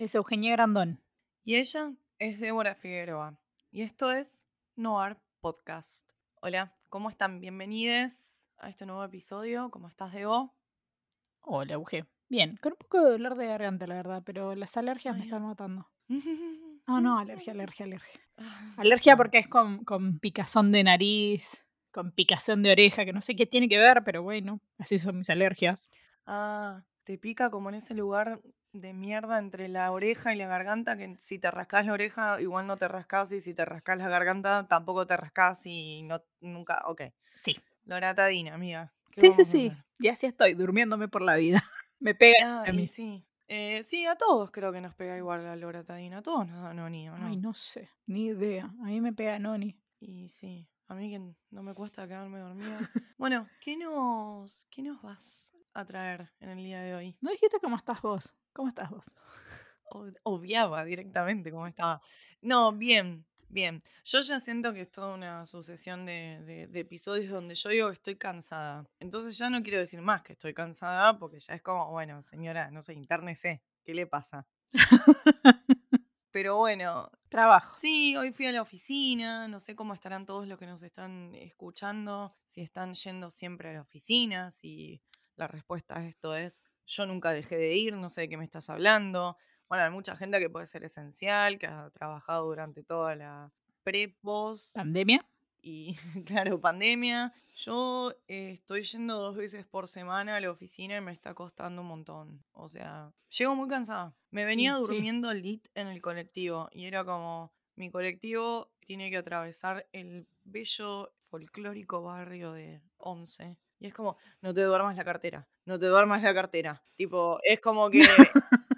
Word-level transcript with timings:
es 0.00 0.14
Eugenia 0.14 0.52
Grandón. 0.52 0.98
Y 1.44 1.56
ella 1.56 1.92
es 2.18 2.40
Débora 2.40 2.74
Figueroa. 2.74 3.38
Y 3.70 3.82
esto 3.82 4.10
es 4.10 4.48
Noir 4.74 5.18
Podcast. 5.40 6.10
Hola, 6.40 6.74
¿cómo 6.88 7.10
están? 7.10 7.38
Bienvenidos 7.38 8.48
a 8.56 8.70
este 8.70 8.86
nuevo 8.86 9.04
episodio. 9.04 9.70
¿Cómo 9.70 9.88
estás, 9.88 10.14
Debo? 10.14 10.54
Hola, 11.42 11.74
Euge. 11.74 12.06
Bien, 12.30 12.56
con 12.62 12.72
un 12.72 12.78
poco 12.78 13.02
de 13.02 13.10
dolor 13.10 13.36
de 13.36 13.46
garganta, 13.46 13.86
la 13.86 13.96
verdad, 13.96 14.22
pero 14.24 14.54
las 14.54 14.74
alergias 14.78 15.18
me 15.18 15.24
están 15.24 15.42
matando. 15.42 15.90
Ah, 16.08 16.14
No, 16.86 17.00
no, 17.02 17.18
alergia, 17.18 17.52
alergia, 17.52 17.84
alergia. 17.84 18.20
Alergia 18.78 19.16
porque 19.18 19.38
es 19.38 19.48
con, 19.48 19.84
con 19.84 20.18
picazón 20.18 20.72
de 20.72 20.82
nariz, 20.82 21.66
con 21.92 22.10
picazón 22.12 22.62
de 22.62 22.72
oreja, 22.72 23.04
que 23.04 23.12
no 23.12 23.20
sé 23.20 23.36
qué 23.36 23.44
tiene 23.44 23.68
que 23.68 23.78
ver, 23.78 24.02
pero 24.02 24.22
bueno, 24.22 24.62
así 24.78 24.98
son 24.98 25.18
mis 25.18 25.28
alergias. 25.28 25.90
Ah, 26.24 26.84
te 27.04 27.18
pica 27.18 27.50
como 27.50 27.68
en 27.68 27.74
ese 27.76 27.94
lugar 27.94 28.40
de 28.72 28.92
mierda 28.92 29.38
entre 29.38 29.68
la 29.68 29.90
oreja 29.90 30.32
y 30.34 30.36
la 30.38 30.46
garganta, 30.46 30.96
que 30.96 31.14
si 31.18 31.38
te 31.38 31.50
rascas 31.50 31.86
la 31.86 31.92
oreja, 31.92 32.40
igual 32.40 32.66
no 32.66 32.76
te 32.76 32.86
rascas, 32.88 33.32
y 33.32 33.40
si 33.40 33.54
te 33.54 33.64
rascas 33.64 33.98
la 33.98 34.08
garganta, 34.08 34.66
tampoco 34.68 35.06
te 35.06 35.16
rascas 35.16 35.66
y 35.66 36.02
no, 36.02 36.22
nunca, 36.40 36.82
ok. 36.86 37.02
Sí. 37.40 37.56
Loratadina, 37.84 38.54
amiga. 38.54 38.92
¿qué 39.12 39.20
Sí, 39.22 39.32
sí, 39.32 39.44
sí. 39.44 39.72
Y 39.98 40.08
así 40.08 40.26
estoy, 40.26 40.54
durmiéndome 40.54 41.08
por 41.08 41.22
la 41.22 41.36
vida. 41.36 41.58
Me 41.98 42.14
pega 42.14 42.36
Ah, 42.44 42.64
a 42.66 42.72
mí. 42.72 42.86
sí. 42.86 43.24
Eh, 43.48 43.82
sí, 43.82 44.06
a 44.06 44.14
todos 44.14 44.52
creo 44.52 44.72
que 44.72 44.80
nos 44.80 44.94
pega 44.94 45.16
igual 45.16 45.42
la 45.42 45.56
loratadina. 45.56 46.18
A 46.18 46.22
todos 46.22 46.46
nos 46.46 46.62
da 46.62 46.72
noni, 46.72 47.08
¿o 47.10 47.18
no? 47.18 47.26
Ay, 47.26 47.36
no 47.36 47.52
sé, 47.52 47.90
ni 48.06 48.26
idea. 48.26 48.66
A 48.66 48.84
mí 48.84 49.00
me 49.00 49.12
pega 49.12 49.40
Noni. 49.40 49.76
Y 49.98 50.28
sí, 50.28 50.68
a 50.86 50.94
mí 50.94 51.10
que 51.10 51.18
no 51.50 51.62
me 51.64 51.74
cuesta 51.74 52.06
quedarme 52.06 52.38
dormida. 52.38 52.78
bueno, 53.18 53.48
¿qué 53.60 53.76
nos, 53.76 54.66
¿qué 54.70 54.82
nos 54.82 55.02
vas 55.02 55.52
a 55.74 55.84
traer 55.84 56.30
en 56.38 56.50
el 56.50 56.58
día 56.62 56.80
de 56.80 56.94
hoy? 56.94 57.16
¿No 57.20 57.32
dijiste 57.32 57.58
cómo 57.60 57.74
estás 57.76 58.00
vos? 58.00 58.32
¿Cómo 58.60 58.68
estás 58.68 58.90
vos? 58.90 59.16
Ob- 59.86 60.18
Obviaba 60.22 60.84
directamente 60.84 61.50
cómo 61.50 61.66
estaba. 61.66 62.02
No, 62.42 62.72
bien, 62.72 63.24
bien. 63.48 63.82
Yo 64.04 64.20
ya 64.20 64.38
siento 64.38 64.74
que 64.74 64.82
es 64.82 64.90
toda 64.92 65.14
una 65.14 65.46
sucesión 65.46 66.04
de, 66.04 66.42
de- 66.44 66.66
de 66.66 66.80
episodios 66.80 67.30
donde 67.32 67.54
yo 67.54 67.70
digo 67.70 67.86
que 67.88 67.94
estoy 67.94 68.16
cansada. 68.16 68.86
Entonces 68.98 69.38
ya 69.38 69.48
no 69.48 69.62
quiero 69.62 69.78
decir 69.78 70.02
más 70.02 70.20
que 70.20 70.34
estoy 70.34 70.52
cansada 70.52 71.18
porque 71.18 71.40
ya 71.40 71.54
es 71.54 71.62
como, 71.62 71.90
bueno, 71.90 72.20
señora, 72.20 72.70
no 72.70 72.82
sé, 72.82 72.92
internese. 72.92 73.62
¿Qué 73.82 73.94
le 73.94 74.06
pasa? 74.06 74.46
Pero 76.30 76.58
bueno, 76.58 77.10
Trabajo. 77.30 77.74
Sí, 77.74 78.14
hoy 78.16 78.32
fui 78.32 78.44
a 78.46 78.52
la 78.52 78.60
oficina, 78.60 79.48
no 79.48 79.58
sé 79.58 79.74
cómo 79.74 79.94
estarán 79.94 80.26
todos 80.26 80.46
los 80.46 80.58
que 80.58 80.66
nos 80.66 80.82
están 80.82 81.34
escuchando, 81.34 82.36
si 82.44 82.60
están 82.60 82.92
yendo 82.92 83.30
siempre 83.30 83.70
a 83.70 83.72
la 83.72 83.80
oficina, 83.82 84.50
si 84.50 85.00
la 85.36 85.46
respuesta 85.48 85.98
a 85.98 86.06
esto 86.06 86.34
es 86.36 86.64
yo 86.90 87.06
nunca 87.06 87.30
dejé 87.30 87.56
de 87.56 87.76
ir, 87.76 87.94
no 87.94 88.10
sé 88.10 88.22
de 88.22 88.28
qué 88.28 88.36
me 88.36 88.44
estás 88.44 88.68
hablando. 88.68 89.36
Bueno, 89.68 89.84
hay 89.84 89.90
mucha 89.90 90.16
gente 90.16 90.40
que 90.40 90.50
puede 90.50 90.66
ser 90.66 90.84
esencial, 90.84 91.58
que 91.58 91.66
ha 91.66 91.90
trabajado 91.90 92.46
durante 92.46 92.82
toda 92.82 93.14
la 93.14 93.52
pre-post 93.84 94.74
¿Pandemia? 94.74 95.24
y, 95.62 95.94
claro, 96.26 96.60
pandemia. 96.60 97.32
Yo 97.54 98.12
eh, 98.26 98.52
estoy 98.52 98.82
yendo 98.82 99.16
dos 99.18 99.36
veces 99.36 99.64
por 99.66 99.86
semana 99.86 100.36
a 100.36 100.40
la 100.40 100.50
oficina 100.50 100.96
y 100.96 101.00
me 101.00 101.12
está 101.12 101.34
costando 101.34 101.82
un 101.82 101.88
montón. 101.88 102.42
O 102.52 102.68
sea, 102.68 103.12
llego 103.38 103.54
muy 103.54 103.68
cansada. 103.68 104.12
Me 104.30 104.44
venía 104.44 104.74
sí. 104.74 104.80
durmiendo 104.80 105.32
lit 105.32 105.68
en 105.74 105.86
el 105.86 106.00
colectivo 106.02 106.68
y 106.72 106.86
era 106.86 107.04
como, 107.04 107.52
mi 107.76 107.90
colectivo 107.90 108.70
tiene 108.80 109.10
que 109.10 109.18
atravesar 109.18 109.86
el 109.92 110.26
bello 110.44 111.12
folclórico 111.28 112.02
barrio 112.02 112.52
de 112.52 112.82
Once. 112.96 113.56
Y 113.80 113.86
es 113.86 113.94
como, 113.94 114.18
no 114.42 114.52
te 114.52 114.62
duermas 114.62 114.96
la 114.96 115.04
cartera, 115.04 115.48
no 115.64 115.78
te 115.78 115.86
duermas 115.86 116.22
la 116.22 116.34
cartera. 116.34 116.84
Tipo, 116.96 117.40
es 117.42 117.60
como 117.60 117.90
que... 117.90 118.02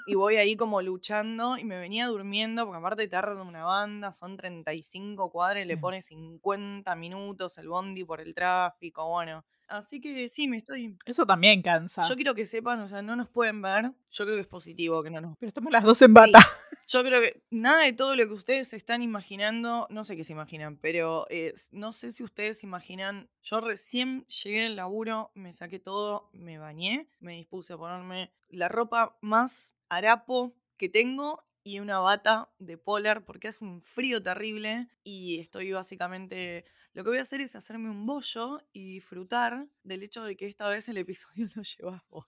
Y 0.07 0.15
voy 0.15 0.37
ahí 0.37 0.57
como 0.57 0.83
luchando 0.83 1.57
y 1.57 1.65
me 1.65 1.79
venía 1.79 2.07
durmiendo, 2.07 2.65
porque 2.65 2.79
aparte 2.79 3.09
tarda 3.09 3.43
una 3.43 3.65
banda, 3.65 4.13
son 4.13 4.37
35 4.37 5.31
cuadras 5.31 5.65
y 5.65 5.69
le 5.69 5.77
pone 5.77 6.01
50 6.01 6.95
minutos 6.97 7.59
el 7.59 7.69
bondi 7.69 8.05
por 8.05 8.21
el 8.21 8.35
tráfico, 8.35 9.09
bueno. 9.09 9.45
Así 9.69 10.01
que 10.01 10.29
sí, 10.29 10.49
me 10.49 10.59
estoy... 10.59 10.99
Eso 11.07 11.25
también 11.25 11.63
cansa. 11.63 12.03
Yo 12.07 12.15
quiero 12.15 12.35
que 12.35 12.45
sepan, 12.45 12.81
o 12.81 12.89
sea, 12.89 13.01
no 13.01 13.17
nos 13.17 13.29
pueden 13.29 13.63
ver. 13.63 13.93
Yo 14.11 14.25
creo 14.25 14.37
que 14.37 14.43
es 14.43 14.47
positivo 14.47 15.03
que 15.03 15.09
no 15.09 15.21
nos... 15.23 15.39
Pero 15.39 15.49
estamos 15.49 15.73
las 15.73 15.83
dos 15.83 16.03
en 16.03 16.11
Sí, 16.11 16.13
bata. 16.13 16.39
Yo 16.87 17.03
creo 17.03 17.23
que 17.23 17.43
nada 17.51 17.85
de 17.85 17.95
todo 17.95 18.15
lo 18.15 18.27
que 18.27 18.35
ustedes 18.35 18.69
se 18.69 18.77
están 18.77 19.03
imaginando, 19.03 19.87
no 19.89 20.05
sé 20.05 20.15
qué 20.17 20.25
se 20.25 20.35
imaginan, 20.35 20.77
pero 20.77 21.27
eh, 21.31 21.55
no 21.71 21.93
sé 21.93 22.11
si 22.11 22.23
ustedes 22.23 22.65
imaginan, 22.65 23.31
yo 23.41 23.61
recién 23.61 24.27
llegué 24.27 24.67
al 24.67 24.77
laburo, 24.77 25.31
me 25.35 25.53
saqué 25.55 25.79
todo, 25.79 26.29
me 26.33 26.59
bañé, 26.59 27.09
me 27.21 27.33
dispuse 27.33 27.73
a 27.73 27.79
ponerme 27.79 28.31
la 28.51 28.69
ropa 28.69 29.17
más 29.23 29.75
harapo 29.97 30.55
que 30.77 30.89
tengo 30.89 31.45
y 31.65 31.79
una 31.79 31.99
bata 32.01 32.51
de 32.59 32.77
polar 32.77 33.25
porque 33.25 33.49
hace 33.49 33.65
un 33.65 33.83
frío 33.83 34.23
terrible 34.23 34.89
y 35.05 35.39
estoy 35.41 35.73
básicamente... 35.73 36.65
Lo 36.95 37.05
que 37.05 37.09
voy 37.11 37.19
a 37.19 37.23
hacer 37.23 37.41
es 37.41 37.57
hacerme 37.57 37.89
un 37.89 38.05
bollo 38.05 38.61
y 38.75 38.85
disfrutar 38.95 39.67
del 39.83 40.03
hecho 40.03 40.25
de 40.25 40.37
que 40.37 40.47
esta 40.47 40.69
vez 40.69 40.89
el 40.91 40.99
episodio 40.99 41.49
lo 41.57 41.63
llevas 41.63 42.03
vos. 42.11 42.27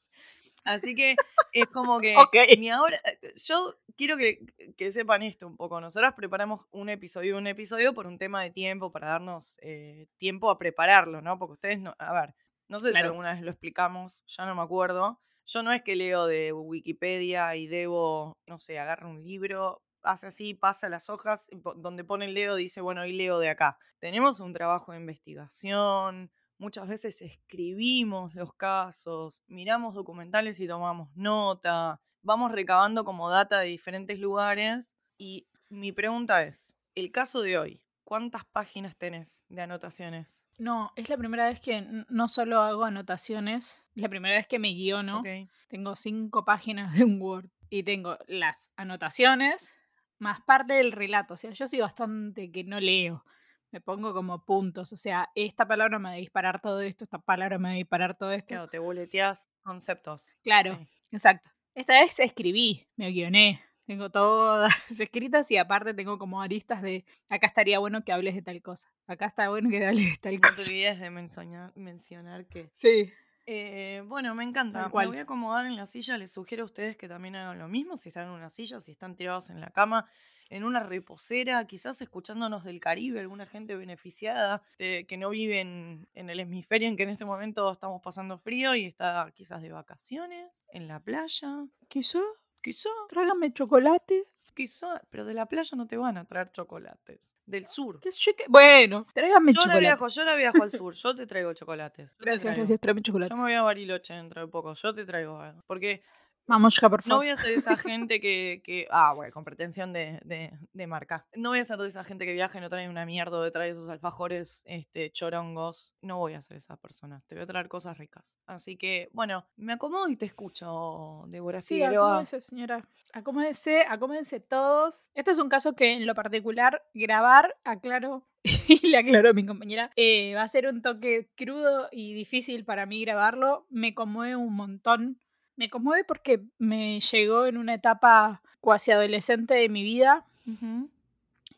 Así 0.64 0.94
que 0.94 1.16
es 1.52 1.66
como 1.66 2.00
que 2.00 2.16
Ok. 2.16 2.34
ni 2.58 2.70
ahora, 2.70 2.98
eh, 3.04 3.32
yo 3.46 3.76
quiero 3.96 4.16
que, 4.16 4.38
que 4.78 4.90
sepan 4.90 5.22
esto 5.22 5.46
un 5.46 5.56
poco. 5.58 5.80
Nosotras 5.82 6.14
preparamos 6.14 6.62
un 6.70 6.88
episodio, 6.88 7.36
un 7.36 7.46
episodio 7.46 7.92
por 7.92 8.06
un 8.06 8.16
tema 8.16 8.42
de 8.42 8.50
tiempo, 8.52 8.90
para 8.90 9.08
darnos 9.08 9.58
eh, 9.60 10.06
tiempo 10.16 10.48
a 10.48 10.58
prepararlo, 10.58 11.20
¿no? 11.20 11.38
Porque 11.38 11.52
ustedes 11.54 11.80
no, 11.80 11.94
a 11.98 12.12
ver, 12.14 12.34
no 12.68 12.80
sé 12.80 12.86
si 12.88 12.92
Claro. 12.92 13.08
alguna 13.10 13.34
vez 13.34 13.42
lo 13.42 13.50
explicamos, 13.50 14.22
ya 14.26 14.46
no 14.46 14.54
me 14.54 14.62
acuerdo. 14.62 15.20
Yo 15.46 15.62
no 15.62 15.72
es 15.72 15.82
que 15.82 15.96
leo 15.96 16.26
de 16.26 16.52
Wikipedia 16.52 17.54
y 17.56 17.66
debo, 17.66 18.38
no 18.46 18.58
sé, 18.58 18.78
agarro 18.78 19.10
un 19.10 19.22
libro, 19.22 19.82
hace 20.02 20.28
así, 20.28 20.54
pasa 20.54 20.88
las 20.88 21.10
hojas, 21.10 21.50
donde 21.76 22.04
pone 22.04 22.26
el 22.26 22.34
dedo 22.34 22.56
dice, 22.56 22.80
bueno, 22.80 23.02
hoy 23.02 23.12
leo 23.12 23.38
de 23.38 23.50
acá. 23.50 23.78
Tenemos 23.98 24.40
un 24.40 24.52
trabajo 24.52 24.92
de 24.92 24.98
investigación, 24.98 26.30
muchas 26.58 26.88
veces 26.88 27.20
escribimos 27.22 28.34
los 28.34 28.54
casos, 28.54 29.42
miramos 29.46 29.94
documentales 29.94 30.60
y 30.60 30.68
tomamos 30.68 31.08
nota, 31.14 32.00
vamos 32.22 32.52
recabando 32.52 33.04
como 33.04 33.30
data 33.30 33.60
de 33.60 33.68
diferentes 33.68 34.18
lugares. 34.18 34.96
Y 35.18 35.46
mi 35.68 35.92
pregunta 35.92 36.42
es, 36.42 36.76
el 36.94 37.10
caso 37.10 37.42
de 37.42 37.58
hoy, 37.58 37.83
¿cuántas 38.04 38.44
páginas 38.44 38.96
tenés 38.96 39.44
de 39.48 39.62
anotaciones? 39.62 40.46
No, 40.58 40.92
es 40.96 41.08
la 41.08 41.16
primera 41.16 41.46
vez 41.46 41.60
que 41.60 41.84
no 42.08 42.28
solo 42.28 42.60
hago 42.60 42.84
anotaciones, 42.84 43.64
es 43.94 44.02
la 44.02 44.08
primera 44.08 44.36
vez 44.36 44.46
que 44.46 44.58
me 44.58 44.68
guiono. 44.68 45.20
Ok. 45.20 45.26
Tengo 45.68 45.96
cinco 45.96 46.44
páginas 46.44 46.94
de 46.94 47.04
un 47.04 47.20
Word 47.20 47.48
y 47.70 47.82
tengo 47.82 48.16
las 48.26 48.70
anotaciones 48.76 49.74
más 50.18 50.40
parte 50.42 50.74
del 50.74 50.92
relato. 50.92 51.34
O 51.34 51.36
sea, 51.36 51.50
yo 51.50 51.66
soy 51.66 51.80
bastante 51.80 52.50
que 52.52 52.64
no 52.64 52.80
leo. 52.80 53.24
Me 53.72 53.80
pongo 53.80 54.14
como 54.14 54.44
puntos. 54.44 54.92
O 54.92 54.96
sea, 54.96 55.30
esta 55.34 55.66
palabra 55.66 55.98
me 55.98 56.08
va 56.10 56.14
a 56.14 56.18
disparar 56.18 56.60
todo 56.60 56.80
esto, 56.80 57.02
esta 57.02 57.18
palabra 57.18 57.58
me 57.58 57.68
va 57.70 57.72
a 57.72 57.76
disparar 57.76 58.16
todo 58.16 58.30
esto. 58.30 58.48
Claro, 58.48 58.68
te 58.68 58.78
boleteas 58.78 59.48
conceptos. 59.62 60.36
Claro, 60.44 60.76
Sí. 60.76 60.88
exacto. 61.10 61.50
Esta 61.74 62.00
vez 62.00 62.20
escribí, 62.20 62.86
me 62.96 63.10
guioné. 63.10 63.60
Tengo 63.86 64.10
todas 64.10 64.72
escritas 65.00 65.50
y 65.50 65.56
aparte 65.58 65.92
tengo 65.94 66.18
como 66.18 66.40
aristas 66.40 66.80
de 66.82 67.04
acá 67.28 67.46
estaría 67.46 67.78
bueno 67.78 68.02
que 68.04 68.12
hables 68.12 68.34
de 68.34 68.42
tal 68.42 68.62
cosa. 68.62 68.90
Acá 69.06 69.26
está 69.26 69.48
bueno 69.50 69.68
que 69.70 69.84
hables 69.86 70.12
de 70.12 70.16
tal 70.18 70.34
No 70.34 70.40
te 70.40 70.48
cosa. 70.54 70.70
olvides 70.70 71.00
de 71.00 71.10
mencionar, 71.10 71.72
mencionar 71.76 72.46
que... 72.46 72.70
Sí. 72.72 73.12
Eh, 73.46 74.02
bueno, 74.06 74.34
me 74.34 74.42
encanta. 74.42 74.84
Me 74.84 75.06
voy 75.06 75.18
a 75.18 75.22
acomodar 75.22 75.66
en 75.66 75.76
la 75.76 75.84
silla. 75.84 76.16
Les 76.16 76.32
sugiero 76.32 76.62
a 76.62 76.66
ustedes 76.66 76.96
que 76.96 77.08
también 77.08 77.36
hagan 77.36 77.58
lo 77.58 77.68
mismo. 77.68 77.98
Si 77.98 78.08
están 78.08 78.24
en 78.28 78.30
una 78.32 78.48
silla, 78.48 78.80
si 78.80 78.92
están 78.92 79.16
tirados 79.16 79.50
en 79.50 79.60
la 79.60 79.68
cama, 79.68 80.08
en 80.48 80.64
una 80.64 80.80
reposera, 80.80 81.66
quizás 81.66 82.00
escuchándonos 82.00 82.64
del 82.64 82.80
Caribe, 82.80 83.20
alguna 83.20 83.44
gente 83.44 83.76
beneficiada 83.76 84.62
de- 84.78 85.04
que 85.06 85.18
no 85.18 85.28
vive 85.28 85.60
en, 85.60 86.06
en 86.14 86.30
el 86.30 86.40
hemisferio 86.40 86.88
en 86.88 86.96
que 86.96 87.02
en 87.02 87.10
este 87.10 87.26
momento 87.26 87.70
estamos 87.70 88.00
pasando 88.02 88.38
frío 88.38 88.74
y 88.74 88.86
está 88.86 89.30
quizás 89.34 89.60
de 89.60 89.72
vacaciones, 89.72 90.64
en 90.72 90.88
la 90.88 91.00
playa. 91.00 91.66
Quizá, 91.88 92.20
Quizá, 92.64 92.88
tráigame 93.10 93.52
chocolate. 93.52 94.24
quizá, 94.54 95.02
pero 95.10 95.24
de 95.26 95.34
la 95.34 95.46
playa 95.46 95.76
no 95.76 95.86
te 95.86 95.96
van 95.96 96.16
a 96.16 96.24
traer 96.24 96.50
chocolates. 96.50 97.30
Del 97.44 97.66
sur. 97.66 98.00
¿Qué? 98.00 98.10
Bueno, 98.48 99.06
tráigame 99.12 99.52
Yo 99.52 99.60
chocolate. 99.60 99.80
viajo, 99.80 100.06
yo 100.08 100.22
ahora 100.22 100.36
viajo 100.36 100.62
al 100.62 100.70
sur, 100.70 100.94
yo 100.94 101.14
te 101.16 101.26
traigo 101.26 101.52
chocolates. 101.52 102.10
yo 102.12 102.16
te 102.18 102.24
Gracias, 102.24 102.42
traigo. 102.42 102.56
gracias, 102.60 102.80
tráeme 102.80 103.02
chocolate. 103.02 103.30
Yo 103.30 103.36
me 103.36 103.42
voy 103.42 103.52
a 103.52 103.62
Bariloche 103.62 104.14
dentro 104.14 104.40
de 104.40 104.48
poco, 104.48 104.72
yo 104.72 104.94
te 104.94 105.04
traigo 105.04 105.38
algo. 105.40 105.60
Porque 105.66 106.02
Vamos 106.46 106.78
ya, 106.80 106.88
por 106.90 107.00
No 107.06 107.08
favor. 107.10 107.24
voy 107.24 107.30
a 107.30 107.36
ser 107.36 107.52
esa 107.52 107.76
gente 107.76 108.20
que, 108.20 108.60
que- 108.64 108.86
Ah, 108.90 109.12
bueno, 109.14 109.32
con 109.32 109.44
pretensión 109.44 109.92
de, 109.92 110.20
de, 110.24 110.50
de 110.72 110.86
marca. 110.86 111.26
No 111.34 111.50
voy 111.50 111.58
a 111.60 111.64
ser 111.64 111.78
de 111.78 111.86
esa 111.86 112.04
gente 112.04 112.26
que 112.26 112.34
viaja 112.34 112.58
y 112.58 112.60
no 112.60 112.68
trae 112.68 112.88
una 112.88 113.06
mierda 113.06 113.38
o 113.38 113.50
trae 113.50 113.70
esos 113.70 113.88
alfajores 113.88 114.62
este, 114.66 115.10
chorongos. 115.10 115.94
No 116.02 116.18
voy 116.18 116.34
a 116.34 116.42
ser 116.42 116.58
esa 116.58 116.76
persona. 116.76 117.22
Te 117.26 117.34
voy 117.34 117.44
a 117.44 117.46
traer 117.46 117.68
cosas 117.68 117.96
ricas. 117.96 118.38
Así 118.46 118.76
que, 118.76 119.08
bueno, 119.12 119.46
me 119.56 119.72
acomodo 119.72 120.08
y 120.08 120.16
te 120.16 120.26
escucho, 120.26 121.24
Débora 121.28 121.60
Sí, 121.60 121.74
Figueroa. 121.76 122.06
acomódese, 122.08 122.40
señora. 122.42 122.86
Acomódese, 123.14 123.82
acomódense 123.88 124.40
todos. 124.40 125.10
Este 125.14 125.30
es 125.30 125.38
un 125.38 125.48
caso 125.48 125.74
que 125.74 125.92
en 125.92 126.04
lo 126.06 126.14
particular 126.14 126.82
grabar, 126.94 127.56
aclaro, 127.64 128.26
y 128.68 128.88
le 128.88 128.98
aclaró 128.98 129.30
a 129.30 129.32
mi 129.32 129.46
compañera, 129.46 129.90
eh, 129.96 130.34
va 130.34 130.42
a 130.42 130.48
ser 130.48 130.66
un 130.66 130.82
toque 130.82 131.30
crudo 131.36 131.88
y 131.92 132.12
difícil 132.12 132.64
para 132.64 132.86
mí 132.86 133.02
grabarlo. 133.04 133.66
Me 133.70 133.94
conmueve 133.94 134.36
un 134.36 134.54
montón. 134.54 135.20
Me 135.56 135.70
conmueve 135.70 136.04
porque 136.04 136.42
me 136.58 137.00
llegó 137.00 137.46
en 137.46 137.56
una 137.56 137.74
etapa 137.74 138.42
cuasi 138.60 138.90
adolescente 138.90 139.54
de 139.54 139.68
mi 139.68 139.82
vida. 139.82 140.26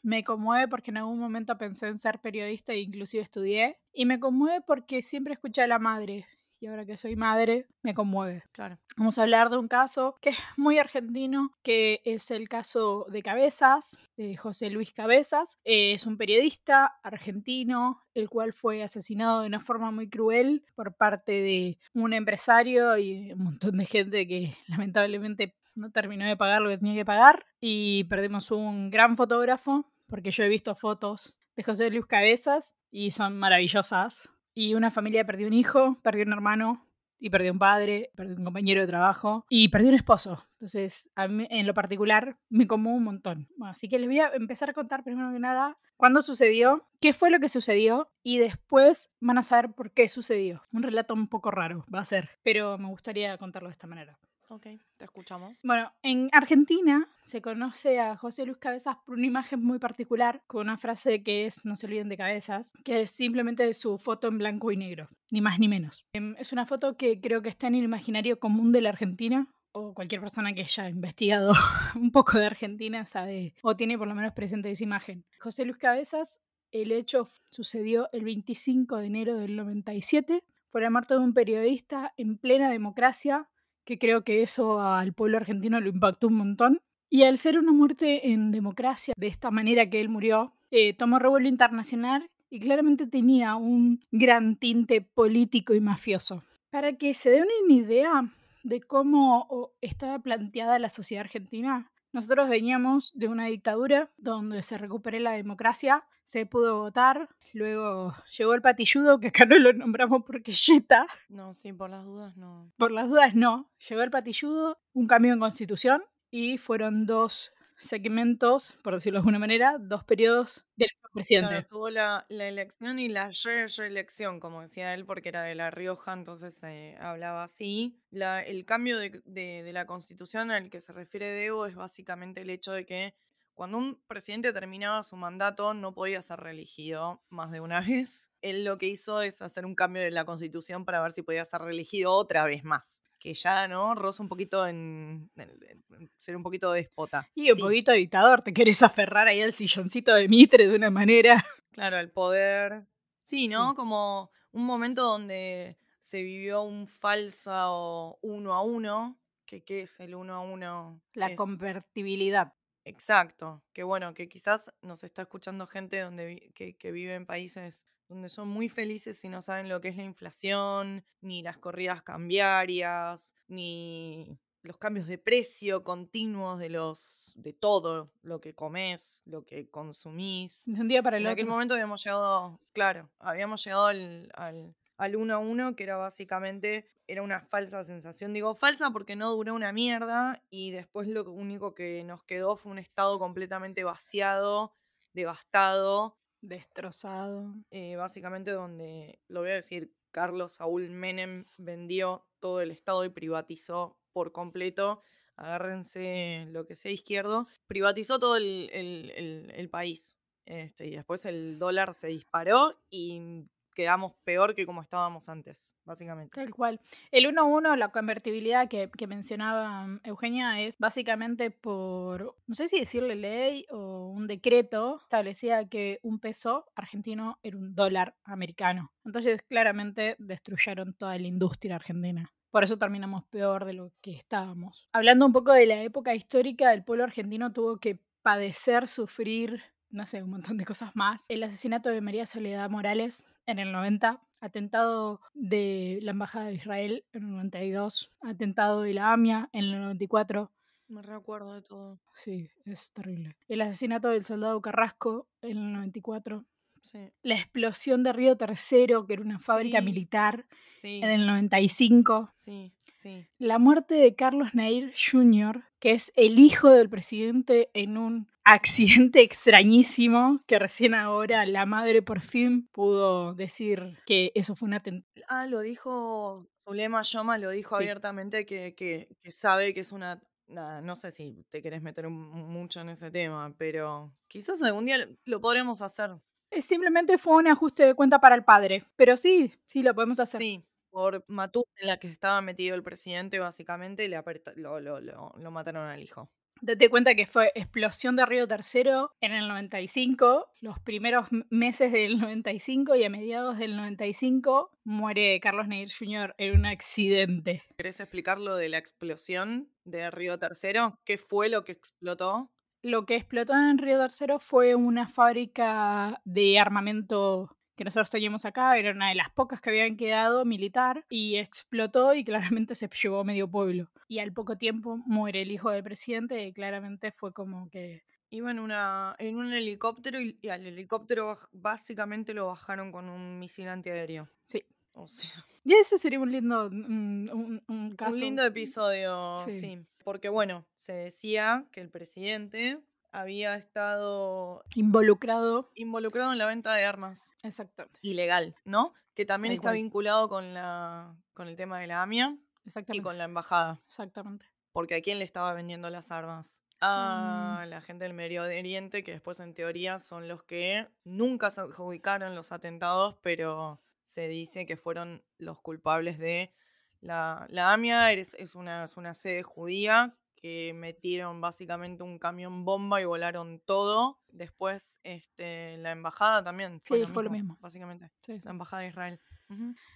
Me 0.03 0.23
conmueve 0.23 0.69
porque 0.69 0.91
en 0.91 0.99
algún 0.99 1.19
momento 1.19 1.57
pensé 1.59 1.89
en 1.89 1.99
ser 1.99 2.21
periodista 2.21 2.73
e 2.73 2.81
inclusive 2.81 3.23
estudié. 3.23 3.79
Y 3.93 4.05
me 4.05 4.21
conmueve 4.21 4.61
porque 4.67 5.03
siempre 5.03 5.35
escuché 5.35 5.63
a 5.63 5.67
la 5.67 5.79
madre. 5.79 6.27
Y 6.59 6.67
ahora 6.67 6.87
que 6.87 6.97
soy 6.97 7.17
madre, 7.17 7.67
me 7.83 7.95
conmueve. 7.95 8.45
Claro. 8.53 8.79
Vamos 8.97 9.19
a 9.19 9.23
hablar 9.23 9.51
de 9.51 9.59
un 9.59 9.69
caso 9.69 10.17
que 10.23 10.31
es 10.31 10.39
muy 10.57 10.79
argentino, 10.79 11.53
que 11.63 12.01
es 12.05 12.31
el 12.31 12.49
caso 12.49 13.07
de 13.11 13.23
Cabezas, 13.23 13.99
de 14.17 14.37
José 14.37 14.71
Luis 14.71 14.93
Cabezas. 14.93 15.59
Es 15.65 16.07
un 16.07 16.17
periodista 16.17 16.99
argentino, 17.03 18.03
el 18.15 18.31
cual 18.31 18.55
fue 18.55 18.83
asesinado 18.83 19.43
de 19.43 19.49
una 19.49 19.61
forma 19.61 19.91
muy 19.91 20.09
cruel 20.09 20.65
por 20.75 20.97
parte 20.97 21.33
de 21.33 21.79
un 21.93 22.15
empresario 22.15 22.97
y 22.97 23.33
un 23.33 23.45
montón 23.45 23.77
de 23.77 23.85
gente 23.85 24.27
que 24.27 24.57
lamentablemente 24.69 25.55
no 25.75 25.91
terminó 25.91 26.27
de 26.27 26.39
pagar 26.39 26.63
lo 26.63 26.71
que 26.71 26.79
tenía 26.79 26.95
que 26.95 27.05
pagar. 27.05 27.45
Y 27.61 28.05
perdimos 28.05 28.51
un 28.51 28.91
gran 28.91 29.17
fotógrafo, 29.17 29.93
porque 30.07 30.31
yo 30.31 30.45
he 30.45 30.49
visto 30.49 30.75
fotos 30.75 31.37
de 31.55 31.63
José 31.63 31.91
Luis 31.91 32.07
Cabezas 32.07 32.75
y 32.91 33.11
son 33.11 33.39
maravillosas. 33.39 34.33
Y 34.57 34.75
una 34.75 34.91
familia 34.91 35.27
perdió 35.27 35.47
un 35.47 35.53
hijo, 35.53 35.99
perdió 36.03 36.25
un 36.25 36.33
hermano, 36.33 36.87
y 37.19 37.31
perdió 37.31 37.53
un 37.53 37.59
padre, 37.59 38.11
perdió 38.15 38.37
un 38.37 38.45
compañero 38.45 38.81
de 38.81 38.87
trabajo 38.87 39.45
y 39.49 39.69
perdió 39.69 39.91
un 39.91 39.97
esposo. 39.97 40.45
Entonces, 40.53 41.11
a 41.15 41.29
mí, 41.29 41.47
en 41.51 41.67
lo 41.67 41.75
particular, 41.75 42.39
me 42.49 42.67
conmueve 42.67 42.99
un 42.99 43.05
montón. 43.05 43.49
Así 43.63 43.89
que 43.89 43.99
les 43.99 44.09
voy 44.09 44.21
a 44.21 44.29
empezar 44.29 44.71
a 44.71 44.75
contar 44.75 45.05
primero 45.05 45.33
que 45.33 45.39
nada 45.39 45.77
cuándo 45.97 46.23
sucedió, 46.23 46.87
qué 47.01 47.13
fue 47.13 47.31
lo 47.31 47.41
que 47.41 47.49
sucedió 47.49 48.09
y 48.23 48.39
después 48.39 49.11
van 49.21 49.39
a 49.39 49.43
saber 49.43 49.73
por 49.73 49.93
qué 49.93 50.09
sucedió. 50.09 50.63
Un 50.73 50.83
relato 50.83 51.15
un 51.15 51.29
poco 51.29 51.51
raro 51.51 51.85
va 51.95 52.01
a 52.01 52.05
ser, 52.05 52.31
pero 52.43 52.79
me 52.79 52.89
gustaría 52.89 53.37
contarlo 53.39 53.69
de 53.69 53.75
esta 53.75 53.87
manera. 53.87 54.19
Ok, 54.49 54.67
te 54.97 55.05
escuchamos. 55.05 55.59
Bueno, 55.65 55.93
en 56.03 56.29
Argentina 56.33 57.09
se 57.23 57.43
conoce 57.43 57.99
a 57.99 58.17
José 58.17 58.47
Luis 58.47 58.59
Cabezas 58.59 58.97
por 59.05 59.17
una 59.17 59.27
imagen 59.27 59.63
muy 59.63 59.81
particular, 59.81 60.43
con 60.47 60.63
una 60.63 60.79
frase 60.79 61.25
que 61.25 61.47
es 61.47 61.65
no 61.65 61.75
se 61.75 61.87
olviden 61.87 62.09
de 62.09 62.17
cabezas, 62.17 62.73
que 62.85 63.01
es 63.01 63.11
simplemente 63.11 63.73
su 63.75 63.99
foto 63.99 64.29
en 64.29 64.39
blanco 64.39 64.71
y 64.71 64.77
negro, 64.77 65.09
ni 65.31 65.41
más 65.41 65.59
ni 65.59 65.67
menos. 65.67 66.07
Em, 66.13 66.37
Es 66.39 66.53
una 66.53 66.65
foto 66.65 66.97
que 66.97 67.21
creo 67.21 67.43
que 67.43 67.49
está 67.49 67.67
en 67.67 67.75
el 67.75 67.85
imaginario 67.85 68.39
común 68.39 68.71
de 68.71 68.83
la 68.83 68.91
Argentina, 68.91 69.49
o 69.73 69.95
cualquier 69.95 70.21
persona 70.21 70.55
que 70.55 70.63
haya 70.63 70.89
investigado 70.89 71.51
un 71.97 72.13
poco 72.13 72.39
de 72.39 72.47
Argentina 72.47 73.05
sabe, 73.05 73.53
o 73.63 73.75
tiene 73.75 73.99
por 73.99 74.07
lo 74.07 74.15
menos 74.15 74.33
presente 74.33 74.71
esa 74.71 74.85
imagen. 74.85 75.25
José 75.41 75.65
Luis 75.65 75.79
Cabezas, 75.79 76.39
el 76.71 76.93
hecho 76.93 77.29
sucedió 77.51 78.09
el 78.13 78.23
25 78.23 78.99
de 78.99 79.07
enero 79.07 79.37
del 79.39 79.57
97, 79.57 80.45
fue 80.71 80.83
la 80.83 80.91
muerte 80.91 81.15
de 81.15 81.21
un 81.21 81.35
periodista 81.35 82.13
en 82.17 82.39
plena 82.39 82.71
democracia 82.71 83.49
que 83.87 83.99
creo 83.99 84.25
que 84.25 84.43
eso 84.43 84.81
al 84.81 85.15
pueblo 85.15 85.39
argentino 85.39 85.81
lo 85.81 85.89
impactó 85.89 86.27
un 86.27 86.35
montón. 86.35 86.83
Y 87.09 87.23
al 87.23 87.39
ser 87.39 87.57
una 87.59 87.73
muerte 87.73 88.33
en 88.33 88.51
democracia, 88.51 89.15
de 89.17 89.29
esta 89.29 89.51
manera 89.51 89.89
que 89.89 90.01
él 90.01 90.09
murió, 90.09 90.53
eh, 90.71 90.93
tomó 90.93 91.19
revuelo 91.19 91.49
internacional 91.49 92.29
y 92.51 92.59
claramente 92.61 93.07
tenía 93.07 93.55
un 93.55 94.05
gran 94.11 94.57
tinte 94.57 95.01
político 95.01 95.73
y 95.73 95.81
mafioso. 95.81 96.43
Para 96.71 96.95
que 96.95 97.15
se 97.15 97.31
den 97.31 97.45
una 97.65 97.75
idea 97.75 98.33
de 98.65 98.81
cómo 98.81 99.71
estaba 99.81 100.19
planteada 100.19 100.81
la 100.81 100.89
sociedad 100.89 101.25
argentina, 101.25 101.89
nosotros 102.17 102.49
veníamos 102.49 103.13
de 103.15 103.29
una 103.29 103.45
dictadura 103.45 104.09
donde 104.17 104.63
se 104.63 104.79
recuperó 104.79 105.19
la 105.19 105.33
democracia, 105.33 106.03
se 106.25 106.47
pudo 106.47 106.79
votar, 106.79 107.29
luego 107.53 108.15
llegó 108.39 108.55
el 108.55 108.63
patilludo, 108.63 109.21
que 109.21 109.27
acá 109.27 109.45
no 109.45 109.59
lo 109.59 109.75
nombramos 109.75 110.25
porque 110.25 110.51
Jetta, 110.51 111.07
No, 111.29 111.53
sí, 111.53 111.75
por 111.75 111.91
las 111.91 112.07
dudas 112.07 112.35
no. 112.39 112.73
por 112.79 112.91
las 112.91 113.07
dudas 113.11 113.35
no. 113.35 113.71
Llegó 113.87 114.01
el 114.01 114.11
patilludo, 114.11 114.79
un 114.95 115.07
cambio 115.07 115.35
en 115.35 115.41
constitución 115.41 116.03
y 116.31 116.57
fueron 116.57 117.05
dos 117.05 117.53
segmentos, 117.79 118.79
por 118.83 118.95
decirlo 118.95 119.19
de 119.19 119.21
alguna 119.21 119.39
manera, 119.39 119.77
dos 119.79 120.05
periodos 120.05 120.65
del 120.77 120.89
presidente. 121.13 121.49
Claro, 121.49 121.67
tuvo 121.69 121.91
la, 121.91 122.27
la 122.29 122.47
elección 122.49 122.99
y 122.99 123.09
la 123.09 123.31
re- 123.45 123.67
reelección, 123.77 124.41
como 124.41 124.63
decía 124.63 124.95
él, 124.95 125.05
porque 125.05 125.29
era 125.31 125.43
de 125.43 125.55
La 125.55 125.71
Rioja, 125.71 126.13
entonces 126.13 126.63
eh, 126.63 126.97
hablaba 127.01 127.45
así. 127.45 127.99
La- 128.11 128.43
el 128.43 128.65
cambio 128.65 128.99
de, 128.99 129.23
de- 129.25 129.63
de 129.63 129.73
la 129.73 129.87
constitución 129.87 130.51
al 130.51 130.71
que 130.71 130.81
se 130.81 130.93
refiere 130.93 131.27
Debo 131.31 131.67
es 131.67 131.75
básicamente 131.75 132.43
el 132.43 132.51
hecho 132.51 132.73
de 132.73 132.85
que 132.87 133.15
cuando 133.57 133.79
un 133.79 133.99
presidente 134.07 134.53
terminaba 134.53 135.03
su 135.03 135.17
mandato 135.17 135.75
no 135.75 135.93
podía 135.93 136.23
ser 136.23 136.39
reelegido 136.39 137.21
más 137.31 137.51
de 137.51 137.61
una 137.61 137.81
vez. 138.05 138.31
Él 138.43 138.65
lo 138.65 138.79
que 138.79 138.87
hizo 138.87 139.21
es 139.23 139.43
hacer 139.43 139.67
un 139.67 139.75
cambio 139.75 140.03
de 140.03 140.13
la 140.13 140.25
constitución 140.25 140.85
para 140.85 141.03
ver 141.03 141.13
si 141.13 141.23
podía 141.23 141.45
ser 141.45 141.63
reelegido 141.63 142.13
otra 142.13 142.45
vez 142.45 142.63
más. 142.63 143.03
Que 143.19 143.33
ya, 143.35 143.67
¿no? 143.67 143.95
Roza 143.95 144.23
un 144.23 144.29
poquito 144.29 144.67
en, 144.67 145.31
en- 145.37 145.81
en 145.99 146.11
ser 146.19 146.37
un 146.37 146.43
poquito 146.45 146.71
déspota. 146.71 147.27
Y 147.35 147.51
un 147.51 147.57
Sí. 147.57 147.63
poquito 147.63 147.91
dictador, 147.93 148.43
te 148.43 148.53
querés 148.53 148.83
aferrar 148.83 149.27
ahí 149.27 149.41
al 149.41 149.55
silloncito 149.55 150.15
de 150.15 150.29
Mitre 150.29 150.69
de 150.69 150.77
una 150.77 150.91
manera. 150.91 151.45
Claro, 151.73 151.99
el 151.99 152.11
poder. 152.11 152.87
Sí, 153.23 153.49
¿no? 153.49 153.71
Sí. 153.71 153.77
Como 153.77 154.31
un 154.53 154.65
momento 154.65 155.03
donde 155.03 155.77
se 155.99 156.23
vivió 156.23 156.63
un 156.63 156.87
falso 156.87 158.19
uno 158.23 158.55
a 158.55 158.63
uno. 158.63 159.19
Que, 159.45 159.63
¿Qué 159.63 159.83
es 159.83 160.01
el 160.01 160.15
uno 160.15 160.35
a 160.35 160.41
uno? 160.41 161.01
La 161.13 161.29
Es- 161.29 161.37
convertibilidad. 161.39 162.53
Exacto. 162.87 163.63
Que 163.73 163.83
bueno, 163.83 164.15
que 164.15 164.29
quizás 164.29 164.73
nos 164.81 165.05
está 165.05 165.23
escuchando 165.23 165.67
gente 165.67 166.01
donde 166.01 166.27
vi- 166.27 166.51
que, 166.55 166.77
que 166.77 166.93
vive 166.93 167.15
en 167.15 167.27
países 167.27 167.87
donde 168.09 168.29
son 168.29 168.47
muy 168.49 168.69
felices 168.69 169.25
y 169.25 169.29
no 169.29 169.43
saben 169.43 169.69
lo 169.69 169.81
que 169.81 169.89
es 169.89 169.97
la 169.97 170.05
inflación, 170.05 171.05
ni 171.21 171.43
las 171.43 171.59
corridas 171.59 172.03
cambiarias, 172.05 173.35
ni 173.49 174.39
los 174.63 174.79
cambios 174.79 175.09
de 175.09 175.19
precio 175.19 175.83
continuos 175.83 176.59
de 176.61 176.71
los 176.71 177.33
de 177.37 177.53
todo 177.53 178.11
lo 178.23 178.41
que 178.41 178.55
comes, 178.55 179.21
lo 179.25 179.45
que 179.45 179.69
consumís. 179.71 180.65
De 180.67 180.81
un 180.81 180.87
día 180.89 181.03
para 181.03 181.17
el 181.17 181.25
En 181.27 181.33
aquel 181.33 181.45
otro. 181.47 181.55
momento 181.55 181.75
habíamos 181.75 182.03
llegado, 182.05 182.61
claro, 182.73 183.11
habíamos 183.19 183.65
llegado 183.65 183.87
al, 183.87 184.31
al, 184.35 184.75
al 184.99 185.17
uno 185.17 185.35
a 185.35 185.39
uno, 185.39 185.75
que 185.77 185.85
era 185.85 185.97
básicamente, 185.97 186.87
era 187.07 187.23
una 187.23 187.41
falsa 187.41 187.85
sensación. 187.85 188.33
Digo 188.33 188.55
falsa 188.55 188.91
porque 188.91 189.17
no 189.17 189.31
duró 189.33 189.55
una 189.55 189.73
mierda 189.73 190.43
y 190.51 190.71
después 190.71 191.07
lo 191.09 191.31
único 191.31 191.75
que 191.75 192.03
nos 192.05 192.25
quedó 192.25 192.57
fue 192.57 192.73
un 192.73 192.79
estado 192.79 193.19
completamente 193.19 193.85
vaciado, 193.85 194.73
devastado, 195.13 196.17
Destrozado. 196.43 197.55
eh, 197.71 197.97
básicamente 197.97 198.53
donde, 198.53 199.19
lo 199.29 199.41
voy 199.41 199.51
a 199.51 199.55
decir, 199.55 199.93
Carlos 200.13 200.53
Saúl 200.53 200.89
Menem 200.91 201.45
vendió 201.59 202.25
todo 202.41 202.61
el 202.61 202.71
estado 202.71 203.05
y 203.05 203.09
privatizó 203.11 203.97
por 204.13 204.33
completo. 204.33 205.03
Agárrense 205.37 206.47
lo 206.51 206.65
que 206.67 206.77
sea 206.77 206.93
izquierdo. 206.93 207.47
Privatizó 207.67 208.19
todo 208.19 208.37
el, 208.37 208.71
el- 208.73 209.11
el- 209.17 209.51
el 209.55 209.69
país. 209.69 210.17
Este, 210.47 210.87
y 210.87 210.91
después 210.97 211.25
el 211.27 211.59
dólar 211.59 211.93
se 211.93 212.07
disparó 212.09 212.79
y 212.89 213.45
quedamos 213.77 214.15
peor 214.25 214.55
que 214.55 214.67
como 214.67 214.83
estábamos 214.83 215.29
antes, 215.29 215.77
básicamente. 215.85 216.35
Tal 216.35 216.53
cual. 216.53 216.81
El 217.13 217.27
1-1, 217.27 217.77
la 217.77 217.91
convertibilidad 217.91 218.69
que, 218.69 218.91
que 218.91 219.07
mencionaba 219.07 219.87
mm, 219.87 220.01
Eugenia, 220.05 220.61
es 220.61 220.77
básicamente 220.79 221.51
por, 221.53 222.35
no 222.47 222.55
sé 222.55 222.67
si 222.67 222.81
decirle 222.81 223.15
ley 223.15 223.67
o 223.71 224.09
un 224.09 224.27
decreto, 224.27 224.99
establecía 225.03 225.69
que 225.69 226.01
un 226.03 226.19
peso 226.19 226.67
argentino 226.75 227.39
era 227.43 227.57
un 227.57 227.75
dólar 227.75 228.17
americano. 228.25 228.91
Entonces, 229.05 229.43
claramente 229.43 230.17
destruyeron 230.19 230.95
toda 230.95 231.19
la 231.19 231.27
industria 231.29 231.77
argentina. 231.77 232.33
Por 232.51 232.65
eso 232.65 232.79
terminamos 232.79 233.25
peor 233.27 233.67
de 233.67 233.75
lo 233.75 233.93
que 234.01 234.17
estábamos. 234.17 234.89
Hablando 234.93 235.27
un 235.27 235.33
poco 235.35 235.53
de 235.53 235.67
la 235.67 235.83
época 235.83 236.15
histórica, 236.15 236.73
el 236.73 236.85
pueblo 236.85 237.05
argentino 237.05 237.53
tuvo 237.53 237.77
que 237.77 238.01
padecer, 238.23 238.89
sufrir, 238.89 239.63
no 239.91 240.07
sé, 240.07 240.23
un 240.23 240.31
montón 240.31 240.57
de 240.57 240.65
cosas 240.65 240.97
más. 240.97 241.27
El 241.29 241.43
asesinato 241.43 241.91
de 241.91 242.01
María 242.01 242.25
Soledad 242.25 242.71
Morales 242.71 243.31
en 243.47 243.59
el 243.59 243.73
90, 243.73 244.21
atentado 244.41 245.21
de 245.35 245.99
la 246.03 246.11
Embajada 246.13 246.47
de 246.47 246.55
Israel 246.55 247.05
en 247.13 247.23
el 247.25 247.31
92, 247.33 248.13
atentado 248.21 248.83
de 248.83 248.95
la 248.95 249.13
AMIA 249.13 249.49
en 249.53 249.65
el 249.65 249.81
94. 249.81 250.51
Me 250.89 251.03
recuerdo 251.03 251.55
de 251.55 251.63
todo. 251.63 251.99
Sí, 252.15 252.49
es 252.65 252.93
terrible. 252.93 253.37
El 253.49 253.61
asesinato 253.63 254.09
del 254.09 254.25
soldado 254.25 254.61
Carrasco 254.61 255.27
en 255.43 255.59
el 255.59 255.73
94. 255.73 256.45
Sí, 256.81 257.11
La 257.23 257.35
explosión 257.35 258.05
de 258.05 258.13
Río 258.13 258.37
Tercero, 258.37 259.07
que 259.07 259.15
era 259.15 259.23
una 259.23 259.41
fábrica 259.41 259.79
Sí. 259.81 259.85
militar, 259.85 260.47
sí, 260.71 261.01
en 261.03 261.11
el 261.11 261.27
95. 261.27 262.31
sí. 262.33 262.73
Sí. 262.93 263.27
La 263.39 263.59
muerte 263.59 263.95
de 263.95 264.15
Carlos 264.15 264.55
Nair 264.55 264.91
Jr., 264.97 265.65
que 265.81 265.91
es 265.93 266.13
el 266.17 266.39
hijo 266.39 266.71
del 266.71 266.89
presidente 266.89 267.69
en 267.75 267.99
un 267.99 268.27
accidente 268.47 269.21
extrañísimo, 269.23 270.41
que 270.47 270.59
recién 270.59 270.95
ahora 270.95 271.45
la 271.47 271.67
madre 271.67 272.01
por 272.03 272.21
fin 272.21 272.69
pudo 272.73 273.35
decir 273.35 273.99
que 274.07 274.33
eso 274.35 274.55
fue 274.57 274.69
un 274.69 274.75
atentado. 274.75 275.25
Ah, 275.29 275.47
lo 275.47 275.61
dijo 275.61 276.49
Zulema 276.65 277.03
Yoma, 277.03 277.39
lo 277.39 277.51
dijo 277.51 277.77
Sí. 277.77 277.83
abiertamente 277.83 278.47
que, 278.47 278.75
que- 278.75 279.09
que 279.23 279.31
sabe 279.31 279.75
que 279.75 279.81
es 279.81 279.93
una... 279.93 280.23
Nada, 280.49 280.81
no 280.81 280.95
sé 280.95 281.11
si 281.11 281.45
te 281.51 281.61
querés 281.61 281.83
meter 281.83 282.09
mucho 282.09 282.81
en 282.81 282.91
ese 282.91 283.11
tema, 283.11 283.53
pero 283.59 284.13
quizás 284.29 284.63
algún 284.63 284.87
día 284.87 284.99
lo- 285.25 285.41
podremos 285.41 285.83
hacer. 285.83 286.13
Eh, 286.53 286.63
Simplemente 286.63 287.19
fue 287.19 287.35
un 287.35 287.49
ajuste 287.49 287.83
de 287.85 287.95
cuenta 287.95 288.21
para 288.21 288.37
el 288.37 288.45
padre, 288.45 288.85
pero 288.95 289.17
sí, 289.17 289.53
sí 289.67 289.83
lo 289.83 289.93
podemos 289.93 290.21
hacer. 290.21 290.39
Sí, 290.41 290.65
por 290.91 291.25
Matú, 291.27 291.65
en 291.79 291.89
la 291.89 291.97
que 291.99 292.07
estaba 292.07 292.41
metido 292.43 292.77
el 292.77 292.85
presidente, 292.85 293.41
básicamente, 293.41 294.07
le 294.07 294.23
lo- 294.55 294.79
lo- 294.81 295.01
lo 295.37 295.51
mataron 295.51 295.89
al 295.89 296.01
hijo. 296.01 296.31
Date 296.61 296.89
cuenta 296.89 297.15
que 297.15 297.27
fue 297.27 297.53
explosión 297.55 298.17
de 298.17 298.25
Río 298.25 298.49
Tercero 298.49 299.13
en 299.21 299.33
el 299.33 299.47
95, 299.47 300.51
los 300.61 300.81
primeros 300.81 301.29
meses 301.51 301.93
del 301.93 302.19
95 302.19 302.97
y 302.97 303.05
a 303.05 303.11
mediados 303.11 303.59
del 303.59 303.77
95 303.77 304.71
muere 304.85 305.39
Carlos 305.41 305.69
Nair 305.69 305.89
Jr. 305.97 306.35
en 306.39 306.59
un 306.59 306.67
accidente. 306.67 307.63
¿Querés 307.77 308.01
explicar 308.01 308.39
lo 308.39 308.57
de 308.57 308.71
la 308.71 308.79
explosión 308.79 309.69
de 309.85 310.11
Río 310.11 310.39
Tercero? 310.39 310.99
¿Qué 311.05 311.19
fue 311.19 311.49
lo 311.49 311.65
que 311.65 311.73
explotó? 311.73 312.51
Lo 312.83 313.05
que 313.05 313.17
explotó 313.17 313.53
en 313.55 313.79
Río 313.79 313.99
Tercero 313.99 314.39
fue 314.39 314.75
una 314.75 315.09
fábrica 315.09 316.21
de 316.25 316.59
armamento 316.59 317.56
que 317.77 317.85
nosotros 317.85 318.11
teníamos 318.11 318.45
acá, 318.45 318.77
era 318.79 318.91
una 318.93 319.11
de 319.11 319.15
las 319.15 319.31
pocas 319.31 319.61
que 319.61 319.71
habían 319.71 319.97
quedado 319.97 320.45
militar, 320.45 321.05
y 321.09 321.37
explotó 321.37 322.15
y 322.15 322.25
claramente 322.25 322.75
se 322.75 322.89
llevó 322.89 323.23
medio 323.25 323.49
pueblo. 323.51 323.91
Y 324.09 324.19
al 324.21 324.33
poco 324.33 324.57
tiempo 324.59 324.97
muere 325.07 325.43
el 325.43 325.51
hijo 325.53 325.71
del 325.71 325.83
presidente 325.85 326.43
y 326.45 326.53
claramente 326.53 327.13
fue 327.13 327.33
como 327.33 327.69
que... 327.71 328.03
Iba 328.29 328.51
en, 328.51 328.59
una, 328.59 329.15
en 329.21 329.37
un 329.37 329.53
helicóptero 329.53 330.21
y, 330.21 330.37
y 330.43 330.49
al 330.49 330.67
helicóptero 330.67 331.39
básicamente 331.53 332.35
lo 332.35 332.49
bajaron 332.49 332.91
con 332.91 333.09
un 333.09 333.39
misil 333.39 333.69
antiaéreo. 333.69 334.29
Sí. 334.47 334.65
O 334.95 335.07
sea, 335.07 335.31
Y 335.65 335.75
ese 335.75 335.97
sería 335.97 336.19
un 336.19 336.33
lindo 336.33 336.67
un, 336.67 337.31
un- 337.33 337.63
un 337.69 337.95
caso. 337.95 338.17
un 338.17 338.21
lindo 338.21 338.45
episodio, 338.45 339.39
Sí. 339.47 339.51
sí. 339.53 339.79
Porque 340.03 340.29
bueno, 340.29 340.65
se 340.75 340.93
decía 340.93 341.67
que 341.71 341.81
el 341.81 341.89
presidente 341.91 342.81
había 343.21 343.55
estado 343.57 344.63
Involucrado. 344.75 345.71
involucrado 345.75 346.33
en 346.33 346.39
la 346.39 346.47
venta 346.47 346.75
de 346.75 346.85
armas 346.85 347.33
Exactamente. 347.43 347.99
ilegal, 348.03 348.55
¿no? 348.65 348.93
Que 349.15 349.25
también 349.25 349.55
está 349.55 349.69
cual. 349.71 349.75
vinculado 349.77 350.29
con, 350.29 350.53
la, 350.53 351.15
con 351.33 351.49
el 351.49 351.57
tema 351.57 351.81
de 351.81 351.87
la 351.87 352.03
AMIA 352.03 352.37
y 352.65 352.69
Exactamente. 352.69 353.03
con 353.03 353.17
la 353.19 353.25
embajada. 353.25 353.81
Exactamente. 353.87 354.47
Porque 354.73 354.97
a 354.97 355.01
quién 355.01 355.19
le 355.19 355.25
estaba 355.25 355.55
vendiendo 355.55 355.89
las 355.89 356.11
armas? 356.13 356.63
Mm. 356.83 356.85
A 356.85 357.65
la 357.67 357.81
gente 357.81 358.05
del 358.05 358.13
Medio 358.13 358.43
Oriente, 358.43 359.03
que 359.03 359.13
después 359.13 359.41
en 359.41 359.55
teoría 359.55 359.97
son 359.99 360.29
los 360.29 360.43
que 360.43 360.87
nunca 361.05 361.49
se 361.49 361.63
adjudicaron 361.63 362.35
los 362.35 362.53
atentados, 362.53 363.17
pero 363.23 363.81
se 364.03 364.29
dice 364.29 364.67
que 364.67 364.77
fueron 364.77 365.23
los 365.39 365.59
culpables 365.61 366.19
de 366.19 366.53
la, 367.01 367.47
la 367.49 367.73
AMIA. 367.73 368.13
Es, 368.13 368.35
es, 368.35 368.55
una, 368.55 368.85
es 368.85 368.99
una 368.99 369.15
sede 369.15 369.43
judía 369.43 370.15
que 370.37 370.73
metieron 370.75 371.41
básicamente 371.41 372.03
un 372.03 372.19
camión 372.19 372.65
bomba 372.65 373.01
y 373.01 373.05
volaron 373.05 373.59
todo. 373.61 374.21
Después 374.29 375.01
este, 375.03 375.77
la 375.79 375.93
embajada 375.93 376.45
también 376.45 376.81
fue, 376.85 376.99
Sí, 377.01 377.07
lo, 377.07 377.13
fue 377.15 377.25
lo 377.25 377.31
mismo, 377.31 377.55
mismo. 377.55 377.59
básicamente. 377.63 378.11
Sí. 378.23 378.39
La 378.45 378.51
embajada 378.51 378.83
de 378.83 378.89
Israel. 378.89 379.21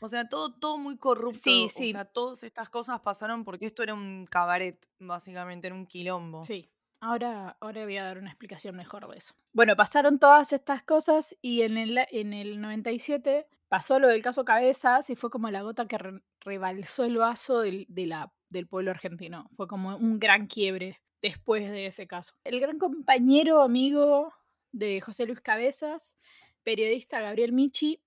O 0.00 0.08
sea, 0.08 0.28
todo, 0.28 0.54
todo 0.58 0.78
muy 0.78 0.96
corrupto. 0.96 1.38
Sí, 1.40 1.64
O 1.66 1.68
sí. 1.68 1.92
sea, 1.92 2.04
todas 2.04 2.42
estas 2.44 2.70
cosas 2.70 3.00
pasaron 3.00 3.44
porque 3.44 3.66
esto 3.66 3.82
era 3.82 3.94
un 3.94 4.26
cabaret, 4.30 4.78
básicamente, 4.98 5.66
era 5.66 5.76
un 5.76 5.86
quilombo. 5.86 6.42
Sí. 6.44 6.70
Ahora, 7.00 7.56
ahora 7.60 7.84
voy 7.84 7.96
a 7.96 8.04
dar 8.04 8.18
una 8.18 8.28
explicación 8.30 8.76
mejor 8.76 9.08
de 9.08 9.16
eso. 9.18 9.34
Bueno, 9.52 9.74
pasaron 9.74 10.18
todas 10.18 10.52
estas 10.52 10.82
cosas 10.82 11.36
y 11.40 11.62
en 11.62 11.78
el, 11.78 11.98
en 12.10 12.32
el 12.34 12.60
97 12.60 13.46
pasó 13.68 13.98
lo 13.98 14.08
del 14.08 14.20
caso 14.22 14.44
Cabezas 14.44 15.08
y 15.10 15.16
fue 15.16 15.30
como 15.30 15.50
la 15.50 15.62
gota 15.62 15.86
que 15.86 15.96
re- 15.98 16.22
rebalsó 16.40 17.04
el 17.04 17.16
vaso 17.16 17.60
del, 17.60 17.86
de 17.88 18.06
la, 18.06 18.32
del 18.50 18.66
pueblo 18.66 18.90
argentino. 18.90 19.48
Fue 19.56 19.66
como 19.66 19.96
un 19.96 20.18
gran 20.18 20.46
quiebre 20.46 21.00
después 21.22 21.70
de 21.70 21.86
ese 21.86 22.06
caso. 22.06 22.34
El 22.44 22.60
gran 22.60 22.78
compañero, 22.78 23.62
amigo 23.62 24.32
de 24.72 25.00
José 25.00 25.26
Luis 25.26 25.40
Cabezas, 25.40 26.16
periodista 26.62 27.20
Gabriel 27.20 27.52
Michi, 27.52 28.00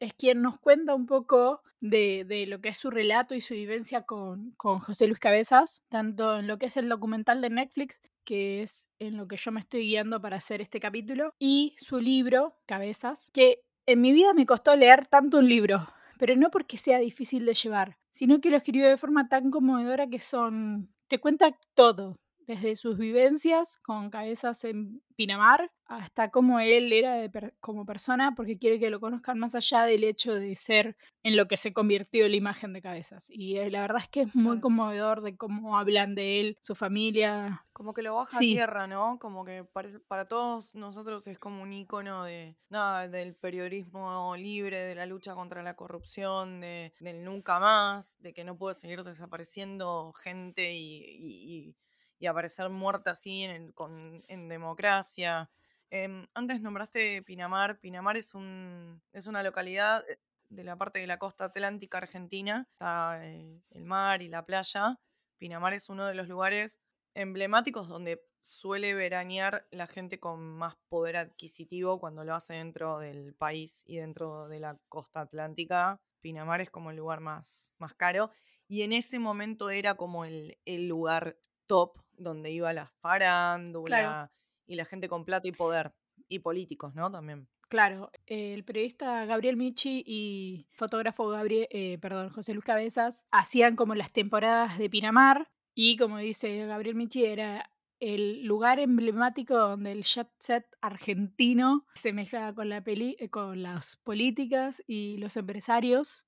es 0.00 0.14
quien 0.14 0.42
nos 0.42 0.58
cuenta 0.58 0.94
un 0.94 1.06
poco 1.06 1.62
de, 1.80 2.24
de 2.26 2.46
lo 2.46 2.60
que 2.60 2.70
es 2.70 2.78
su 2.78 2.90
relato 2.90 3.34
y 3.34 3.40
su 3.40 3.54
vivencia 3.54 4.02
con, 4.02 4.52
con 4.56 4.78
José 4.80 5.06
Luis 5.06 5.18
Cabezas, 5.18 5.82
tanto 5.88 6.38
en 6.38 6.46
lo 6.46 6.58
que 6.58 6.66
es 6.66 6.76
el 6.76 6.88
documental 6.88 7.40
de 7.40 7.50
Netflix, 7.50 8.00
que 8.24 8.62
es 8.62 8.88
en 8.98 9.16
lo 9.16 9.26
que 9.26 9.36
yo 9.36 9.52
me 9.52 9.60
estoy 9.60 9.82
guiando 9.82 10.20
para 10.20 10.36
hacer 10.36 10.60
este 10.60 10.80
capítulo, 10.80 11.34
y 11.38 11.74
su 11.78 11.98
libro, 11.98 12.56
Cabezas, 12.66 13.30
que 13.32 13.62
en 13.86 14.00
mi 14.00 14.12
vida 14.12 14.34
me 14.34 14.46
costó 14.46 14.76
leer 14.76 15.06
tanto 15.06 15.38
un 15.38 15.48
libro, 15.48 15.88
pero 16.18 16.36
no 16.36 16.50
porque 16.50 16.76
sea 16.76 16.98
difícil 16.98 17.46
de 17.46 17.54
llevar, 17.54 17.96
sino 18.10 18.40
que 18.40 18.50
lo 18.50 18.56
escribió 18.56 18.88
de 18.88 18.96
forma 18.96 19.28
tan 19.28 19.50
conmovedora 19.50 20.08
que 20.08 20.18
son... 20.18 20.92
te 21.08 21.18
cuenta 21.18 21.56
todo, 21.74 22.16
desde 22.48 22.74
sus 22.76 22.96
vivencias 22.98 23.76
con 23.78 24.08
cabezas 24.10 24.64
en 24.64 25.02
Pinamar 25.16 25.70
hasta 25.84 26.30
cómo 26.30 26.60
él 26.60 26.92
era 26.92 27.14
de 27.14 27.28
per- 27.28 27.54
como 27.60 27.84
persona, 27.84 28.34
porque 28.36 28.58
quiere 28.58 28.78
que 28.78 28.88
lo 28.90 29.00
conozcan 29.00 29.38
más 29.38 29.54
allá 29.54 29.82
del 29.84 30.04
hecho 30.04 30.34
de 30.34 30.54
ser 30.54 30.96
en 31.22 31.36
lo 31.36 31.46
que 31.48 31.56
se 31.56 31.72
convirtió 31.72 32.26
la 32.28 32.36
imagen 32.36 32.72
de 32.72 32.80
cabezas. 32.82 33.26
Y 33.28 33.56
eh, 33.58 33.70
la 33.70 33.80
verdad 33.82 34.02
es 34.02 34.08
que 34.08 34.22
es 34.22 34.34
muy 34.34 34.60
conmovedor 34.60 35.20
de 35.22 35.36
cómo 35.36 35.78
hablan 35.78 36.14
de 36.14 36.40
él, 36.40 36.58
su 36.62 36.74
familia. 36.74 37.64
Como 37.72 37.92
que 37.94 38.02
lo 38.02 38.14
baja 38.14 38.38
Sí. 38.38 38.52
a 38.52 38.56
tierra, 38.56 38.86
¿no? 38.86 39.18
Como 39.18 39.44
que 39.44 39.64
parece, 39.64 39.98
para 40.00 40.26
todos 40.28 40.74
nosotros 40.74 41.26
es 41.26 41.38
como 41.38 41.62
un 41.62 41.72
icono 41.72 42.24
de 42.24 42.56
nada, 42.70 43.08
del 43.08 43.34
periodismo 43.34 44.36
libre, 44.36 44.78
de 44.78 44.94
la 44.94 45.06
lucha 45.06 45.34
contra 45.34 45.62
la 45.62 45.74
corrupción, 45.74 46.60
de, 46.60 46.92
del 47.00 47.24
nunca 47.24 47.58
más, 47.58 48.20
de 48.20 48.32
que 48.34 48.44
no 48.44 48.56
puede 48.56 48.74
seguir 48.74 49.02
desapareciendo 49.04 50.12
gente 50.12 50.72
y, 50.74 50.96
y- 50.98 51.54
y- 51.68 51.76
y 52.18 52.26
aparecer 52.26 52.68
muerta 52.70 53.12
así 53.12 53.42
en, 53.44 53.50
el- 53.50 54.24
en 54.28 54.48
democracia. 54.48 55.50
Em, 55.90 56.26
antes 56.34 56.60
nombraste 56.60 57.22
Pinamar. 57.22 57.78
Pinamar 57.80 58.16
es, 58.16 58.34
un, 58.34 59.00
es 59.12 59.26
una 59.26 59.42
localidad 59.42 60.04
eh, 60.08 60.18
de 60.48 60.64
la 60.64 60.76
parte 60.76 60.98
de 60.98 61.06
la 61.06 61.18
costa 61.18 61.46
atlántica 61.46 61.98
argentina. 61.98 62.66
Está 62.72 63.24
eh, 63.26 63.60
el 63.70 63.84
mar 63.84 64.22
y 64.22 64.28
la 64.28 64.44
playa. 64.44 64.98
Pinamar 65.38 65.74
es 65.74 65.88
uno 65.88 66.06
de 66.06 66.14
los 66.14 66.28
lugares 66.28 66.80
emblemáticos 67.14 67.88
donde 67.88 68.20
suele 68.38 68.94
veranear 68.94 69.66
la 69.70 69.86
gente 69.86 70.20
con 70.20 70.40
más 70.40 70.76
poder 70.88 71.16
adquisitivo 71.16 71.98
cuando 71.98 72.24
lo 72.24 72.34
hace 72.34 72.54
dentro 72.54 72.98
del 72.98 73.34
país 73.34 73.82
y 73.86 73.96
dentro 73.96 74.48
de 74.48 74.60
la 74.60 74.78
costa 74.88 75.20
atlántica. 75.22 76.00
Pinamar 76.20 76.60
es 76.60 76.70
como 76.70 76.90
el 76.90 76.96
lugar 76.96 77.20
más, 77.20 77.72
más 77.78 77.94
caro 77.94 78.30
y 78.68 78.82
en 78.82 78.92
ese 78.92 79.18
momento 79.18 79.70
era 79.70 79.94
como 79.94 80.24
el, 80.24 80.58
el 80.64 80.88
lugar 80.88 81.36
top 81.68 81.96
donde 82.16 82.50
iba 82.50 82.72
la 82.72 82.86
farándula 83.00 84.32
y 84.66 84.74
la 84.74 84.84
gente 84.84 85.08
con 85.08 85.24
plata 85.24 85.46
y 85.46 85.52
poder 85.52 85.92
y 86.28 86.40
políticos, 86.40 86.94
¿no? 86.96 87.10
También. 87.10 87.48
Claro, 87.68 88.10
el 88.26 88.64
periodista 88.64 89.26
Gabriel 89.26 89.56
Michi 89.56 90.02
y 90.06 90.66
fotógrafo 90.72 91.28
Gabriel, 91.28 91.68
eh, 91.70 91.98
perdón, 92.00 92.30
José 92.30 92.54
Luis 92.54 92.64
Cabezas 92.64 93.26
hacían 93.30 93.76
como 93.76 93.94
las 93.94 94.10
temporadas 94.10 94.78
de 94.78 94.88
Pinamar 94.88 95.50
y 95.74 95.98
como 95.98 96.18
dice 96.18 96.66
Gabriel 96.66 96.96
Michi 96.96 97.26
era 97.26 97.70
el 98.00 98.44
lugar 98.44 98.78
emblemático 98.78 99.56
donde 99.56 99.92
el 99.92 100.02
jet 100.02 100.28
set 100.38 100.64
argentino 100.80 101.84
se 101.94 102.12
mezclaba 102.12 102.54
con 102.54 102.68
la 102.68 102.82
peli 102.82 103.16
eh, 103.18 103.28
con 103.28 103.62
las 103.62 103.96
políticas 103.96 104.82
y 104.86 105.18
los 105.18 105.36
empresarios, 105.36 106.24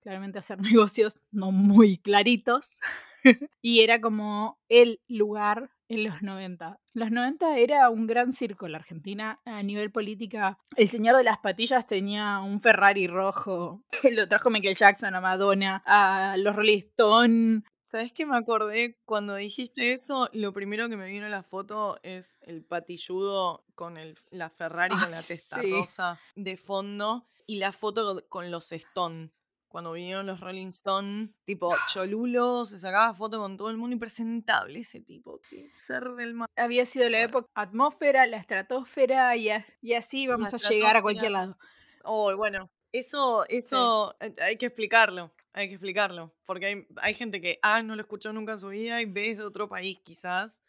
claramente 0.00 0.38
hacer 0.38 0.58
negocios 0.60 1.16
no 1.32 1.50
muy 1.50 1.98
claritos. 1.98 2.78
y 3.62 3.80
era 3.80 4.00
como 4.00 4.58
el 4.68 5.00
lugar 5.08 5.70
en 5.88 6.04
los 6.04 6.22
90. 6.22 6.78
Los 6.94 7.10
90 7.10 7.58
era 7.58 7.90
un 7.90 8.06
gran 8.06 8.32
circo 8.32 8.68
la 8.68 8.78
Argentina 8.78 9.40
a 9.44 9.62
nivel 9.62 9.90
política. 9.90 10.58
El 10.76 10.88
señor 10.88 11.16
de 11.16 11.24
las 11.24 11.38
patillas 11.38 11.86
tenía 11.86 12.40
un 12.40 12.60
Ferrari 12.60 13.06
rojo. 13.06 13.82
Lo 14.10 14.28
trajo 14.28 14.50
Michael 14.50 14.76
Jackson 14.76 15.14
a 15.14 15.20
Madonna, 15.20 15.82
a 15.84 16.36
los 16.38 16.54
Rolling 16.56 16.78
Stones. 16.78 17.62
¿Sabes 17.84 18.12
qué 18.12 18.26
me 18.26 18.36
acordé? 18.36 18.98
Cuando 19.04 19.36
dijiste 19.36 19.92
eso, 19.92 20.28
lo 20.32 20.52
primero 20.52 20.88
que 20.88 20.96
me 20.96 21.06
vino 21.06 21.26
a 21.26 21.28
la 21.28 21.44
foto 21.44 22.00
es 22.02 22.40
el 22.44 22.64
patilludo 22.64 23.64
con 23.76 23.98
el, 23.98 24.18
la 24.30 24.50
Ferrari 24.50 24.94
con 24.96 25.04
Ah, 25.04 25.10
la 25.10 25.16
testa 25.28 25.60
sí. 25.60 25.70
rosa 25.70 26.18
de 26.34 26.56
fondo 26.56 27.26
y 27.46 27.56
la 27.56 27.72
foto 27.72 28.24
con 28.28 28.50
los 28.50 28.72
Stone. 28.72 29.30
Cuando 29.74 29.90
vinieron 29.90 30.24
los 30.26 30.38
Rolling 30.38 30.68
Stone, 30.68 31.30
tipo 31.44 31.74
Cholulo, 31.92 32.64
se 32.64 32.78
sacaba 32.78 33.12
foto 33.12 33.40
con 33.40 33.56
todo 33.56 33.70
el 33.70 33.76
mundo 33.76 33.92
impresentable 33.94 34.78
ese 34.78 35.00
tipo. 35.00 35.40
Qué 35.50 35.68
ser 35.74 36.04
del 36.10 36.32
mal. 36.34 36.46
Había 36.54 36.86
sido 36.86 37.10
la 37.10 37.20
época 37.20 37.48
atmósfera, 37.56 38.24
la 38.28 38.36
estratosfera 38.36 39.34
y, 39.34 39.50
as- 39.50 39.66
y 39.82 39.94
así 39.94 40.28
vamos 40.28 40.54
a 40.54 40.58
llegar 40.58 40.94
a 40.96 41.02
cualquier 41.02 41.32
lado. 41.32 41.58
Oh, 42.04 42.36
bueno, 42.36 42.70
eso, 42.92 43.44
eso 43.48 44.14
eh, 44.20 44.32
hay 44.40 44.58
que 44.58 44.66
explicarlo. 44.66 45.32
hay 45.52 45.66
que 45.66 45.74
explicarlo. 45.74 46.32
Porque 46.46 46.66
hay, 46.66 46.86
hay 46.98 47.14
gente 47.14 47.40
que 47.40 47.58
A 47.60 47.82
no 47.82 47.96
lo 47.96 48.02
escuchó 48.02 48.32
nunca 48.32 48.52
en 48.52 48.58
su 48.60 48.68
vida 48.68 49.02
y 49.02 49.06
B 49.06 49.30
es 49.32 49.38
de 49.38 49.44
otro 49.44 49.68
país, 49.68 49.98
quizás. 50.04 50.62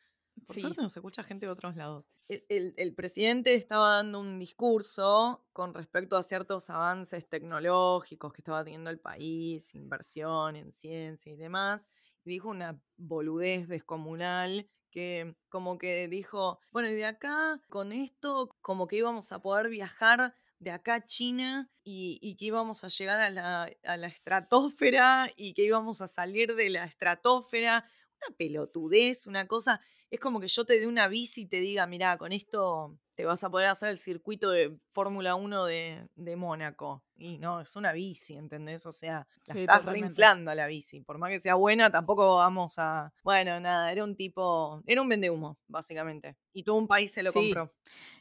Por 0.46 0.56
Sí. 0.56 0.62
suerte 0.62 0.82
nos 0.82 0.96
escucha 0.96 1.24
gente 1.24 1.46
de 1.46 1.51
otros 1.51 1.75
lados. 1.75 2.10
El, 2.27 2.46
el- 2.50 2.74
el 2.77 2.94
presidente 2.94 3.56
estaba 3.56 3.96
dando 3.96 4.20
un 4.20 4.38
discurso 4.38 5.46
con 5.54 5.74
respecto 5.74 6.18
a 6.18 6.24
ciertos 6.24 6.70
avances 6.70 7.27
tecnológicos 7.27 8.34
que 8.34 8.42
estaba 8.42 8.63
teniendo 8.63 8.89
el 8.89 9.00
país, 9.00 9.74
inversión 9.75 10.56
en 10.56 10.72
ciencia 10.72 11.32
y 11.32 11.36
demás, 11.36 11.89
y 12.24 12.30
dijo 12.32 12.50
una 12.50 12.80
boludez 12.98 13.68
descomunal 13.68 14.70
que 14.92 15.36
como 15.50 15.77
que 15.77 16.08
dijo, 16.08 16.60
bueno, 16.72 16.89
y 16.89 16.96
de 16.96 17.06
acá 17.06 17.60
con 17.70 17.92
esto 17.92 18.56
como 18.62 18.88
que 18.88 18.98
íbamos 18.98 19.32
a 19.32 19.42
poder 19.42 19.70
viajar 19.70 20.34
de 20.60 20.72
acá 20.72 20.96
a 20.96 21.06
China 21.06 21.70
y, 21.84 22.18
y 22.22 22.36
que 22.38 22.46
íbamos 22.46 22.84
a 22.84 22.88
llegar 22.88 23.20
a 23.20 23.30
la, 23.30 23.70
a 23.84 23.98
la 23.98 24.08
estratosfera 24.08 25.30
y 25.36 25.54
que 25.54 25.63
íbamos 25.63 26.01
a 26.01 26.08
salir 26.08 26.56
de 26.56 26.70
la 26.70 26.86
estratosfera. 26.86 27.86
Una 28.25 28.36
pelotudez, 28.38 29.27
una 29.27 29.46
cosa. 29.48 29.82
Es 30.12 30.20
como 30.20 30.40
que 30.40 30.48
yo 30.48 30.66
te 30.66 30.80
dé 30.80 30.88
una 30.88 31.08
bici 31.08 31.42
y 31.42 31.46
te 31.48 31.60
diga, 31.60 31.88
mirá, 31.88 32.18
con 32.18 32.32
esto 32.32 32.98
te 33.16 33.26
vas 33.26 33.44
a 33.44 33.50
poder 33.50 33.68
hacer 33.68 33.90
el 33.90 33.98
circuito 33.98 34.52
de 34.52 34.78
Fórmula 34.92 35.36
1 35.36 35.66
de, 35.66 36.08
de 36.16 36.36
Mónaco. 36.36 37.04
Y 37.16 37.38
no, 37.38 37.62
es 37.62 37.76
una 37.76 37.92
bici, 37.94 38.36
¿entendés? 38.36 38.86
O 38.86 38.92
sea, 38.92 39.28
la 39.48 39.54
Sí, 39.54 39.60
estás 39.62 39.86
reinflando 39.86 40.52
a 40.52 40.56
la 40.56 40.68
bici. 40.68 41.02
Por 41.02 41.18
más 41.18 41.30
que 41.32 41.40
sea 41.40 41.56
buena, 41.56 41.90
tampoco 41.92 42.36
vamos 42.36 42.78
a. 42.78 43.14
Bueno, 43.24 43.60
nada, 43.60 43.92
era 43.92 44.04
un 44.04 44.16
tipo. 44.16 44.82
Era 44.86 45.02
un 45.02 45.10
vendehumo, 45.10 45.58
básicamente. 45.68 46.38
Y 46.54 46.64
todo 46.64 46.76
un 46.76 46.88
país 46.88 47.12
se 47.12 47.24
lo 47.24 47.32
Sí. 47.32 47.40
compró. 47.40 47.74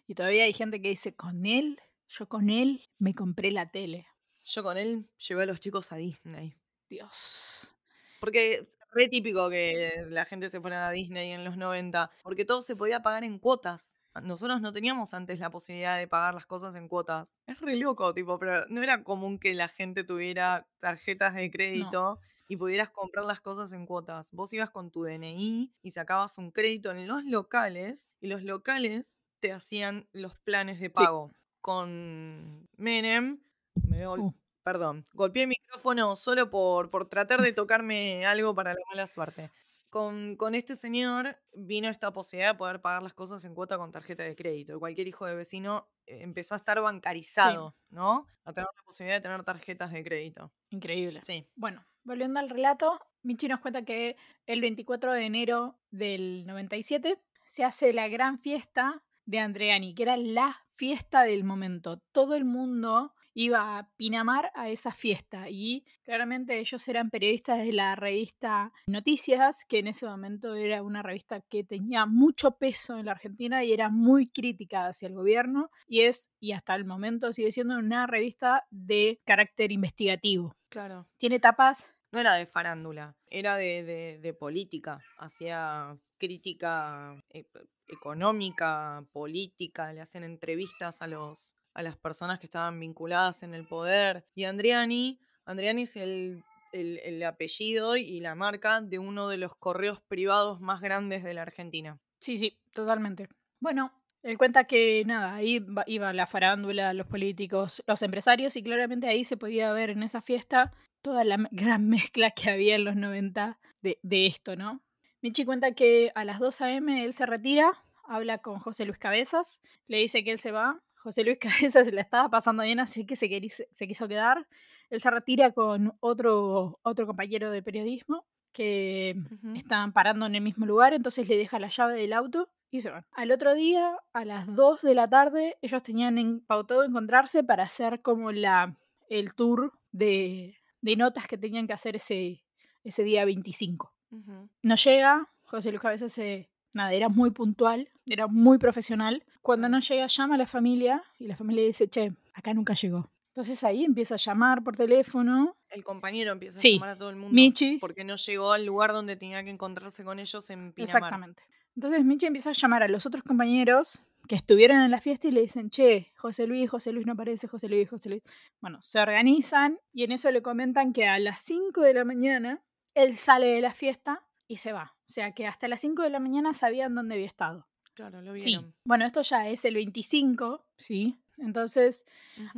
Y 0.07 0.15
todavía 0.15 0.45
hay 0.45 0.53
gente 0.53 0.81
que 0.81 0.89
dice, 0.89 1.15
con 1.15 1.45
él, 1.45 1.81
yo 2.09 2.29
con 2.29 2.49
él 2.51 2.83
me 2.99 3.15
compré 3.15 3.51
la 3.51 3.71
tele. 3.71 4.07
Yo 4.45 4.63
con 4.63 4.77
él 4.79 5.09
llevé 5.29 5.43
a 5.43 5.47
los 5.47 5.59
chicos 5.61 5.91
a 5.93 5.97
Disney. 5.97 6.55
Dios. 6.89 7.75
Porque 8.21 8.67
re 8.95 9.09
típico 9.09 9.51
que 9.51 10.07
la 10.09 10.25
gente 10.25 10.49
se 10.49 10.61
fuera 10.61 10.89
a 10.89 10.91
Disney 10.91 11.33
en 11.33 11.45
los 11.45 11.57
90, 11.57 12.11
porque 12.23 12.45
todo 12.45 12.61
se 12.61 12.77
podía 12.77 13.03
pagar 13.03 13.25
en 13.25 13.39
cuotas. 13.39 14.01
Nosotros 14.23 14.61
no 14.61 14.73
teníamos 14.73 15.13
antes 15.13 15.41
la 15.41 15.51
posibilidad 15.51 15.99
de 15.99 16.07
pagar 16.07 16.35
las 16.35 16.47
cosas 16.47 16.77
en 16.77 16.89
cuotas. 16.89 17.37
Es 17.47 17.61
re 17.61 17.77
loco, 17.77 18.15
tipo, 18.15 18.39
pero 18.39 18.65
no 18.69 18.83
era 18.83 19.03
común 19.03 19.39
que 19.39 19.55
la 19.55 19.67
gente 19.67 20.05
tuviera 20.05 20.69
tarjetas 20.79 21.35
de 21.35 21.51
crédito 21.51 22.21
y 22.47 22.57
pudieras 22.57 22.91
comprar 22.91 23.25
las 23.25 23.41
cosas 23.41 23.73
en 23.73 23.87
cuotas. 23.87 24.31
Vos 24.33 24.53
ibas 24.53 24.71
con 24.71 24.93
tu 24.93 25.03
DNI 25.03 25.73
y 25.83 25.91
sacabas 25.91 26.39
un 26.39 26.53
crédito 26.53 26.93
en 26.93 27.09
los 27.09 27.25
locales 27.25 28.13
y 28.21 28.29
los 28.29 28.43
locales 28.43 29.19
te 29.41 29.53
hacían 29.53 30.07
los 30.13 30.39
planes 30.39 30.79
de 30.79 30.91
pago. 30.91 31.27
Con 31.61 32.69
Menem, 32.77 33.41
me 33.89 33.99
veo 33.99 34.15
Uh, 34.15 34.35
Perdón, 34.65 35.05
golpeé 35.13 35.43
el 35.43 35.51
micrófono 35.51 36.17
solo 36.17 36.49
por, 36.51 36.89
por 36.89 37.07
tratar 37.07 37.43
de 37.43 37.53
tocarme 37.53 38.25
algo 38.25 38.55
para 38.55 38.73
la 38.73 38.81
mala 38.89 39.07
suerte. 39.07 39.51
Con, 39.91 40.37
con 40.37 40.55
este 40.55 40.75
señor 40.75 41.37
vino 41.53 41.89
esta 41.91 42.13
posibilidad 42.13 42.53
de 42.53 42.59
poder 42.59 42.81
pagar 42.81 43.03
las 43.03 43.13
cosas 43.13 43.45
en 43.45 43.55
cuota 43.55 43.77
con 43.77 43.93
tarjeta 43.93 44.23
de 44.23 44.35
crédito. 44.35 44.81
Cualquier 44.81 45.07
hijo 45.07 45.27
de 45.27 45.37
vecino 45.37 45.87
eh, 46.07 46.23
empezó 46.23 46.55
a 46.55 46.57
estar 46.57 46.81
bancarizado, 46.81 47.77
¿no? 47.91 48.27
A 48.45 48.53
tener 48.55 48.67
la 48.75 48.83
posibilidad 48.85 49.19
de 49.19 49.21
tener 49.21 49.45
tarjetas 49.45 49.93
de 49.93 50.03
crédito. 50.03 50.51
increíble. 50.71 51.21
Sí. 51.23 51.47
Bueno, 51.55 51.85
volviendo 52.03 52.41
al 52.41 52.49
relato, 52.49 52.99
Michi 53.23 53.47
nos 53.47 53.61
cuenta 53.61 53.85
que 53.85 54.17
el 54.47 54.63
24 54.63 55.13
de 55.13 55.27
enero 55.27 55.79
del 55.91 56.47
97 56.47 57.21
se 57.47 57.65
hace 57.65 57.93
la 57.93 58.09
gran 58.09 58.41
fiesta 58.41 59.03
de 59.27 59.41
Andreani, 59.41 59.95
que 59.95 60.05
era 60.05 60.17
la 60.17 60.65
fiesta 60.75 61.23
del 61.23 61.45
momento. 61.45 61.99
Todo 62.13 62.35
el 62.35 62.45
mundo 62.47 63.15
iba 63.35 63.79
a 63.79 63.89
Pinamar 63.97 64.51
a 64.55 64.69
esa 64.69 64.93
fiesta 64.93 65.51
y 65.51 65.85
claramente 66.05 66.59
ellos 66.59 66.87
eran 66.89 67.11
periodistas 67.11 67.59
de 67.59 67.73
la 67.73 67.95
revista 67.97 68.73
Noticias, 68.87 69.65
que 69.69 69.81
en 69.81 69.89
ese 69.89 70.07
momento 70.07 70.55
era 70.55 70.83
una 70.83 71.03
revista 71.03 71.41
que 71.41 71.65
tenía 71.65 72.07
mucho 72.07 72.53
peso 72.59 72.99
en 72.99 73.07
la 73.07 73.13
Argentina 73.13 73.65
y 73.65 73.73
era 73.73 73.89
muy 73.91 74.29
crítica 74.29 74.87
hacia 74.87 75.09
el 75.09 75.15
gobierno 75.15 75.71
y 75.87 76.03
es, 76.03 76.33
y 76.41 76.53
hasta 76.53 76.75
el 76.75 76.85
momento 76.85 77.33
sigue 77.33 77.53
siendo 77.53 77.77
una 77.79 78.07
revista 78.07 78.67
de 78.71 79.21
carácter 79.25 79.73
investigativo. 79.73 80.55
Claro. 80.69 81.07
Tiene 81.19 81.39
tapas 81.41 81.87
No 82.13 82.21
era 82.21 82.35
de 82.35 82.47
farándula, 82.47 83.17
era 83.29 83.57
de, 83.57 83.83
de- 83.83 84.19
de 84.21 84.35
política. 84.35 85.01
Hacía 85.19 85.99
crítica 86.19 87.21
eh, 87.31 87.45
económica, 87.89 89.05
política, 89.13 89.93
le 89.93 90.01
hacen 90.01 90.23
entrevistas 90.25 91.03
a 91.03 91.07
los 91.09 91.57
a 91.75 91.83
las 91.83 91.97
personas 91.97 92.39
que 92.41 92.47
estaban 92.47 92.79
vinculadas 92.81 93.43
en 93.43 93.55
el 93.55 93.67
poder. 93.67 94.25
Y 94.35 94.45
Andriani, 94.45 95.19
Andriani 95.45 95.83
es 95.83 95.97
el, 95.97 96.43
el- 96.73 96.99
el 97.05 97.23
apellido 97.25 97.97
y 97.97 98.21
la 98.21 98.35
marca 98.35 98.81
de 98.81 98.99
uno 98.99 99.29
de 99.29 99.37
los 99.39 99.55
correos 99.57 100.01
privados 100.09 100.61
más 100.61 100.81
grandes 100.81 101.23
de 101.25 101.35
la 101.35 101.43
Argentina. 101.43 101.99
Sí, 102.21 102.39
sí, 102.39 102.57
totalmente. 102.73 103.29
Bueno, 103.61 103.93
él 104.23 104.39
cuenta 104.39 104.65
que 104.65 105.03
nada, 105.07 105.35
ahí 105.35 105.65
iba 105.87 106.13
la 106.13 106.27
farándula, 106.27 106.95
los 106.95 107.07
políticos, 107.07 107.83
los 107.87 108.01
empresarios 108.03 108.57
y 108.57 108.63
claramente 108.63 109.07
ahí 109.07 109.25
se 109.25 109.37
podía 109.37 109.73
ver 109.73 109.91
en 109.91 110.03
esa 110.03 110.23
fiesta 110.23 110.73
toda 111.03 111.25
la 111.25 111.37
gran 111.51 111.89
mezcla 111.89 112.31
que 112.31 112.51
había 112.51 112.77
en 112.77 112.85
los 112.85 112.97
90 112.97 113.59
de, 113.83 113.99
de 114.03 114.27
esto, 114.27 114.57
¿no? 114.57 114.81
Michi 115.21 115.45
cuenta 115.45 115.73
que 115.73 116.11
a 116.15 116.25
las 116.25 116.39
2 116.39 116.61
a.m. 116.63 117.05
él 117.05 117.13
se 117.13 117.27
retira, 117.27 117.73
habla 118.07 118.39
con 118.39 118.59
José 118.61 118.85
Luis 118.87 118.99
Cabezas, 118.99 119.61
le 119.87 119.99
dice 119.99 120.25
que 120.25 120.31
él 120.33 120.39
se 120.39 120.51
va. 120.53 120.81
José 121.05 121.23
Luis 121.23 121.39
Cabezas 121.73 121.93
la 121.93 122.01
estaba 122.01 122.29
pasando 122.29 122.63
bien, 122.65 122.81
así 122.81 123.07
que 123.07 123.15
se, 123.15 123.29
se 123.49 123.87
quiso 123.87 124.09
quedar. 124.09 124.47
Él 124.91 125.01
se 125.01 125.11
retira 125.11 125.53
con 125.53 125.95
otro, 126.01 126.79
otro 126.83 127.07
compañero 127.07 127.51
de 127.51 127.63
periodismo 127.63 128.25
que 128.53 129.17
estaban 129.55 129.93
parando 129.93 130.27
en 130.27 130.35
el 130.35 130.41
mismo 130.41 130.65
lugar, 130.67 130.95
entonces 130.95 131.29
le 131.29 131.37
deja 131.37 131.59
la 131.59 131.69
llave 131.69 131.95
del 131.95 132.13
auto 132.13 132.49
y 132.71 132.81
se 132.81 132.91
van. 132.91 133.05
Al 133.13 133.31
otro 133.33 133.53
día, 133.55 133.97
a 134.13 134.25
las 134.25 134.47
2 134.55 134.83
de 134.83 134.95
la 134.95 135.09
tarde, 135.09 135.57
ellos 135.63 135.83
tenían 135.83 136.19
en- 136.19 136.41
pautado 136.41 136.85
encontrarse 136.85 137.43
para 137.45 137.65
hacer 137.65 138.01
como 138.03 138.31
la, 138.33 138.77
el 139.09 139.35
tour 139.35 139.73
de, 139.93 140.57
de 140.81 140.97
notas 140.97 141.27
que 141.27 141.37
tenían 141.39 141.67
que 141.67 141.73
hacer 141.73 141.97
ese, 141.97 142.43
ese 142.85 143.03
día 143.03 143.25
25. 143.25 143.93
Ujú. 144.13 144.49
No 144.63 144.75
llega, 144.77 145.29
José 145.45 145.71
Luis 145.71 145.81
Cabezas 145.83 146.13
se, 146.13 146.49
nada, 146.75 146.93
era 146.93 147.09
muy 147.09 147.31
puntual, 147.31 147.89
era 148.07 148.27
muy 148.27 148.59
profesional. 148.59 149.23
Cuando 149.43 149.69
no 149.69 149.81
llega, 149.81 150.07
llama 150.07 150.35
a 150.35 150.39
la 150.39 150.47
familia 150.47 151.03
y 151.19 151.27
la 151.27 151.37
familia 151.37 151.65
dice, 151.65 151.89
che, 151.89 152.13
acá 152.35 152.53
nunca 152.55 152.75
llegó. 152.75 153.11
Entonces 153.29 153.65
ahí 153.65 153.85
empieza 153.85 154.15
a 154.15 154.19
llamar 154.19 154.63
por 154.63 154.77
teléfono. 154.77 155.57
El 155.69 155.83
compañero 155.83 156.33
empieza 156.33 156.57
Sí, 156.57 156.73
a 156.73 156.75
llamar 156.75 156.91
a 156.91 156.99
todo 156.99 157.11
el 157.11 157.17
mundo 157.17 157.35
Michi. 157.35 157.79
porque 157.79 158.05
no 158.05 158.15
llegó 158.17 158.53
al 158.53 158.65
lugar 158.65 158.93
donde 158.93 159.17
tenía 159.17 159.43
que 159.43 159.51
encontrarse 159.51 160.05
con 160.05 160.19
ellos 160.21 160.49
en 160.51 160.73
Pinamar. 160.73 160.97
Exactamente. 160.97 161.43
Entonces 161.75 162.05
Michi 162.05 162.27
empieza 162.27 162.51
a 162.51 162.53
llamar 162.53 162.85
a 162.85 162.89
los 162.89 163.07
otros 163.07 163.25
compañeros 163.25 163.99
que 164.29 164.37
estuvieron 164.37 164.81
en 164.81 164.91
la 164.91 165.01
fiesta 165.01 165.27
y 165.27 165.33
le 165.33 165.41
dicen, 165.41 165.69
che, 165.69 166.13
José 166.17 166.47
Luis, 166.47 166.71
José 166.71 166.93
Luis 166.93 167.07
no 167.07 167.15
aparece, 167.15 167.49
José 167.49 167.69
Luis, 167.69 167.91
José 167.91 168.09
Luis. 168.09 168.23
Bueno, 168.61 168.81
se 168.81 169.01
organizan 169.01 169.79
y 169.93 170.05
en 170.05 170.13
eso 170.13 170.31
le 170.31 170.41
comentan 170.41 170.93
que 170.93 171.09
a 171.09 171.19
las 171.19 171.41
5 171.41 171.81
de 171.83 171.93
la 171.95 172.05
mañana 172.05 172.63
él 172.95 173.17
sale 173.17 173.49
de 173.49 173.61
la 173.61 173.73
fiesta 173.75 174.23
y 174.47 174.59
se 174.59 174.73
va. 174.73 174.94
O 175.09 175.13
sea 175.13 175.33
que 175.33 175.47
hasta 175.47 175.69
las 175.69 175.81
5 175.81 176.03
de 176.03 176.11
la 176.11 176.21
mañana 176.21 176.55
sabían 176.55 176.95
dónde 176.95 177.15
había 177.15 177.27
estado. 177.27 177.67
Claro, 177.95 178.21
lo 178.23 178.37
Sí. 178.39 178.47
vieron. 178.51 178.75
Bueno, 178.85 179.05
esto 179.07 179.23
ya 179.23 179.49
es 179.49 179.65
el 179.65 179.75
25, 179.75 180.65
¿sí? 180.79 181.17
Entonces, 181.39 182.05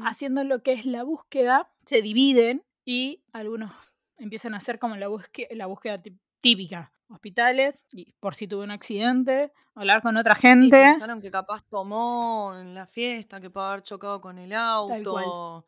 haciendo 0.02 0.44
lo 0.44 0.62
que 0.62 0.72
es 0.72 0.86
la 0.86 1.02
búsqueda, 1.02 1.70
se 1.84 2.02
dividen 2.02 2.62
y 2.84 3.22
algunos 3.32 3.72
empiezan 4.18 4.54
a 4.54 4.58
hacer 4.58 4.78
como 4.78 4.96
la 4.96 5.08
búsqueda, 5.08 5.48
la 5.52 5.66
búsqueda 5.66 6.00
tí- 6.02 6.18
típica. 6.40 6.92
Hospitales, 7.08 7.86
y 7.92 8.12
por 8.18 8.34
si 8.34 8.48
tuvo 8.48 8.62
un 8.64 8.70
accidente, 8.72 9.52
hablar 9.76 10.02
con 10.02 10.16
otra 10.16 10.34
Sí, 10.34 10.40
gente. 10.42 10.70
pensaron 10.70 11.20
que 11.20 11.30
capaz 11.30 11.62
tomó 11.68 12.52
en 12.58 12.74
la 12.74 12.86
fiesta, 12.86 13.40
que 13.40 13.48
puede 13.48 13.66
haber 13.68 13.82
chocado 13.82 14.20
con 14.20 14.38
el 14.38 14.52
auto, 14.52 15.64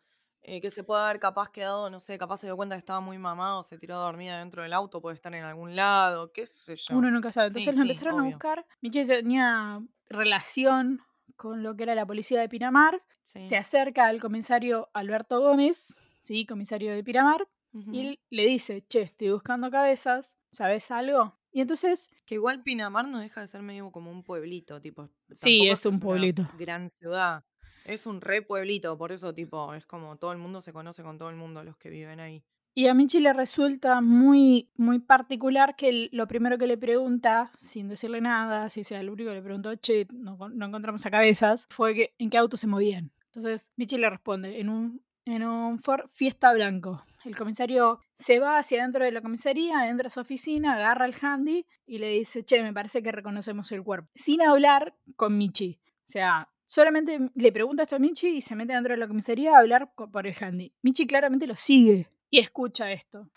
eh, 0.48 0.60
que 0.60 0.70
se 0.70 0.82
puede 0.84 1.02
haber 1.02 1.20
capaz 1.20 1.50
quedado, 1.50 1.90
no 1.90 2.00
sé, 2.00 2.18
capaz 2.18 2.38
se 2.38 2.46
dio 2.46 2.56
cuenta 2.56 2.74
que 2.74 2.80
estaba 2.80 3.00
muy 3.00 3.18
mamado, 3.18 3.62
se 3.62 3.78
tiró 3.78 3.98
dormida 3.98 4.38
dentro 4.38 4.62
del 4.62 4.72
auto, 4.72 5.00
puede 5.00 5.14
estar 5.16 5.34
en 5.34 5.44
algún 5.44 5.76
lado, 5.76 6.32
qué 6.32 6.46
sé 6.46 6.74
yo. 6.76 6.96
Uno 6.96 7.10
nunca 7.10 7.30
sabe. 7.32 7.50
Sí, 7.50 7.58
Entonces 7.58 7.78
lo 7.78 7.84
sí, 7.84 7.90
empezaron 7.90 8.20
a 8.20 8.24
buscar. 8.24 8.66
Michi 8.80 9.04
tenía 9.06 9.80
relación 10.08 11.00
con 11.36 11.62
lo 11.62 11.76
que 11.76 11.84
era 11.84 11.94
la 11.94 12.06
policía 12.06 12.40
de 12.40 12.48
Pinamar. 12.48 13.02
Sí. 13.24 13.40
Se 13.42 13.56
acerca 13.56 14.06
al 14.06 14.20
comisario 14.20 14.88
Alberto 14.94 15.40
Gómez, 15.40 16.02
¿sí? 16.20 16.46
comisario 16.46 16.92
de 16.94 17.04
Pinamar, 17.04 17.46
Ujú. 17.74 17.92
y 17.92 18.00
él 18.00 18.20
le 18.30 18.46
dice, 18.46 18.84
che, 18.88 19.02
estoy 19.02 19.30
buscando 19.30 19.70
cabezas, 19.70 20.36
¿sabes 20.52 20.90
algo? 20.90 21.34
Y 21.52 21.60
entonces, 21.60 22.10
Que 22.26 22.34
igual 22.36 22.62
Pinamar 22.62 23.08
no 23.08 23.18
deja 23.18 23.40
de 23.40 23.46
ser 23.46 23.62
medio 23.62 23.90
como 23.90 24.10
un 24.10 24.22
pueblito, 24.22 24.80
tipo. 24.80 25.08
Sí, 25.32 25.68
es 25.68 25.84
un 25.86 25.98
pueblito. 25.98 26.46
Gran 26.58 26.88
ciudad. 26.88 27.42
Es 27.88 28.06
un 28.06 28.20
re 28.20 28.42
pueblito, 28.42 28.96
por 28.96 29.12
eso, 29.12 29.32
tipo, 29.34 29.74
es 29.74 29.86
como 29.86 30.16
todo 30.16 30.32
el 30.32 30.38
mundo 30.38 30.60
se 30.60 30.72
conoce 30.72 31.02
con 31.02 31.18
todo 31.18 31.30
el 31.30 31.36
mundo, 31.36 31.64
los 31.64 31.76
que 31.76 31.90
viven 31.90 32.20
ahí. 32.20 32.42
y 32.74 32.86
a 32.86 32.94
Michi 32.94 33.18
le 33.18 33.32
resulta 33.32 34.00
muy, 34.00 34.68
muy 34.76 35.00
particular 35.00 35.74
que 35.74 35.88
el- 35.88 36.10
lo 36.12 36.28
primero 36.28 36.58
que 36.58 36.68
le 36.68 36.78
pregunta, 36.78 37.50
sin 37.58 37.88
decirle 37.88 38.20
nada, 38.20 38.68
si 38.68 38.84
sea 38.84 39.02
lo 39.02 39.14
único 39.14 39.30
que 39.30 39.34
le 39.36 39.42
preguntó, 39.42 39.74
che, 39.74 40.06
no 40.12 40.38
encontramos 40.66 41.04
a 41.04 41.10
cabezas, 41.10 41.66
fue 41.70 41.94
que, 41.96 42.14
en 42.18 42.30
qué 42.30 42.38
auto 42.38 42.56
se 42.56 42.68
movían. 42.68 43.10
Entonces, 43.32 43.72
Michi 43.74 43.98
le 43.98 44.08
responde, 44.08 44.60
en 44.60 44.68
un, 44.68 45.02
en 45.24 45.42
un 45.42 45.80
Ford 45.80 46.08
Fiesta 46.12 46.52
Blanco. 46.52 47.04
El 47.24 47.34
comisario 47.34 47.98
se 48.16 48.38
va 48.38 48.58
hacia 48.58 48.80
adentro 48.82 49.04
de 49.04 49.10
la 49.10 49.22
comisaría, 49.22 49.88
entra 49.88 50.06
a 50.06 50.10
su 50.10 50.20
oficina, 50.20 50.74
agarra 50.76 51.06
el 51.06 51.14
handy 51.20 51.66
y 51.84 51.98
le 51.98 52.10
dice, 52.10 52.44
che, 52.44 52.62
me 52.62 52.72
parece 52.72 53.02
que 53.02 53.10
reconocemos 53.10 53.72
el 53.72 53.82
cuerpo. 53.82 54.08
Sin 54.14 54.40
hablar 54.40 54.94
con 55.16 55.36
Michi. 55.36 55.80
O 56.06 56.10
sea, 56.10 56.48
solamente 56.68 57.18
le 57.34 57.50
pregunta 57.50 57.82
esto 57.82 57.96
a 57.96 57.98
Michi 57.98 58.28
y 58.28 58.40
se 58.42 58.54
mete 58.54 58.74
dentro 58.74 58.92
de 58.92 58.98
la 58.98 59.08
comisaría 59.08 59.56
a 59.56 59.60
hablar 59.60 59.90
por 59.94 60.26
el 60.26 60.36
handy. 60.38 60.72
Michi 60.82 61.06
claramente 61.06 61.46
lo 61.46 61.56
sigue 61.56 62.08
y 62.30 62.38
escucha 62.40 62.92
esto. 62.92 63.30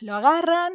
Lo 0.00 0.14
agarran, 0.14 0.72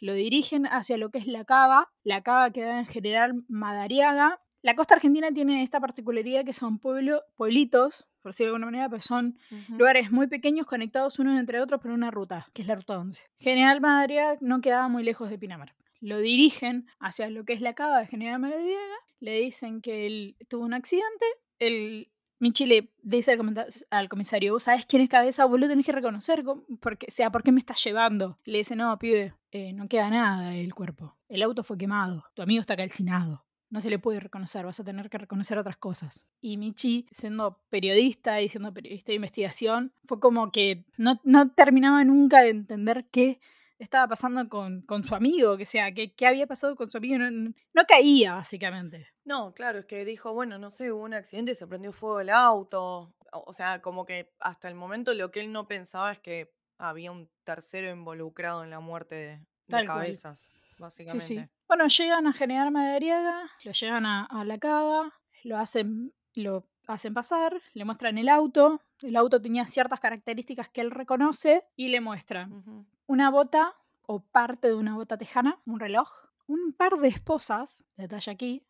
lo 0.00 0.14
dirigen 0.14 0.66
hacia 0.66 0.96
lo 0.96 1.10
que 1.10 1.18
es 1.18 1.26
la 1.26 1.44
cava. 1.44 1.92
La 2.02 2.22
cava 2.22 2.50
queda 2.50 2.78
en 2.78 2.86
General 2.86 3.44
Madariaga. 3.48 4.40
La 4.62 4.74
costa 4.74 4.94
argentina 4.94 5.30
tiene 5.32 5.62
esta 5.62 5.80
particularidad 5.80 6.46
que 6.46 6.54
son 6.54 6.78
pueblo, 6.78 7.22
pueblitos, 7.36 8.06
por 8.22 8.32
decirlo 8.32 8.52
de 8.52 8.56
alguna 8.56 8.70
manera, 8.70 8.88
pero 8.88 9.02
son 9.02 9.38
lugares 9.68 10.10
muy 10.10 10.26
pequeños 10.28 10.66
conectados 10.66 11.18
unos 11.18 11.38
entre 11.38 11.60
otros 11.60 11.78
por 11.82 11.90
una 11.90 12.10
ruta, 12.10 12.46
que 12.54 12.62
es 12.62 12.68
la 12.68 12.76
ruta 12.76 12.98
11. 12.98 13.22
General 13.36 13.82
Madariaga 13.82 14.38
no 14.40 14.62
quedaba 14.62 14.88
muy 14.88 15.04
lejos 15.04 15.28
de 15.28 15.38
Pinamar. 15.38 15.74
Lo 16.00 16.18
dirigen 16.20 16.86
hacia 16.98 17.28
lo 17.28 17.44
que 17.44 17.52
es 17.52 17.60
la 17.60 17.74
cava 17.74 17.98
de 17.98 18.06
General 18.06 18.38
Madariaga, 18.38 18.96
le 19.24 19.40
dicen 19.40 19.80
que 19.80 20.06
él 20.06 20.36
tuvo 20.48 20.64
un 20.64 20.74
accidente, 20.74 21.24
el 21.58 22.10
Michi 22.40 22.66
le 22.66 22.92
dice 23.02 23.38
al, 23.90 24.08
comisario, 24.10 24.52
¿vos 24.52 24.64
sabés 24.64 24.84
quién 24.84 25.00
es 25.00 25.08
cabeza? 25.08 25.46
Vos 25.46 25.58
lo 25.58 25.66
tenés 25.66 25.86
que 25.86 25.92
reconocer, 25.92 26.44
porque, 26.80 27.10
sea, 27.10 27.30
¿por 27.30 27.42
qué 27.42 27.50
me 27.50 27.58
estás 27.58 27.82
llevando? 27.82 28.38
Le 28.44 28.58
dice, 28.58 28.76
no, 28.76 28.98
pibe, 28.98 29.34
eh, 29.50 29.72
no 29.72 29.88
queda 29.88 30.10
nada 30.10 30.50
del 30.50 30.74
cuerpo. 30.74 31.16
El 31.28 31.42
auto 31.42 31.64
fue 31.64 31.78
quemado, 31.78 32.26
tu 32.34 32.42
amigo 32.42 32.60
está 32.60 32.76
calcinado. 32.76 33.46
No 33.70 33.80
se 33.80 33.88
le 33.88 33.98
puede 33.98 34.20
reconocer, 34.20 34.66
vas 34.66 34.78
a 34.78 34.84
tener 34.84 35.08
que 35.08 35.16
reconocer 35.16 35.56
otras 35.56 35.78
cosas. 35.78 36.28
Y 36.38 36.58
Michi, 36.58 37.06
siendo 37.10 37.62
periodista 37.70 38.42
y 38.42 38.50
siendo 38.50 38.74
periodista 38.74 39.12
de 39.12 39.16
investigación, 39.16 39.94
fue 40.06 40.20
como 40.20 40.52
que 40.52 40.84
no, 40.98 41.18
no 41.24 41.50
terminaba 41.52 42.04
nunca 42.04 42.42
de 42.42 42.50
entender 42.50 43.06
qué 43.10 43.40
estaba 43.84 44.08
pasando 44.08 44.48
con, 44.48 44.82
con 44.82 45.04
su 45.04 45.14
amigo, 45.14 45.56
que 45.56 45.66
sea, 45.66 45.92
qué, 45.92 46.12
qué 46.12 46.26
había 46.26 46.46
pasado 46.46 46.74
con 46.74 46.90
su 46.90 46.98
amigo. 46.98 47.18
No, 47.18 47.30
no, 47.72 47.84
caía, 47.86 48.34
básicamente. 48.34 49.08
No, 49.24 49.54
claro, 49.54 49.80
es 49.80 49.86
que 49.86 50.04
dijo, 50.04 50.32
bueno, 50.32 50.58
no 50.58 50.70
sé, 50.70 50.90
hubo 50.90 51.02
un 51.02 51.14
accidente, 51.14 51.52
y 51.52 51.54
se 51.54 51.66
prendió 51.66 51.92
fuego 51.92 52.20
el 52.20 52.30
auto. 52.30 53.14
O 53.32 53.52
sea, 53.52 53.80
como 53.80 54.04
que 54.04 54.32
hasta 54.40 54.68
el 54.68 54.74
momento 54.74 55.12
lo 55.14 55.30
que 55.30 55.40
él 55.40 55.52
no 55.52 55.66
pensaba 55.66 56.12
es 56.12 56.20
que 56.20 56.52
había 56.78 57.12
un 57.12 57.28
tercero 57.44 57.90
involucrado 57.90 58.64
en 58.64 58.70
la 58.70 58.80
muerte 58.80 59.40
de, 59.66 59.84
cabezas, 59.84 60.52
básicamente. 60.78 61.24
Sí, 61.24 61.36
sí. 61.36 61.48
Bueno, 61.68 61.86
llegan 61.88 62.26
a 62.26 62.32
General 62.32 62.70
Madariaga, 62.70 63.50
lo 63.64 63.72
llegan 63.72 64.06
a, 64.06 64.44
la 64.44 64.58
cava, 64.58 65.12
lo 65.42 65.58
hacen, 65.58 66.12
lo 66.34 66.66
hacen 66.86 67.14
pasar, 67.14 67.60
le 67.72 67.84
muestran 67.84 68.18
el 68.18 68.28
auto. 68.28 68.80
El 69.00 69.16
auto 69.16 69.40
tenía 69.40 69.66
ciertas 69.66 70.00
características 70.00 70.68
que 70.68 70.80
él 70.80 70.90
reconoce 70.90 71.64
y 71.76 71.88
le 71.88 72.00
muestran 72.00 72.86
una 73.06 73.30
bota 73.30 73.74
o 74.06 74.20
parte 74.20 74.68
de 74.68 74.74
una 74.74 74.94
bota 74.94 75.16
tejana, 75.16 75.58
un 75.66 75.80
reloj, 75.80 76.08
un 76.46 76.72
par 76.72 76.98
de 76.98 77.08
esposas, 77.08 77.84
detalle 77.96 78.30
aquí, 78.30 78.66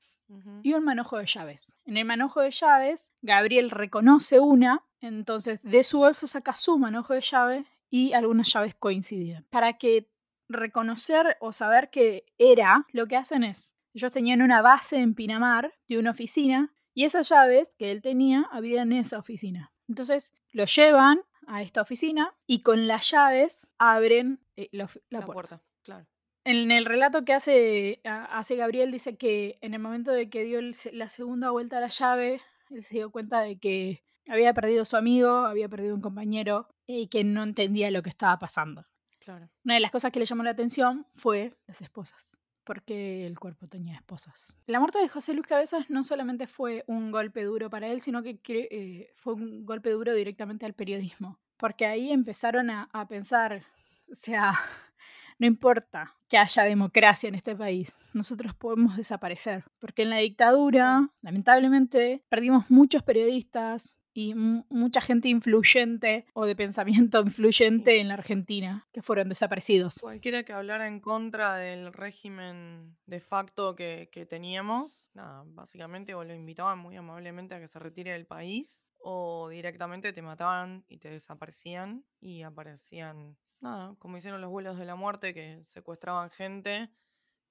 y 0.62 0.72
un 0.72 0.84
manojo 0.84 1.18
de 1.18 1.26
llaves. 1.26 1.70
En 1.84 1.96
el 1.96 2.04
manojo 2.04 2.40
de 2.40 2.50
llaves, 2.50 3.12
Gabriel 3.20 3.70
reconoce 3.70 4.40
una, 4.40 4.82
entonces 5.00 5.60
de 5.62 5.82
su 5.84 5.98
bolso 5.98 6.26
saca 6.26 6.54
su 6.54 6.78
manojo 6.78 7.14
de 7.14 7.20
llave 7.20 7.64
y 7.90 8.14
algunas 8.14 8.52
llaves 8.52 8.74
coinciden. 8.74 9.46
Para 9.50 9.74
que 9.74 10.08
reconocer 10.48 11.36
o 11.40 11.52
saber 11.52 11.90
que 11.90 12.24
era, 12.38 12.86
lo 12.92 13.06
que 13.06 13.16
hacen 13.16 13.44
es, 13.44 13.74
ellos 13.92 14.12
tenían 14.12 14.42
una 14.42 14.62
base 14.62 14.96
en 14.96 15.14
Pinamar 15.14 15.72
de 15.88 15.98
una 15.98 16.10
oficina 16.10 16.72
y 16.94 17.04
esas 17.04 17.28
llaves 17.28 17.74
que 17.76 17.90
él 17.90 18.02
tenía 18.02 18.48
había 18.50 18.82
en 18.82 18.92
esa 18.92 19.18
oficina. 19.18 19.72
Entonces 19.88 20.32
lo 20.52 20.64
llevan 20.64 21.20
a 21.48 21.62
esta 21.62 21.82
oficina 21.82 22.34
y 22.46 22.62
con 22.62 22.86
las 22.86 23.10
llaves 23.10 23.66
abren 23.78 24.40
eh, 24.56 24.68
la, 24.72 24.88
puerta. 25.26 25.62
Claro. 25.82 26.06
En 26.44 26.70
el 26.70 26.84
relato 26.84 27.24
que 27.24 27.32
hace, 27.32 28.00
hace 28.04 28.56
Gabriel 28.56 28.92
dice 28.92 29.16
que 29.16 29.58
en 29.62 29.74
el 29.74 29.80
momento 29.80 30.12
de 30.12 30.28
que 30.28 30.44
dio 30.44 30.60
la 30.92 31.08
segunda 31.08 31.50
vuelta 31.50 31.78
a 31.78 31.80
la 31.80 31.88
llave, 31.88 32.40
él 32.70 32.84
se 32.84 32.96
dio 32.96 33.10
cuenta 33.10 33.40
de 33.40 33.58
que 33.58 34.02
había 34.28 34.52
perdido 34.54 34.82
a 34.82 34.86
su 34.86 34.96
amigo, 34.96 35.30
había 35.30 35.68
perdido 35.68 35.94
un 35.94 36.00
compañero 36.00 36.68
y 36.86 37.08
que 37.08 37.24
no 37.24 37.42
entendía 37.42 37.90
lo 37.90 38.02
que 38.02 38.10
estaba 38.10 38.38
pasando. 38.38 38.86
Claro. 39.20 39.48
Una 39.64 39.74
de 39.74 39.80
las 39.80 39.90
cosas 39.90 40.12
que 40.12 40.18
le 40.18 40.26
llamó 40.26 40.42
la 40.42 40.50
atención 40.50 41.06
fue 41.14 41.54
las 41.66 41.80
esposas 41.80 42.38
porque 42.64 43.26
el 43.26 43.38
cuerpo 43.38 43.68
tenía 43.68 43.94
esposas. 43.94 44.56
La 44.66 44.80
muerte 44.80 44.98
de 44.98 45.08
José 45.08 45.34
Luis 45.34 45.46
Cabezas 45.46 45.90
no 45.90 46.02
solamente 46.04 46.46
fue 46.46 46.84
un 46.86 47.10
golpe 47.10 47.42
duro 47.44 47.70
para 47.70 47.88
él, 47.88 48.00
sino 48.00 48.22
que 48.22 48.40
eh, 48.48 49.12
fue 49.16 49.34
un 49.34 49.64
golpe 49.64 49.90
duro 49.90 50.14
directamente 50.14 50.66
al 50.66 50.74
periodismo, 50.74 51.38
porque 51.56 51.86
ahí 51.86 52.10
empezaron 52.10 52.70
a, 52.70 52.88
a 52.92 53.06
pensar, 53.06 53.64
o 54.10 54.14
sea, 54.14 54.54
no 55.38 55.46
importa 55.46 56.14
que 56.28 56.38
haya 56.38 56.64
democracia 56.64 57.28
en 57.28 57.34
este 57.34 57.54
país, 57.54 57.92
nosotros 58.12 58.54
podemos 58.54 58.96
desaparecer, 58.96 59.64
porque 59.78 60.02
en 60.02 60.10
la 60.10 60.18
dictadura, 60.18 61.10
lamentablemente, 61.20 62.24
perdimos 62.28 62.70
muchos 62.70 63.02
periodistas, 63.02 63.98
y 64.14 64.34
mucha 64.34 65.00
gente 65.00 65.28
influyente 65.28 66.24
o 66.32 66.46
de 66.46 66.54
pensamiento 66.54 67.20
influyente 67.26 68.00
en 68.00 68.08
la 68.08 68.14
Argentina 68.14 68.86
que 68.92 69.02
fueron 69.02 69.28
desaparecidos. 69.28 69.98
Cualquiera 70.00 70.44
que 70.44 70.52
hablara 70.52 70.86
en 70.86 71.00
contra 71.00 71.56
del 71.56 71.92
régimen 71.92 72.96
de 73.06 73.20
facto 73.20 73.74
que, 73.74 74.08
que 74.12 74.24
teníamos, 74.24 75.10
nada, 75.14 75.42
básicamente 75.46 76.14
o 76.14 76.22
lo 76.22 76.32
invitaban 76.32 76.78
muy 76.78 76.96
amablemente 76.96 77.56
a 77.56 77.60
que 77.60 77.68
se 77.68 77.80
retire 77.80 78.12
del 78.12 78.26
país 78.26 78.86
o 78.98 79.48
directamente 79.50 80.12
te 80.12 80.22
mataban 80.22 80.84
y 80.88 80.98
te 80.98 81.10
desaparecían 81.10 82.04
y 82.20 82.42
aparecían, 82.42 83.36
nada, 83.60 83.94
como 83.98 84.16
hicieron 84.16 84.40
los 84.40 84.50
vuelos 84.50 84.78
de 84.78 84.84
la 84.84 84.94
muerte 84.94 85.34
que 85.34 85.62
secuestraban 85.66 86.30
gente 86.30 86.88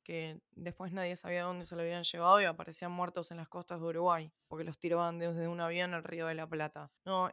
que 0.03 0.39
después 0.51 0.91
nadie 0.91 1.15
sabía 1.15 1.43
dónde 1.43 1.65
se 1.65 1.75
lo 1.75 1.81
habían 1.81 2.03
llevado 2.03 2.41
y 2.41 2.45
aparecían 2.45 2.91
muertos 2.91 3.31
en 3.31 3.37
las 3.37 3.47
costas 3.47 3.79
de 3.79 3.87
Uruguay, 3.87 4.31
porque 4.47 4.63
los 4.63 4.77
tiraban 4.77 5.19
desde 5.19 5.47
un 5.47 5.61
avión 5.61 5.93
al 5.93 6.03
Río 6.03 6.27
de 6.27 6.35
la 6.35 6.47
Plata. 6.47 6.91
No, 7.05 7.31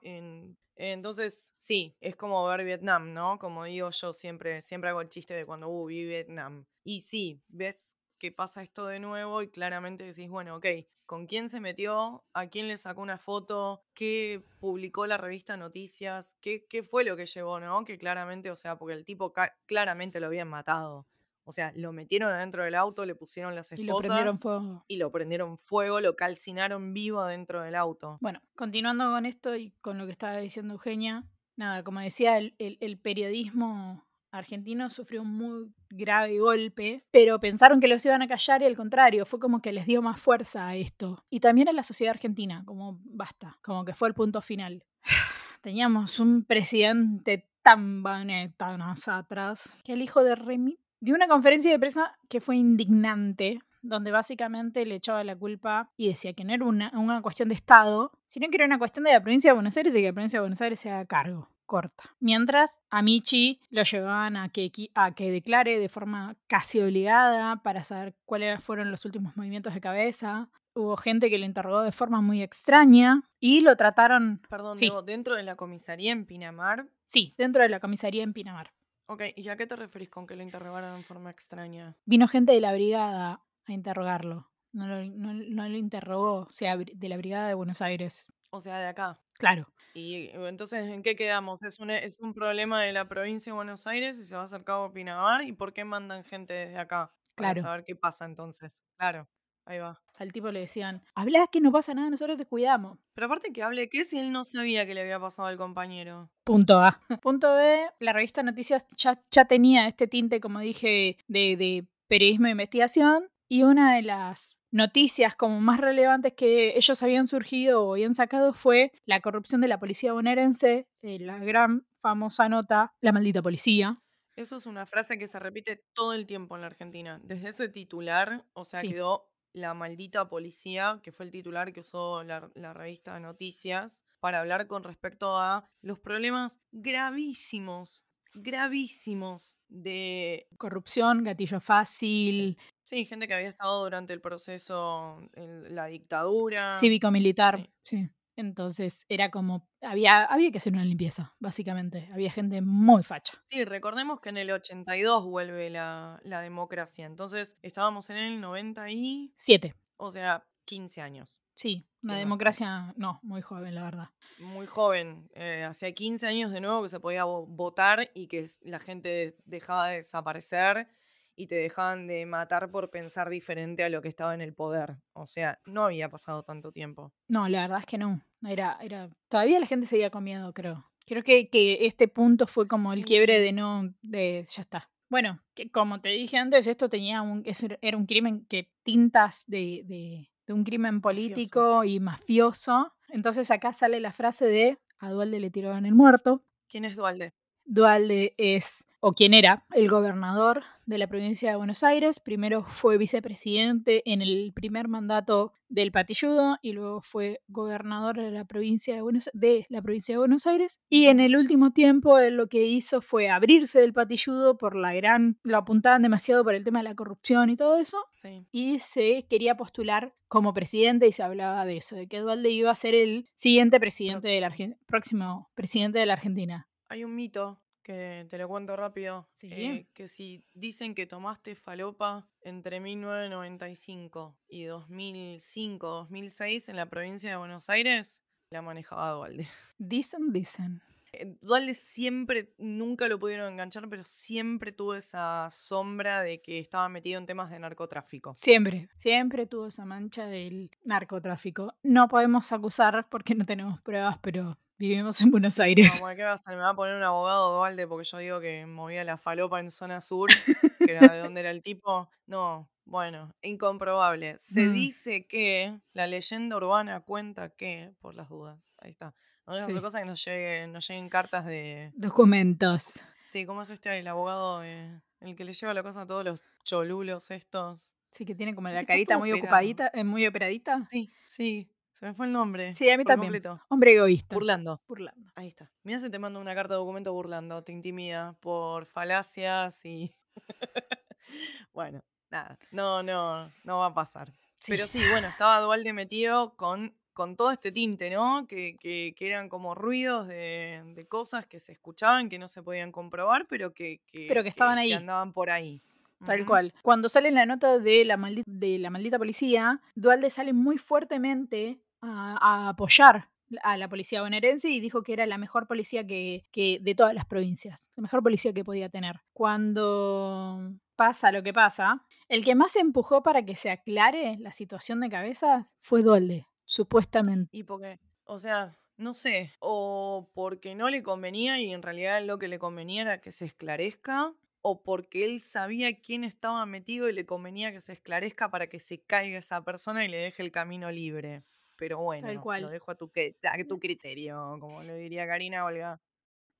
entonces, 0.76 1.52
sí, 1.58 1.94
es 2.00 2.16
como 2.16 2.42
ver 2.46 2.64
Vietnam, 2.64 3.12
¿no? 3.12 3.38
Como 3.38 3.64
digo 3.64 3.90
yo 3.90 4.12
siempre, 4.12 4.62
siempre 4.62 4.90
hago 4.90 5.02
el 5.02 5.10
chiste 5.10 5.34
de 5.34 5.44
cuando 5.44 5.68
uh, 5.68 5.86
vi 5.86 6.04
Vietnam. 6.04 6.64
Y 6.84 7.02
sí, 7.02 7.42
ves 7.48 7.98
que 8.18 8.32
pasa 8.32 8.62
esto 8.62 8.86
de 8.86 9.00
nuevo 9.00 9.42
y 9.42 9.50
claramente 9.50 10.04
decís, 10.04 10.28
bueno, 10.28 10.56
ok, 10.56 10.66
¿con 11.06 11.26
quién 11.26 11.48
se 11.48 11.60
metió? 11.60 12.24
¿A 12.32 12.46
quién 12.46 12.68
le 12.68 12.76
sacó 12.76 13.02
una 13.02 13.18
foto? 13.18 13.82
¿Qué 13.94 14.44
publicó 14.58 15.06
la 15.06 15.18
revista 15.18 15.56
Noticias? 15.56 16.36
¿Qué, 16.40 16.66
qué 16.66 16.82
fue 16.82 17.04
lo 17.04 17.16
que 17.16 17.26
llevó, 17.26 17.60
no? 17.60 17.84
Que 17.84 17.98
claramente, 17.98 18.50
o 18.50 18.56
sea, 18.56 18.78
porque 18.78 18.94
el 18.94 19.04
tipo 19.04 19.34
claramente 19.66 20.20
lo 20.20 20.26
habían 20.28 20.48
matado. 20.48 21.06
O 21.50 21.52
sea, 21.52 21.72
lo 21.74 21.92
metieron 21.92 22.32
adentro 22.32 22.62
del 22.62 22.76
auto, 22.76 23.04
le 23.04 23.16
pusieron 23.16 23.56
las 23.56 23.72
esposas. 23.72 23.82
Y 23.82 23.86
lo 23.86 23.98
prendieron 23.98 24.38
fuego. 24.38 24.84
Y 24.86 24.96
lo 24.98 25.10
prendieron 25.10 25.58
fuego, 25.58 26.00
lo 26.00 26.14
calcinaron 26.14 26.94
vivo 26.94 27.24
dentro 27.24 27.62
del 27.62 27.74
auto. 27.74 28.18
Bueno, 28.20 28.40
continuando 28.54 29.10
con 29.10 29.26
esto 29.26 29.56
y 29.56 29.72
con 29.80 29.98
lo 29.98 30.06
que 30.06 30.12
estaba 30.12 30.36
diciendo 30.36 30.74
Eugenia, 30.74 31.24
nada, 31.56 31.82
como 31.82 31.98
decía, 31.98 32.38
el, 32.38 32.54
el 32.58 32.98
periodismo 33.00 34.06
argentino 34.30 34.90
sufrió 34.90 35.22
un 35.22 35.36
muy 35.36 35.74
grave 35.88 36.38
golpe, 36.38 37.04
pero 37.10 37.40
pensaron 37.40 37.80
que 37.80 37.88
los 37.88 38.04
iban 38.04 38.22
a 38.22 38.28
callar 38.28 38.62
y 38.62 38.66
al 38.66 38.76
contrario, 38.76 39.26
fue 39.26 39.40
como 39.40 39.60
que 39.60 39.72
les 39.72 39.86
dio 39.86 40.02
más 40.02 40.20
fuerza 40.20 40.68
a 40.68 40.76
esto. 40.76 41.24
Y 41.30 41.40
también 41.40 41.68
a 41.68 41.72
la 41.72 41.82
sociedad 41.82 42.14
argentina, 42.14 42.62
como 42.64 43.00
basta, 43.02 43.58
como 43.60 43.84
que 43.84 43.92
fue 43.92 44.06
el 44.06 44.14
punto 44.14 44.40
final. 44.40 44.84
Teníamos 45.62 46.20
un 46.20 46.44
presidente 46.44 47.50
tan 47.62 48.02
baneta 48.02 48.76
atrás 49.06 49.76
que 49.84 49.92
el 49.92 50.02
hijo 50.02 50.24
de 50.24 50.34
Remy 50.34 50.78
dio 51.00 51.14
una 51.14 51.28
conferencia 51.28 51.70
de 51.70 51.78
prensa 51.78 52.16
que 52.28 52.40
fue 52.40 52.56
indignante, 52.56 53.60
donde 53.82 54.10
básicamente 54.10 54.84
le 54.84 54.96
echaba 54.96 55.24
la 55.24 55.36
culpa 55.36 55.90
y 55.96 56.08
decía 56.08 56.34
que 56.34 56.44
no 56.44 56.52
era 56.52 56.64
una, 56.64 56.92
una, 56.94 57.22
cuestión 57.22 57.48
de 57.48 57.54
Estado, 57.54 58.12
sino 58.26 58.48
que 58.48 58.56
era 58.56 58.66
una 58.66 58.78
cuestión 58.78 59.04
de 59.04 59.12
la 59.12 59.22
provincia 59.22 59.50
de 59.50 59.54
Buenos 59.54 59.76
Aires 59.76 59.94
y 59.94 60.00
que 60.00 60.06
la 60.06 60.12
provincia 60.12 60.38
de 60.38 60.42
Buenos 60.42 60.60
Aires 60.60 60.80
se 60.80 60.90
haga 60.90 61.06
cargo. 61.06 61.48
Corta. 61.64 62.16
Mientras 62.18 62.80
a 62.90 63.00
Michi 63.00 63.60
lo 63.70 63.84
llevaban 63.84 64.36
a 64.36 64.48
que, 64.48 64.72
a 64.94 65.14
que 65.14 65.30
declare 65.30 65.78
de 65.78 65.88
forma 65.88 66.36
casi 66.48 66.80
obligada 66.80 67.62
para 67.62 67.84
saber 67.84 68.16
cuáles 68.24 68.62
fueron 68.62 68.90
los 68.90 69.04
últimos 69.04 69.36
movimientos 69.36 69.72
de 69.74 69.80
cabeza. 69.80 70.48
Hubo 70.74 70.96
gente 70.96 71.30
que 71.30 71.38
lo 71.38 71.44
interrogó 71.44 71.82
de 71.82 71.92
forma 71.92 72.20
muy 72.22 72.42
extraña 72.42 73.22
y 73.38 73.60
lo 73.60 73.76
trataron. 73.76 74.42
Perdón, 74.50 74.78
¿dentro 75.06 75.36
de 75.36 75.44
la 75.44 75.54
comisaría 75.54 76.10
en 76.10 76.26
Pinamar? 76.26 76.88
Sí, 77.06 77.34
dentro 77.38 77.62
de 77.62 77.68
la 77.68 77.78
comisaría 77.78 78.24
en 78.24 78.32
Pinamar. 78.32 78.72
Ok, 79.10 79.22
¿y 79.34 79.48
a 79.48 79.56
qué 79.56 79.66
te 79.66 79.74
referís 79.74 80.08
con 80.08 80.24
que 80.24 80.36
lo 80.36 80.44
interrogaron 80.44 80.94
en 80.94 81.02
forma 81.02 81.32
extraña? 81.32 81.96
Vino 82.06 82.28
gente 82.28 82.52
de 82.52 82.60
la 82.60 82.72
brigada 82.72 83.42
a 83.66 83.72
interrogarlo. 83.72 84.48
No 84.72 84.86
lo, 84.86 85.04
no, 85.04 85.68
lo 85.68 85.76
interrogó, 85.76 86.42
o 86.42 86.52
sea, 86.52 86.76
de 86.76 87.08
la 87.08 87.16
brigada 87.16 87.48
de 87.48 87.54
Buenos 87.54 87.82
Aires. 87.82 88.32
O 88.50 88.60
sea, 88.60 88.78
de 88.78 88.86
acá. 88.86 89.20
Claro. 89.32 89.66
Y 89.94 90.26
eh, 90.26 90.48
entonces, 90.48 90.88
¿en 90.88 91.02
qué 91.02 91.16
quedamos? 91.16 91.64
¿Es 91.64 91.80
un, 91.80 91.90
¿Es 91.90 92.20
un 92.20 92.34
problema 92.34 92.80
de 92.82 92.92
la 92.92 93.08
provincia 93.08 93.50
de 93.50 93.56
Buenos 93.56 93.88
Aires 93.88 94.16
y 94.16 94.24
se 94.24 94.36
va 94.36 94.42
a 94.42 94.44
hacer 94.44 94.62
cabo 94.62 94.92
Pinamar? 94.92 95.42
¿Y 95.42 95.54
por 95.54 95.72
qué 95.72 95.82
mandan 95.82 96.22
gente 96.22 96.54
desde 96.54 96.78
acá? 96.78 97.12
Para 97.34 97.60
saber 97.60 97.82
qué 97.84 97.96
pasa 97.96 98.26
entonces. 98.26 98.80
Claro, 98.96 99.28
ahí 99.64 99.80
va. 99.80 100.00
Al 100.20 100.32
tipo 100.34 100.50
le 100.52 100.60
decían, 100.60 101.02
habla 101.14 101.46
que 101.50 101.62
no 101.62 101.72
pasa 101.72 101.94
nada, 101.94 102.10
nosotros 102.10 102.36
te 102.36 102.44
cuidamos. 102.44 102.98
Pero 103.14 103.26
aparte 103.26 103.54
que 103.54 103.62
hable, 103.62 103.88
¿qué 103.88 104.04
si 104.04 104.18
él 104.18 104.32
no 104.32 104.44
sabía 104.44 104.84
que 104.84 104.92
le 104.92 105.00
había 105.00 105.18
pasado 105.18 105.48
al 105.48 105.56
compañero? 105.56 106.28
Punto 106.44 106.78
A. 106.78 107.00
Punto 107.22 107.54
B, 107.54 107.86
la 108.00 108.12
revista 108.12 108.42
Noticias 108.42 108.86
ya, 108.98 109.18
ya 109.30 109.46
tenía 109.46 109.88
este 109.88 110.06
tinte, 110.06 110.38
como 110.38 110.60
dije, 110.60 111.16
de, 111.26 111.56
de 111.56 111.86
periodismo 112.06 112.44
de 112.44 112.50
investigación. 112.52 113.30
Y 113.48 113.62
una 113.62 113.96
de 113.96 114.02
las 114.02 114.60
noticias 114.70 115.34
como 115.34 115.58
más 115.60 115.80
relevantes 115.80 116.34
que 116.34 116.76
ellos 116.76 117.02
habían 117.02 117.26
surgido 117.26 117.82
o 117.84 117.94
habían 117.94 118.14
sacado 118.14 118.52
fue 118.52 118.92
la 119.06 119.20
corrupción 119.20 119.62
de 119.62 119.68
la 119.68 119.80
policía 119.80 120.12
bonaerense, 120.12 120.86
eh, 121.02 121.18
la 121.18 121.38
gran 121.38 121.86
famosa 122.02 122.48
nota, 122.50 122.92
la 123.00 123.10
maldita 123.12 123.40
policía. 123.42 123.98
Eso 124.36 124.56
es 124.56 124.66
una 124.66 124.84
frase 124.86 125.18
que 125.18 125.26
se 125.28 125.38
repite 125.38 125.82
todo 125.94 126.12
el 126.12 126.26
tiempo 126.26 126.54
en 126.54 126.60
la 126.60 126.68
Argentina. 126.68 127.20
Desde 127.24 127.48
ese 127.48 127.68
titular, 127.68 128.44
o 128.52 128.64
sea, 128.64 128.80
Sí. 128.80 128.90
quedó 128.90 129.26
la 129.52 129.74
maldita 129.74 130.28
policía, 130.28 131.00
que 131.02 131.12
fue 131.12 131.26
el 131.26 131.30
titular 131.32 131.72
que 131.72 131.80
usó 131.80 132.22
la, 132.22 132.50
la 132.54 132.72
revista 132.72 133.18
Noticias 133.20 134.04
para 134.20 134.40
hablar 134.40 134.66
con 134.66 134.84
respecto 134.84 135.36
a 135.36 135.64
los 135.82 135.98
problemas 135.98 136.60
gravísimos, 136.72 138.04
gravísimos 138.34 139.58
de 139.68 140.46
Corrupción, 140.56 141.24
gatillo 141.24 141.60
fácil, 141.60 142.56
Sí, 142.84 143.04
gente 143.04 143.28
que 143.28 143.34
había 143.34 143.50
estado 143.50 143.84
durante 143.84 144.12
el 144.12 144.20
proceso, 144.20 145.20
en 145.34 145.76
la 145.76 145.86
dictadura. 145.86 146.72
cívico-militar. 146.72 147.70
Sí. 147.84 147.98
Sí. 147.98 148.10
Entonces 148.40 149.04
era 149.08 149.30
como, 149.30 149.68
había, 149.82 150.24
había 150.24 150.50
que 150.50 150.58
hacer 150.58 150.72
una 150.72 150.84
limpieza, 150.84 151.34
básicamente. 151.38 152.08
Había 152.12 152.30
gente 152.30 152.60
muy 152.60 153.02
facha. 153.02 153.34
Sí, 153.46 153.64
recordemos 153.64 154.20
que 154.20 154.30
en 154.30 154.38
el 154.38 154.50
82 154.50 155.24
vuelve 155.26 155.70
la, 155.70 156.20
la 156.24 156.40
democracia. 156.40 157.06
Entonces 157.06 157.56
estábamos 157.62 158.10
en 158.10 158.16
el 158.16 158.40
90 158.40 158.90
y. 158.90 159.32
Siete. 159.36 159.74
O 159.96 160.10
sea, 160.10 160.44
15 160.64 161.00
años. 161.02 161.42
Sí, 161.54 161.86
una 162.02 162.14
Qué 162.14 162.20
democracia, 162.20 162.94
no, 162.96 163.20
muy 163.22 163.42
joven, 163.42 163.74
la 163.74 163.84
verdad. 163.84 164.08
Muy 164.38 164.66
joven. 164.66 165.28
eh, 165.34 165.64
hacía 165.68 165.92
15 165.92 166.26
años 166.26 166.52
de 166.52 166.60
nuevo 166.62 166.82
que 166.82 166.88
se 166.88 167.00
podía 167.00 167.24
vo- 167.24 167.44
votar 167.46 168.10
y 168.14 168.28
que 168.28 168.46
la 168.62 168.78
gente 168.78 169.36
dejaba 169.44 169.88
de 169.88 169.96
desaparecer 169.96 170.88
y 171.36 171.48
te 171.48 171.56
dejaban 171.56 172.06
de 172.06 172.24
matar 172.24 172.70
por 172.70 172.90
pensar 172.90 173.28
diferente 173.28 173.84
a 173.84 173.88
lo 173.90 174.00
que 174.00 174.08
estaba 174.08 174.32
en 174.34 174.40
el 174.40 174.54
poder. 174.54 174.96
O 175.12 175.26
sea, 175.26 175.58
no 175.66 175.84
había 175.84 176.08
pasado 176.08 176.42
tanto 176.44 176.72
tiempo. 176.72 177.12
No, 177.28 177.46
la 177.48 177.62
verdad 177.62 177.80
es 177.80 177.86
que 177.86 177.98
no. 177.98 178.22
Era, 178.42 178.78
era. 178.80 179.10
Todavía 179.28 179.60
la 179.60 179.66
gente 179.66 179.86
seguía 179.86 180.10
con 180.10 180.24
miedo, 180.24 180.52
creo. 180.52 180.86
Creo 181.06 181.22
que, 181.22 181.48
que 181.48 181.86
este 181.86 182.08
punto 182.08 182.46
fue 182.46 182.66
como 182.68 182.92
el 182.92 183.04
quiebre 183.04 183.40
de 183.40 183.52
no. 183.52 183.92
de 184.02 184.46
ya 184.48 184.62
está. 184.62 184.90
Bueno, 185.08 185.40
que 185.54 185.70
como 185.70 186.00
te 186.00 186.10
dije 186.10 186.36
antes, 186.36 186.66
esto 186.66 186.88
tenía 186.88 187.20
un. 187.22 187.42
eso 187.44 187.66
era- 187.80 187.96
un 187.98 188.06
crimen 188.06 188.46
que 188.48 188.70
tintas 188.84 189.44
de, 189.48 189.82
de, 189.84 190.30
de 190.46 190.52
un 190.52 190.62
crimen 190.64 191.00
político 191.00 191.82
y 191.84 191.98
mafioso. 192.00 192.92
Entonces 193.08 193.50
acá 193.50 193.72
sale 193.72 193.98
la 194.00 194.12
frase 194.12 194.46
de 194.46 194.78
a 194.98 195.10
Dualde 195.10 195.40
le 195.40 195.50
tiraban 195.50 195.84
el 195.86 195.94
muerto. 195.94 196.44
¿Quién 196.68 196.84
es 196.84 196.94
Dualde? 196.94 197.34
Dualde 197.72 198.34
es, 198.36 198.84
o 198.98 199.12
quien 199.12 199.32
era, 199.32 199.64
el 199.72 199.88
gobernador 199.88 200.64
de 200.86 200.98
la 200.98 201.06
provincia 201.06 201.50
de 201.50 201.56
Buenos 201.56 201.84
Aires. 201.84 202.18
Primero 202.18 202.64
fue 202.64 202.98
vicepresidente 202.98 204.02
en 204.10 204.22
el 204.22 204.52
primer 204.52 204.88
mandato 204.88 205.52
del 205.68 205.92
Patilludo 205.92 206.58
y 206.62 206.72
luego 206.72 207.00
fue 207.00 207.42
gobernador 207.46 208.16
de 208.16 208.32
la 208.32 208.44
provincia 208.44 208.96
de 208.96 209.02
Buenos, 209.02 209.30
de 209.34 209.66
la 209.68 209.82
provincia 209.82 210.14
de 210.14 210.18
Buenos 210.18 210.48
Aires. 210.48 210.80
Y 210.88 211.06
en 211.06 211.20
el 211.20 211.36
último 211.36 211.70
tiempo 211.70 212.18
él 212.18 212.34
lo 212.36 212.48
que 212.48 212.66
hizo 212.66 213.00
fue 213.02 213.30
abrirse 213.30 213.80
del 213.80 213.92
Patilludo 213.92 214.58
por 214.58 214.74
la 214.74 214.92
gran, 214.92 215.38
lo 215.44 215.56
apuntaban 215.58 216.02
demasiado 216.02 216.42
por 216.42 216.56
el 216.56 216.64
tema 216.64 216.80
de 216.80 216.88
la 216.88 216.96
corrupción 216.96 217.50
y 217.50 217.56
todo 217.56 217.78
eso. 217.78 217.98
Sí. 218.16 218.44
Y 218.50 218.80
se 218.80 219.26
quería 219.30 219.56
postular 219.56 220.12
como 220.26 220.52
presidente 220.54 221.06
y 221.06 221.12
se 221.12 221.22
hablaba 221.22 221.64
de 221.66 221.76
eso, 221.76 221.94
de 221.94 222.08
que 222.08 222.18
Dualde 222.18 222.50
iba 222.50 222.72
a 222.72 222.74
ser 222.74 222.96
el 222.96 223.28
siguiente 223.36 223.78
presidente 223.78 224.26
de 224.26 224.40
la 224.40 224.48
Argen- 224.50 224.76
próximo 224.86 225.48
presidente 225.54 226.00
de 226.00 226.06
la 226.06 226.14
Argentina. 226.14 226.66
Hay 226.90 227.04
un 227.04 227.14
mito 227.14 227.62
que 227.84 228.26
te 228.28 228.36
lo 228.36 228.48
cuento 228.48 228.74
rápido. 228.74 229.28
Sí. 229.34 229.48
eh, 229.50 229.86
que 229.94 230.08
si 230.08 230.44
dicen 230.54 230.96
que 230.96 231.06
tomaste 231.06 231.54
falopa 231.54 232.28
entre 232.40 232.80
1995 232.80 234.36
y 234.48 234.64
2005, 234.64 235.86
2006 235.86 236.68
en 236.68 236.76
la 236.76 236.86
provincia 236.86 237.30
de 237.30 237.36
Buenos 237.36 237.70
Aires, 237.70 238.24
la 238.50 238.60
manejaba 238.60 239.12
Dualde. 239.12 239.46
Dicen, 239.78 240.32
dicen. 240.32 240.82
Eh, 241.12 241.36
Dualde 241.40 241.74
siempre, 241.74 242.52
nunca 242.58 243.06
lo 243.06 243.20
pudieron 243.20 243.52
enganchar, 243.52 243.88
pero 243.88 244.02
siempre 244.02 244.72
tuvo 244.72 244.96
esa 244.96 245.46
sombra 245.48 246.22
de 246.22 246.42
que 246.42 246.58
estaba 246.58 246.88
metido 246.88 247.20
en 247.20 247.26
temas 247.26 247.52
de 247.52 247.60
narcotráfico. 247.60 248.34
Siempre, 248.36 248.88
siempre 248.96 249.46
tuvo 249.46 249.68
esa 249.68 249.84
mancha 249.84 250.26
del 250.26 250.72
narcotráfico. 250.82 251.72
No 251.84 252.08
podemos 252.08 252.52
acusar 252.52 253.08
porque 253.08 253.36
no 253.36 253.44
tenemos 253.44 253.80
pruebas, 253.80 254.18
pero 254.20 254.58
vivimos 254.80 255.20
en 255.20 255.30
Buenos 255.30 255.58
No, 255.58 255.64
Aires. 255.64 256.00
bueno, 256.00 256.16
¿qué 256.16 256.22
va 256.22 256.30
a 256.30 256.34
hacer? 256.34 256.56
Me 256.56 256.62
va 256.62 256.70
a 256.70 256.74
poner 256.74 256.94
un 256.96 257.02
abogado 257.02 257.54
Dualde 257.56 257.86
porque 257.86 258.08
yo 258.08 258.16
digo 258.18 258.40
que 258.40 258.64
movía 258.64 259.04
la 259.04 259.18
falopa 259.18 259.60
en 259.60 259.70
zona 259.70 260.00
sur, 260.00 260.28
que 260.90 260.92
era 260.92 261.12
de 261.12 261.18
donde 261.20 261.40
era 261.40 261.50
el 261.50 261.62
tipo. 261.62 262.08
No, 262.26 262.68
bueno, 262.86 263.34
incomprobable. 263.42 264.36
Se 264.38 264.66
Mm. 264.68 264.72
dice 264.72 265.26
que 265.26 265.78
la 265.92 266.06
leyenda 266.06 266.56
urbana 266.56 267.00
cuenta 267.00 267.50
que, 267.50 267.92
por 268.00 268.14
las 268.14 268.28
dudas, 268.30 268.74
ahí 268.80 268.90
está. 268.90 269.14
No 269.46 269.56
es 269.58 269.66
Sí. 269.66 269.72
otra 269.72 269.82
cosa 269.82 269.98
que 270.00 270.06
nos, 270.06 270.24
llegue, 270.24 270.66
nos 270.68 270.88
lleguen 270.88 271.08
cartas 271.08 271.44
de. 271.44 271.90
Documentos. 271.94 273.04
Sí, 273.24 273.44
¿cómo 273.46 273.62
es 273.62 273.70
este? 273.70 273.98
El 273.98 274.08
abogado, 274.08 274.62
eh, 274.64 274.98
el 275.20 275.36
que 275.36 275.44
le 275.44 275.52
lleva 275.52 275.74
la 275.74 275.82
cosa 275.82 276.02
a 276.02 276.06
todos 276.06 276.24
los 276.24 276.40
cholulos 276.64 277.30
estos. 277.30 277.94
Sí, 278.12 278.24
que 278.24 278.34
tiene 278.34 278.54
como 278.54 278.68
la 278.68 278.84
carita 278.84 279.18
muy 279.18 279.30
operado. 279.30 279.48
ocupadita, 279.48 279.90
eh, 279.94 280.04
muy 280.04 280.26
operadita. 280.26 280.80
Sí, 280.82 281.12
sí, 281.28 281.68
se 282.00 282.06
me 282.06 282.14
fue 282.14 282.26
el 282.26 282.32
nombre. 282.32 282.74
Sí, 282.74 282.88
a 282.90 282.96
mí 282.98 283.04
también. 283.04 283.32
completo. 283.32 283.60
Hombre 283.68 283.94
egoísta. 283.94 284.34
Burlando. 284.34 284.80
Burlando. 284.88 285.30
Ahí 285.36 285.48
está. 285.48 285.70
Mira 285.84 285.98
si 285.98 286.10
te 286.10 286.18
mando 286.18 286.40
una 286.40 286.54
carta 286.54 286.74
de 286.74 286.78
documento 286.78 287.12
burlando, 287.12 287.62
te 287.62 287.72
intimida 287.72 288.34
por 288.40 288.86
falacias 288.86 289.84
y. 289.84 290.10
bueno, 291.72 292.02
nada. 292.30 292.58
No, 292.72 293.02
no, 293.02 293.48
no 293.64 293.78
va 293.78 293.86
a 293.86 293.94
pasar. 293.94 294.30
Sí. 294.58 294.72
Pero 294.72 294.86
sí, 294.86 295.00
bueno, 295.10 295.28
estaba 295.28 295.60
Dualde 295.60 295.92
metido 295.92 296.54
con, 296.56 296.94
con 297.12 297.36
todo 297.36 297.50
este 297.50 297.72
tinte, 297.72 298.10
¿no? 298.10 298.46
Que, 298.46 298.76
que, 298.78 299.14
que 299.16 299.26
eran 299.28 299.48
como 299.48 299.74
ruidos 299.74 300.28
de, 300.28 300.82
de 300.94 301.06
cosas 301.06 301.46
que 301.46 301.58
se 301.60 301.72
escuchaban, 301.72 302.28
que 302.28 302.38
no 302.38 302.48
se 302.48 302.62
podían 302.62 302.92
comprobar, 302.92 303.46
pero 303.46 303.72
que, 303.72 304.00
que, 304.06 304.26
Pero 304.28 304.42
que 304.42 304.48
estaban 304.50 304.78
ahí. 304.78 304.92
andaban 304.92 305.32
por 305.32 305.50
ahí. 305.50 305.82
Tal 306.26 306.44
cual. 306.44 306.74
Cuando 306.82 307.08
sale 307.08 307.30
la 307.30 307.46
nota 307.46 307.78
de 307.78 308.04
la, 308.04 308.18
maldi- 308.18 308.44
de 308.46 308.78
la 308.78 308.90
maldita 308.90 309.16
policía, 309.16 309.80
Dualde 309.94 310.28
sale 310.28 310.52
muy 310.52 310.76
fuertemente 310.76 311.80
a, 312.00 312.68
apoyar 312.68 313.28
a 313.62 313.76
la 313.76 313.88
policía 313.88 314.22
bonaerense 314.22 314.68
y 314.68 314.80
dijo 314.80 315.02
que 315.02 315.12
era 315.12 315.26
la 315.26 315.38
mejor 315.38 315.66
policía 315.66 316.06
que, 316.06 316.46
que 316.52 316.78
de 316.80 316.94
todas 316.94 317.14
las 317.14 317.24
provincias, 317.24 317.90
la 317.96 318.02
mejor 318.02 318.22
policía 318.22 318.52
que 318.52 318.64
podía 318.64 318.88
tener. 318.88 319.20
Cuando 319.32 320.72
pasa 320.96 321.32
lo 321.32 321.42
que 321.42 321.52
pasa, 321.52 322.04
el 322.28 322.44
que 322.44 322.54
más 322.54 322.76
empujó 322.76 323.22
para 323.22 323.44
que 323.44 323.56
se 323.56 323.70
aclare 323.70 324.36
la 324.38 324.52
situación 324.52 325.00
de 325.00 325.08
cabezas 325.08 325.74
fue 325.80 326.02
Dualde, 326.02 326.46
supuestamente. 326.64 327.48
Y 327.56 327.64
porque, 327.64 327.98
o 328.24 328.38
sea, 328.38 328.78
no 328.96 329.14
sé, 329.14 329.54
o 329.60 330.30
porque 330.34 330.74
no 330.74 330.90
le 330.90 331.02
convenía 331.02 331.58
y 331.58 331.72
en 331.72 331.82
realidad 331.82 332.22
lo 332.22 332.38
que 332.38 332.48
le 332.48 332.58
convenía 332.58 333.02
era 333.02 333.20
que 333.20 333.32
se 333.32 333.46
esclarezca, 333.46 334.34
o 334.62 334.82
porque 334.82 335.24
él 335.24 335.40
sabía 335.40 336.00
quién 336.00 336.22
estaba 336.22 336.66
metido 336.66 337.08
y 337.08 337.14
le 337.14 337.24
convenía 337.24 337.72
que 337.72 337.80
se 337.80 337.94
esclarezca 337.94 338.50
para 338.50 338.66
que 338.68 338.78
se 338.78 339.00
caiga 339.00 339.38
esa 339.38 339.64
persona 339.64 340.04
y 340.04 340.08
le 340.08 340.18
deje 340.18 340.42
el 340.42 340.52
camino 340.52 340.90
libre. 340.90 341.44
Pero 341.80 341.98
bueno, 341.98 342.28
cual. 342.42 342.62
lo 342.62 342.68
dejo 342.68 342.90
a 342.92 342.94
tu, 342.94 343.10
a 343.42 343.64
tu 343.66 343.78
criterio, 343.80 344.56
como 344.60 344.82
lo 344.84 344.94
diría 344.94 345.26
Karina 345.26 345.64
Olga. 345.64 345.98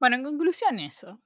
Bueno, 0.00 0.16
en 0.16 0.24
conclusión 0.24 0.80
eso. 0.80 1.20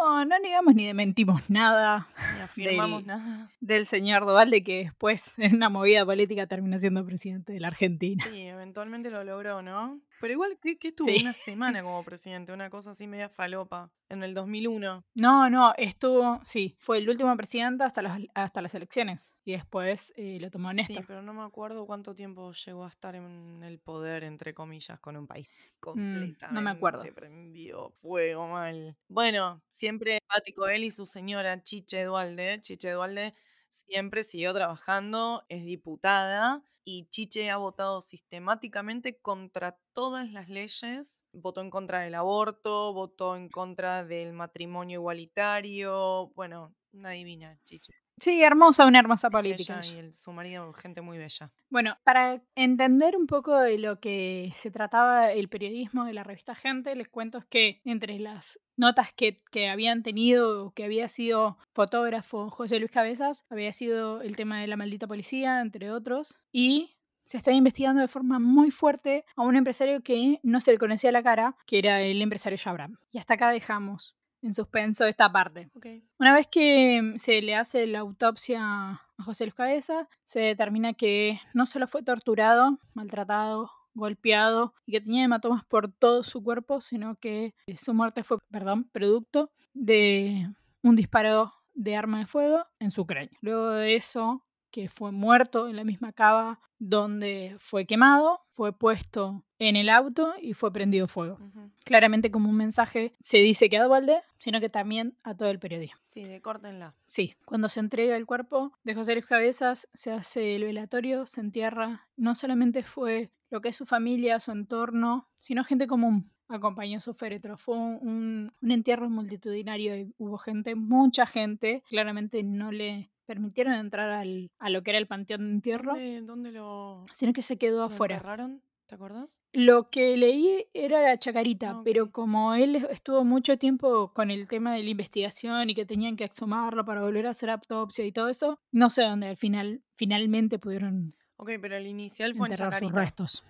No, 0.00 0.24
no 0.24 0.38
negamos 0.38 0.74
ni 0.74 0.86
dementimos 0.86 1.48
nada 1.50 2.08
Ni 2.34 2.40
afirmamos 2.40 3.00
Del- 3.00 3.06
nada. 3.06 3.50
del 3.60 3.86
señor 3.86 4.22
Duvalde 4.26 4.64
que 4.64 4.78
después 4.84 5.38
en 5.38 5.54
una 5.56 5.68
movida 5.68 6.04
política 6.04 6.46
terminó 6.46 6.78
siendo 6.78 7.04
presidente 7.06 7.52
de 7.52 7.60
la 7.60 7.68
Argentina. 7.68 8.24
Sí, 8.28 8.40
eventualmente 8.42 9.08
lo 9.10 9.22
logró, 9.24 9.62
¿no? 9.62 10.00
Pero 10.20 10.32
igual 10.32 10.58
que, 10.60 10.78
que 10.78 10.88
estuvo 10.88 11.08
Sí. 11.08 11.18
una 11.22 11.32
semana 11.34 11.82
como 11.82 12.02
presidente, 12.04 12.52
una 12.52 12.70
cosa 12.70 12.90
así 12.92 13.06
media 13.06 13.28
falopa, 13.28 13.90
en 14.08 14.22
el 14.22 14.34
2001. 14.34 15.04
No, 15.14 15.50
no, 15.50 15.74
estuvo, 15.76 16.40
sí, 16.44 16.76
fue 16.80 16.98
el 16.98 17.08
último 17.08 17.36
presidente 17.36 17.84
hasta 17.84 18.02
las, 18.02 18.18
hasta 18.34 18.62
las 18.62 18.74
elecciones 18.74 19.28
y 19.44 19.52
después 19.52 20.12
eh, 20.16 20.38
lo 20.40 20.50
tomó 20.50 20.70
Sí, 20.70 20.76
Néstor. 20.76 21.04
pero 21.06 21.22
no 21.22 21.32
me 21.34 21.42
acuerdo 21.42 21.86
cuánto 21.86 22.14
tiempo 22.14 22.52
llegó 22.52 22.84
a 22.84 22.88
estar 22.88 23.14
en 23.14 23.62
el 23.62 23.78
poder, 23.78 24.24
entre 24.24 24.54
comillas, 24.54 24.98
con 25.00 25.16
un 25.16 25.26
país 25.26 25.48
Mm, 25.94 26.32
no 26.52 26.60
me 26.60 26.70
acuerdo. 26.70 26.98
completamente 26.98 27.12
prendido 27.12 27.90
fuego 28.00 28.48
mal. 28.48 28.96
Bueno, 29.08 29.62
siempre 29.68 30.18
empático 30.20 30.66
él 30.68 30.84
y 30.84 30.90
su 30.90 31.06
señora 31.06 31.62
Chiche 31.62 32.02
Dualde. 32.04 32.58
Chiche 32.60 32.90
Dualde 32.90 33.32
siempre 33.68 34.22
siguió 34.24 34.52
trabajando, 34.54 35.44
es 35.48 35.64
diputada 35.64 36.62
y 36.84 37.06
Chiche 37.10 37.50
ha 37.50 37.58
votado 37.58 38.00
sistemáticamente 38.00 39.18
contra 39.20 39.78
todas 39.92 40.32
las 40.32 40.48
leyes. 40.48 41.26
Votó 41.32 41.60
en 41.60 41.70
contra 41.70 42.00
del 42.00 42.14
aborto, 42.14 42.92
votó 42.94 43.36
en 43.36 43.48
contra 43.50 44.04
del 44.04 44.32
matrimonio 44.32 45.00
igualitario. 45.00 46.32
Bueno, 46.34 46.74
una 46.92 47.10
divina, 47.10 47.58
Chiche. 47.64 48.07
Sí, 48.20 48.42
hermosa, 48.42 48.86
una 48.86 48.98
hermosa 48.98 49.28
Sí, 49.28 49.32
política. 49.32 49.80
ella 49.82 49.92
y 49.94 49.98
el- 49.98 50.14
su 50.14 50.32
marido, 50.32 50.72
gente 50.72 51.00
muy 51.00 51.18
bella. 51.18 51.50
Bueno, 51.70 51.96
para 52.04 52.42
entender 52.54 53.16
un 53.16 53.26
poco 53.26 53.56
de 53.58 53.78
lo 53.78 54.00
que 54.00 54.52
se 54.56 54.70
trataba 54.70 55.30
el 55.32 55.48
periodismo 55.48 56.04
de 56.04 56.12
la 56.14 56.24
revista 56.24 56.54
Gente, 56.54 56.94
les 56.94 57.08
cuento 57.08 57.40
que 57.48 57.80
entre 57.84 58.18
las 58.18 58.58
notas 58.76 59.12
que, 59.12 59.42
que 59.50 59.68
habían 59.68 60.02
tenido, 60.02 60.72
que 60.72 60.84
había 60.84 61.08
sido 61.08 61.58
fotógrafo 61.74 62.50
José 62.50 62.78
Luis 62.78 62.90
Cabezas, 62.90 63.44
había 63.50 63.72
sido 63.72 64.20
el 64.22 64.36
tema 64.36 64.60
de 64.60 64.66
la 64.66 64.76
maldita 64.76 65.06
policía, 65.06 65.60
entre 65.60 65.90
otros, 65.90 66.40
y 66.52 66.94
se 67.24 67.36
está 67.36 67.52
investigando 67.52 68.00
de 68.00 68.08
forma 68.08 68.38
muy 68.38 68.70
fuerte 68.70 69.24
a 69.36 69.42
un 69.42 69.54
empresario 69.56 70.02
que 70.02 70.40
no 70.42 70.60
se 70.60 70.72
le 70.72 70.78
conocía 70.78 71.12
la 71.12 71.22
cara, 71.22 71.56
que 71.66 71.78
era 71.78 72.00
el 72.00 72.22
empresario 72.22 72.58
Jabram. 72.58 72.96
Y 73.12 73.18
hasta 73.18 73.34
acá 73.34 73.50
dejamos 73.50 74.16
en 74.42 74.54
suspenso 74.54 75.06
esta 75.06 75.30
parte. 75.30 75.70
Una 76.18 76.34
vez 76.34 76.46
que 76.46 77.00
mm, 77.02 77.18
se 77.18 77.42
le 77.42 77.54
hace 77.54 77.86
la 77.86 78.00
autopsia 78.00 78.60
a 78.62 79.22
José 79.24 79.44
Luis 79.44 79.54
Cabeza, 79.54 80.08
se 80.24 80.40
determina 80.40 80.94
que 80.94 81.40
no 81.54 81.66
solo 81.66 81.86
fue 81.86 82.02
torturado, 82.02 82.78
maltratado, 82.94 83.70
golpeado 83.94 84.74
y 84.86 84.92
que 84.92 85.00
tenía 85.00 85.24
hematomas 85.24 85.64
por 85.64 85.92
todo 85.92 86.22
su 86.22 86.42
cuerpo, 86.42 86.80
sino 86.80 87.16
que 87.16 87.54
eh, 87.66 87.76
su 87.76 87.94
muerte 87.94 88.22
fue, 88.22 88.38
perdón, 88.50 88.88
producto 88.92 89.50
de 89.74 90.48
un 90.82 90.96
disparo 90.96 91.52
de 91.74 91.96
arma 91.96 92.20
de 92.20 92.26
fuego 92.26 92.64
en 92.78 92.90
su 92.90 93.06
cráneo. 93.06 93.36
Luego 93.40 93.70
de 93.70 93.94
eso, 93.94 94.44
que 94.78 94.88
fue 94.88 95.10
muerto 95.10 95.66
en 95.68 95.74
la 95.74 95.82
misma 95.82 96.12
cava 96.12 96.60
donde 96.78 97.56
fue 97.58 97.84
quemado, 97.84 98.40
fue 98.54 98.72
puesto 98.72 99.42
en 99.58 99.74
el 99.74 99.88
auto 99.88 100.34
y 100.40 100.52
fue 100.54 100.72
prendido 100.72 101.08
fuego. 101.08 101.36
Claramente 101.84 102.30
como 102.30 102.48
un 102.48 102.56
mensaje 102.56 103.12
se 103.18 103.38
dice 103.38 103.68
que 103.68 103.78
a 103.78 103.82
Duvalde, 103.82 104.20
sino 104.38 104.60
que 104.60 104.68
también 104.68 105.16
a 105.24 105.36
todo 105.36 105.48
el 105.50 105.58
periodismo. 105.58 105.98
Sí, 106.10 106.22
de 106.22 106.40
córtenla. 106.40 106.94
Sí, 107.06 107.34
cuando 107.44 107.68
se 107.68 107.80
entrega 107.80 108.16
el 108.16 108.24
cuerpo 108.24 108.72
de 108.84 108.94
José 108.94 109.14
Luis 109.14 109.26
Cabezas, 109.26 109.88
se 109.94 110.12
hace 110.12 110.54
el 110.54 110.62
velatorio, 110.62 111.26
se 111.26 111.40
entierra. 111.40 112.06
No 112.16 112.36
solamente 112.36 112.84
fue 112.84 113.30
lo 113.50 113.60
que 113.60 113.70
es 113.70 113.76
su 113.76 113.84
familia, 113.84 114.38
su 114.38 114.52
entorno, 114.52 115.26
sino 115.40 115.64
gente 115.64 115.88
común. 115.88 116.30
Acompañó 116.46 117.00
su 117.00 117.14
féretro. 117.14 117.58
Fue 117.58 117.76
un, 117.76 117.98
un- 118.00 118.52
un 118.62 118.70
entierro 118.70 119.10
multitudinario 119.10 119.96
y 119.96 120.14
hubo 120.18 120.38
gente, 120.38 120.76
mucha 120.76 121.26
gente. 121.26 121.82
Claramente 121.88 122.44
no 122.44 122.70
le 122.70 123.10
permitieron 123.28 123.74
entrar 123.74 124.08
al- 124.10 124.50
a 124.58 124.70
lo 124.70 124.82
que 124.82 124.90
era 124.90 124.98
el 124.98 125.06
panteón 125.06 125.42
de 125.46 125.50
entierro, 125.52 125.92
¿Dónde, 125.92 126.22
dónde 126.22 126.50
lo, 126.52 127.04
sino 127.12 127.32
que 127.34 127.42
se 127.42 127.58
quedó 127.58 127.82
afuera. 127.84 128.16
enterraron? 128.16 128.62
¿Te 128.86 128.94
acordás? 128.94 129.42
Lo 129.52 129.90
que 129.90 130.16
leí 130.16 130.64
era 130.72 131.02
la 131.02 131.18
chacarita, 131.18 131.70
Ah, 131.72 131.80
pero 131.84 132.10
como 132.10 132.54
él 132.54 132.76
estuvo 132.90 133.22
mucho 133.22 133.58
tiempo 133.58 134.14
con 134.14 134.30
el 134.30 134.48
tema 134.48 134.72
de 134.74 134.82
la 134.82 134.88
investigación 134.88 135.68
y 135.68 135.74
que 135.74 135.84
tenían 135.84 136.16
que 136.16 136.24
exhumarlo 136.24 136.86
para 136.86 137.02
volver 137.02 137.26
a 137.26 137.30
hacer 137.30 137.50
autopsia 137.50 138.06
y 138.06 138.12
todo 138.12 138.28
eso, 138.30 138.58
no 138.72 138.88
sé 138.88 139.02
dónde 139.02 139.26
al 139.28 139.36
final 139.36 139.82
finalmente 139.94 140.58
pudieron 140.58 141.14
Ok, 141.36 141.50
pero 141.60 141.76
el 141.76 141.86
inicial 141.86 142.34
fue 142.34 142.46
en 142.48 142.52
enterrar 142.54 142.72
sus 142.72 142.80
Chacarita, 142.88 143.00
restos. 143.00 143.44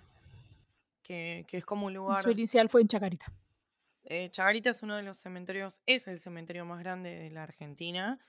que, 1.03 1.45
que 1.47 1.57
es 1.57 1.65
como 1.65 1.87
un 1.87 1.93
lugar... 1.93 2.19
Su 2.21 2.31
inicial 2.31 2.67
fue 2.67 2.81
en 2.81 2.87
Chacarita. 2.89 3.31
Eh, 4.03 4.27
Chacarita 4.31 4.71
es 4.71 4.83
uno 4.83 4.95
de 4.97 5.03
los 5.03 5.17
cementerios, 5.17 5.81
es 5.85 6.07
el 6.09 6.19
cementerio 6.19 6.65
más 6.65 6.79
grande 6.79 7.15
de 7.15 7.29
la 7.31 7.43
Argentina. 7.43 8.19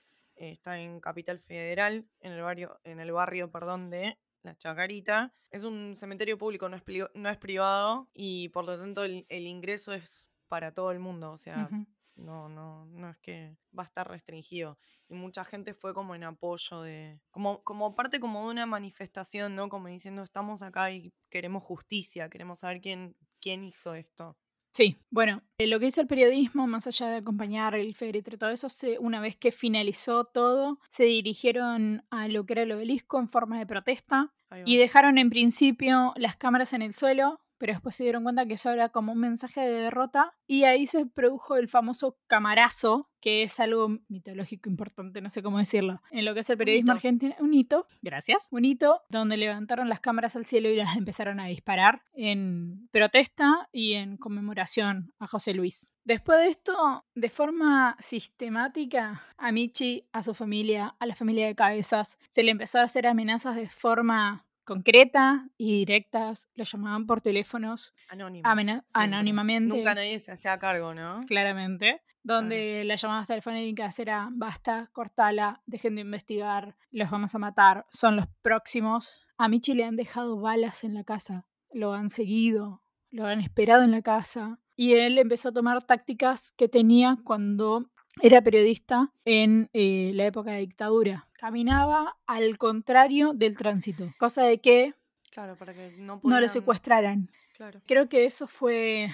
Está 0.49 0.79
en 0.79 0.99
Capital 0.99 1.39
Federal, 1.39 2.07
en 2.19 2.31
el 2.31 2.41
barrio, 2.41 2.79
en 2.83 2.99
el 2.99 3.11
barrio 3.11 3.51
perdón, 3.51 3.89
de 3.89 4.17
La 4.43 4.55
Chacarita. 4.55 5.33
Es 5.49 5.63
un 5.63 5.95
cementerio 5.95 6.37
público, 6.37 6.69
no 6.69 6.77
es, 6.77 6.83
no 7.13 7.29
es 7.29 7.37
privado 7.37 8.09
y 8.13 8.49
por 8.49 8.65
lo 8.65 8.77
tanto 8.77 9.03
el, 9.03 9.25
el 9.29 9.45
ingreso 9.47 9.93
es 9.93 10.29
para 10.47 10.73
todo 10.73 10.91
el 10.91 10.99
mundo. 10.99 11.31
O 11.31 11.37
sea, 11.37 11.69
no, 12.15 12.49
no, 12.49 12.85
no 12.85 13.09
es 13.09 13.17
que 13.19 13.55
va 13.77 13.83
a 13.83 13.85
estar 13.85 14.07
restringido. 14.07 14.77
Y 15.07 15.13
mucha 15.13 15.43
gente 15.43 15.73
fue 15.73 15.93
como 15.93 16.15
en 16.15 16.23
apoyo 16.23 16.81
de. 16.81 17.19
como, 17.31 17.63
como 17.63 17.95
parte 17.95 18.19
como 18.19 18.45
de 18.45 18.51
una 18.51 18.65
manifestación, 18.65 19.55
¿no? 19.55 19.69
Como 19.69 19.87
diciendo 19.87 20.23
estamos 20.23 20.61
acá 20.61 20.91
y 20.91 21.13
queremos 21.29 21.63
justicia, 21.63 22.29
queremos 22.29 22.59
saber 22.59 22.81
quién, 22.81 23.15
quién 23.39 23.63
hizo 23.63 23.95
esto. 23.95 24.37
Sí, 24.73 24.97
bueno, 25.09 25.41
eh, 25.57 25.67
lo 25.67 25.79
que 25.79 25.87
hizo 25.87 25.99
el 25.99 26.07
periodismo, 26.07 26.65
más 26.65 26.87
allá 26.87 27.07
de 27.09 27.17
acompañar 27.17 27.75
el 27.75 27.93
féretro 27.93 28.35
y 28.35 28.37
todo 28.37 28.51
eso, 28.51 28.69
se- 28.69 28.99
una 28.99 29.19
vez 29.19 29.35
que 29.35 29.51
finalizó 29.51 30.23
todo, 30.23 30.79
se 30.91 31.03
dirigieron 31.03 32.05
a 32.09 32.29
lo 32.29 32.45
que 32.45 32.53
era 32.53 32.61
el 32.63 32.71
obelisco 32.71 33.19
en 33.19 33.27
forma 33.27 33.59
de 33.59 33.65
protesta 33.65 34.31
Y 34.65 34.77
dejaron 34.77 35.17
en 35.17 35.29
principio 35.29 36.13
las 36.15 36.37
cámaras 36.37 36.71
en 36.73 36.81
el 36.81 36.93
suelo, 36.93 37.40
pero 37.61 37.73
después 37.73 37.95
se 37.95 38.05
dieron 38.05 38.23
cuenta 38.23 38.47
que 38.47 38.55
eso 38.55 38.71
era 38.71 38.89
como 38.89 39.11
un 39.11 39.19
mensaje 39.19 39.61
de 39.61 39.83
derrota. 39.83 40.33
Y 40.47 40.63
ahí 40.63 40.87
se 40.87 41.05
produjo 41.05 41.57
el 41.57 41.69
famoso 41.69 42.17
camarazo, 42.25 43.11
que 43.21 43.43
es 43.43 43.59
algo 43.59 43.99
mitológico 44.07 44.67
importante, 44.67 45.21
no 45.21 45.29
sé 45.29 45.43
cómo 45.43 45.59
decirlo. 45.59 46.01
En 46.09 46.25
lo 46.25 46.33
que 46.33 46.39
es 46.39 46.49
el 46.49 46.57
periodismo 46.57 46.93
argentino, 46.93 47.35
un 47.39 47.53
hito, 47.53 47.85
gracias, 48.01 48.47
un 48.49 48.65
hito, 48.65 49.01
donde 49.09 49.37
levantaron 49.37 49.89
las 49.89 49.99
cámaras 49.99 50.35
al 50.35 50.47
cielo 50.47 50.69
y 50.69 50.75
las 50.75 50.95
empezaron 50.97 51.39
a 51.39 51.45
disparar 51.45 52.01
en 52.13 52.89
protesta 52.91 53.69
y 53.71 53.93
en 53.93 54.17
conmemoración 54.17 55.13
a 55.19 55.27
José 55.27 55.53
Luis. 55.53 55.93
Después 56.03 56.39
de 56.39 56.47
esto, 56.47 57.05
de 57.13 57.29
forma 57.29 57.95
sistemática, 57.99 59.21
a 59.37 59.51
Michi, 59.51 60.07
a 60.13 60.23
su 60.23 60.33
familia, 60.33 60.95
a 60.99 61.05
la 61.05 61.13
familia 61.13 61.45
de 61.45 61.53
cabezas, 61.53 62.17
se 62.31 62.41
le 62.41 62.49
empezó 62.49 62.79
a 62.79 62.83
hacer 62.83 63.05
amenazas 63.05 63.55
de 63.55 63.67
forma 63.67 64.47
concreta 64.71 65.49
y 65.57 65.79
directas. 65.79 66.47
Lo 66.55 66.63
llamaban 66.63 67.05
por 67.05 67.21
teléfonos, 67.21 67.93
Anónimas, 68.07 68.83
anónimamente. 68.93 69.75
Nunca 69.75 69.95
nadie 69.95 70.17
se 70.19 70.31
hacía 70.31 70.57
cargo, 70.59 70.93
¿no? 70.93 71.21
claramente. 71.27 72.01
Donde 72.23 72.83
las 72.85 73.01
llamadas 73.01 73.27
telefónicas 73.27 73.97
era 73.97 74.29
basta, 74.31 74.89
cortala, 74.93 75.61
dejen 75.65 75.95
de 75.95 76.01
investigar, 76.01 76.75
los 76.91 77.09
vamos 77.09 77.33
a 77.33 77.39
matar, 77.39 77.85
son 77.89 78.15
los 78.15 78.27
próximos. 78.43 79.25
A 79.37 79.47
Michi 79.47 79.73
le 79.73 79.85
han 79.85 79.95
dejado 79.95 80.39
balas 80.39 80.83
en 80.83 80.93
la 80.93 81.03
casa, 81.03 81.47
lo 81.73 81.93
han 81.93 82.09
seguido, 82.09 82.83
lo 83.09 83.25
han 83.25 83.41
esperado 83.41 83.83
en 83.83 83.91
la 83.91 84.03
casa. 84.03 84.59
Y 84.75 84.93
él 84.93 85.17
empezó 85.17 85.49
a 85.49 85.53
tomar 85.53 85.83
tácticas 85.83 86.53
que 86.55 86.69
tenía 86.69 87.17
cuando 87.23 87.89
era 88.21 88.41
periodista 88.41 89.11
en 89.25 89.69
eh, 89.73 90.11
la 90.13 90.25
época 90.25 90.51
de 90.51 90.59
dictadura. 90.59 91.27
Caminaba 91.41 92.17
al 92.27 92.59
contrario 92.59 93.33
del 93.33 93.57
tránsito, 93.57 94.13
cosa 94.19 94.43
de 94.43 94.59
que 94.59 94.93
Claro, 95.31 95.55
para 95.55 95.73
que 95.73 95.91
no 95.97 96.21
no 96.23 96.39
lo 96.39 96.47
secuestraran. 96.47 97.31
Claro. 97.55 97.81
Creo 97.87 98.07
que 98.07 98.25
eso 98.25 98.45
fue 98.45 99.09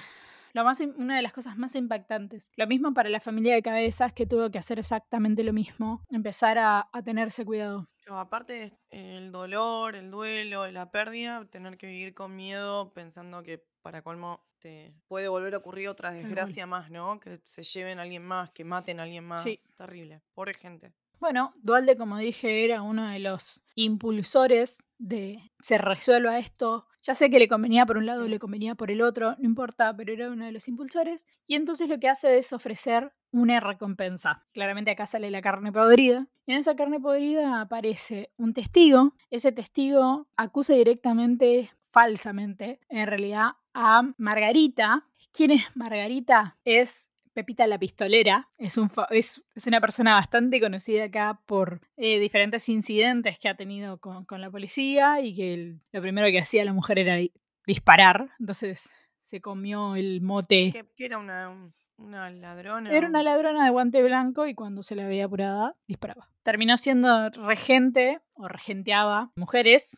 lo 0.52 0.62
más, 0.62 0.78
una 0.80 1.16
de 1.16 1.22
las 1.22 1.32
cosas 1.32 1.56
más 1.56 1.74
impactantes. 1.74 2.50
Lo 2.54 2.66
mismo 2.66 2.92
para 2.92 3.08
la 3.08 3.20
familia 3.20 3.54
de 3.54 3.62
cabezas 3.62 4.12
que 4.12 4.26
tuvo 4.26 4.50
que 4.50 4.58
hacer 4.58 4.78
exactamente 4.78 5.42
lo 5.42 5.54
mismo, 5.54 6.04
empezar 6.10 6.58
a, 6.58 6.90
a 6.92 7.02
tenerse 7.02 7.46
cuidado. 7.46 7.88
Pero 8.04 8.18
aparte 8.18 8.74
el 8.90 9.32
dolor, 9.32 9.96
el 9.96 10.10
duelo, 10.10 10.70
la 10.70 10.90
pérdida, 10.90 11.46
tener 11.46 11.78
que 11.78 11.86
vivir 11.86 12.12
con 12.12 12.36
miedo 12.36 12.92
pensando 12.92 13.42
que 13.42 13.64
para 13.80 14.02
colmo 14.02 14.44
te 14.58 14.92
puede 15.06 15.28
volver 15.28 15.54
a 15.54 15.58
ocurrir 15.58 15.88
otra 15.88 16.10
desgracia 16.10 16.66
más, 16.66 16.90
¿no? 16.90 17.20
Que 17.20 17.40
se 17.44 17.62
lleven 17.62 17.98
a 17.98 18.02
alguien 18.02 18.22
más, 18.22 18.50
que 18.50 18.64
maten 18.64 19.00
a 19.00 19.04
alguien 19.04 19.24
más. 19.24 19.42
Sí. 19.42 19.58
Terrible. 19.78 20.20
Pobre 20.34 20.52
gente. 20.52 20.92
Bueno, 21.20 21.52
Dualde, 21.62 21.96
como 21.96 22.18
dije, 22.18 22.64
era 22.64 22.82
uno 22.82 23.08
de 23.08 23.18
los 23.18 23.62
impulsores 23.74 24.82
de 24.98 25.38
se 25.60 25.78
resuelva 25.78 26.38
esto. 26.38 26.86
Ya 27.02 27.14
sé 27.14 27.30
que 27.30 27.38
le 27.38 27.48
convenía 27.48 27.86
por 27.86 27.96
un 27.96 28.06
lado, 28.06 28.24
Sí. 28.24 28.28
le 28.30 28.38
convenía 28.38 28.74
por 28.74 28.90
el 28.90 29.00
otro, 29.02 29.34
no 29.38 29.44
importa, 29.44 29.96
pero 29.96 30.12
era 30.12 30.28
uno 30.30 30.44
de 30.44 30.52
los 30.52 30.68
impulsores. 30.68 31.26
Y 31.46 31.54
entonces 31.54 31.88
lo 31.88 31.98
que 31.98 32.08
hace 32.08 32.38
es 32.38 32.52
ofrecer 32.52 33.12
una 33.30 33.60
recompensa. 33.60 34.44
Claramente 34.52 34.90
acá 34.90 35.06
sale 35.06 35.30
la 35.30 35.42
carne 35.42 35.72
podrida. 35.72 36.26
Y 36.46 36.52
en 36.52 36.58
esa 36.58 36.76
carne 36.76 37.00
podrida 37.00 37.60
aparece 37.60 38.30
un 38.36 38.52
testigo. 38.54 39.14
Ese 39.30 39.52
testigo 39.52 40.28
acusa 40.36 40.74
directamente, 40.74 41.70
falsamente, 41.92 42.80
en 42.88 43.06
realidad, 43.06 43.52
a 43.74 44.02
Margarita. 44.18 45.06
¿Quién 45.32 45.50
es 45.52 45.64
Margarita? 45.74 46.56
Es 46.64 47.07
Pepita 47.38 47.68
la 47.68 47.78
Pistolera. 47.78 48.48
Es, 48.58 48.76
un 48.78 48.90
fa- 48.90 49.06
es, 49.10 49.44
es 49.54 49.66
una 49.68 49.80
persona 49.80 50.14
bastante 50.14 50.60
conocida 50.60 51.04
acá 51.04 51.40
por 51.46 51.80
eh, 51.96 52.18
diferentes 52.18 52.68
incidentes 52.68 53.38
que 53.38 53.48
ha 53.48 53.54
tenido 53.54 53.98
con, 53.98 54.24
con 54.24 54.40
la 54.40 54.50
policía 54.50 55.20
y 55.20 55.36
que 55.36 55.54
el- 55.54 55.80
lo 55.92 56.00
primero 56.02 56.26
que 56.32 56.40
hacía 56.40 56.64
la 56.64 56.72
mujer 56.72 56.98
era 56.98 57.14
di- 57.14 57.32
disparar. 57.64 58.30
Entonces 58.40 58.92
se 59.20 59.40
comió 59.40 59.94
el 59.94 60.20
mote. 60.20 60.72
Que, 60.96 61.04
era 61.04 61.18
una, 61.18 61.48
un- 61.48 61.72
una 61.96 62.28
ladrona. 62.28 62.90
Era 62.92 63.06
una 63.06 63.22
ladrona 63.22 63.64
de 63.64 63.70
guante 63.70 64.02
blanco 64.02 64.48
y 64.48 64.54
cuando 64.54 64.82
se 64.82 64.96
la 64.96 65.06
veía 65.06 65.26
apurada, 65.26 65.76
disparaba. 65.86 66.28
Terminó 66.42 66.76
siendo 66.76 67.30
regente 67.30 68.20
o 68.34 68.48
regenteaba 68.48 69.30
mujeres. 69.36 69.96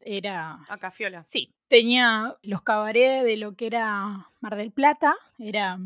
Era 0.00 0.58
Acá, 0.68 0.90
Fiola. 0.90 1.22
Sí, 1.26 1.52
tenía 1.68 2.36
los 2.42 2.62
cabarets 2.62 3.24
de 3.24 3.36
lo 3.36 3.54
que 3.56 3.66
era 3.68 4.28
Mar 4.40 4.56
del 4.56 4.72
Plata, 4.72 5.14
era 5.38 5.78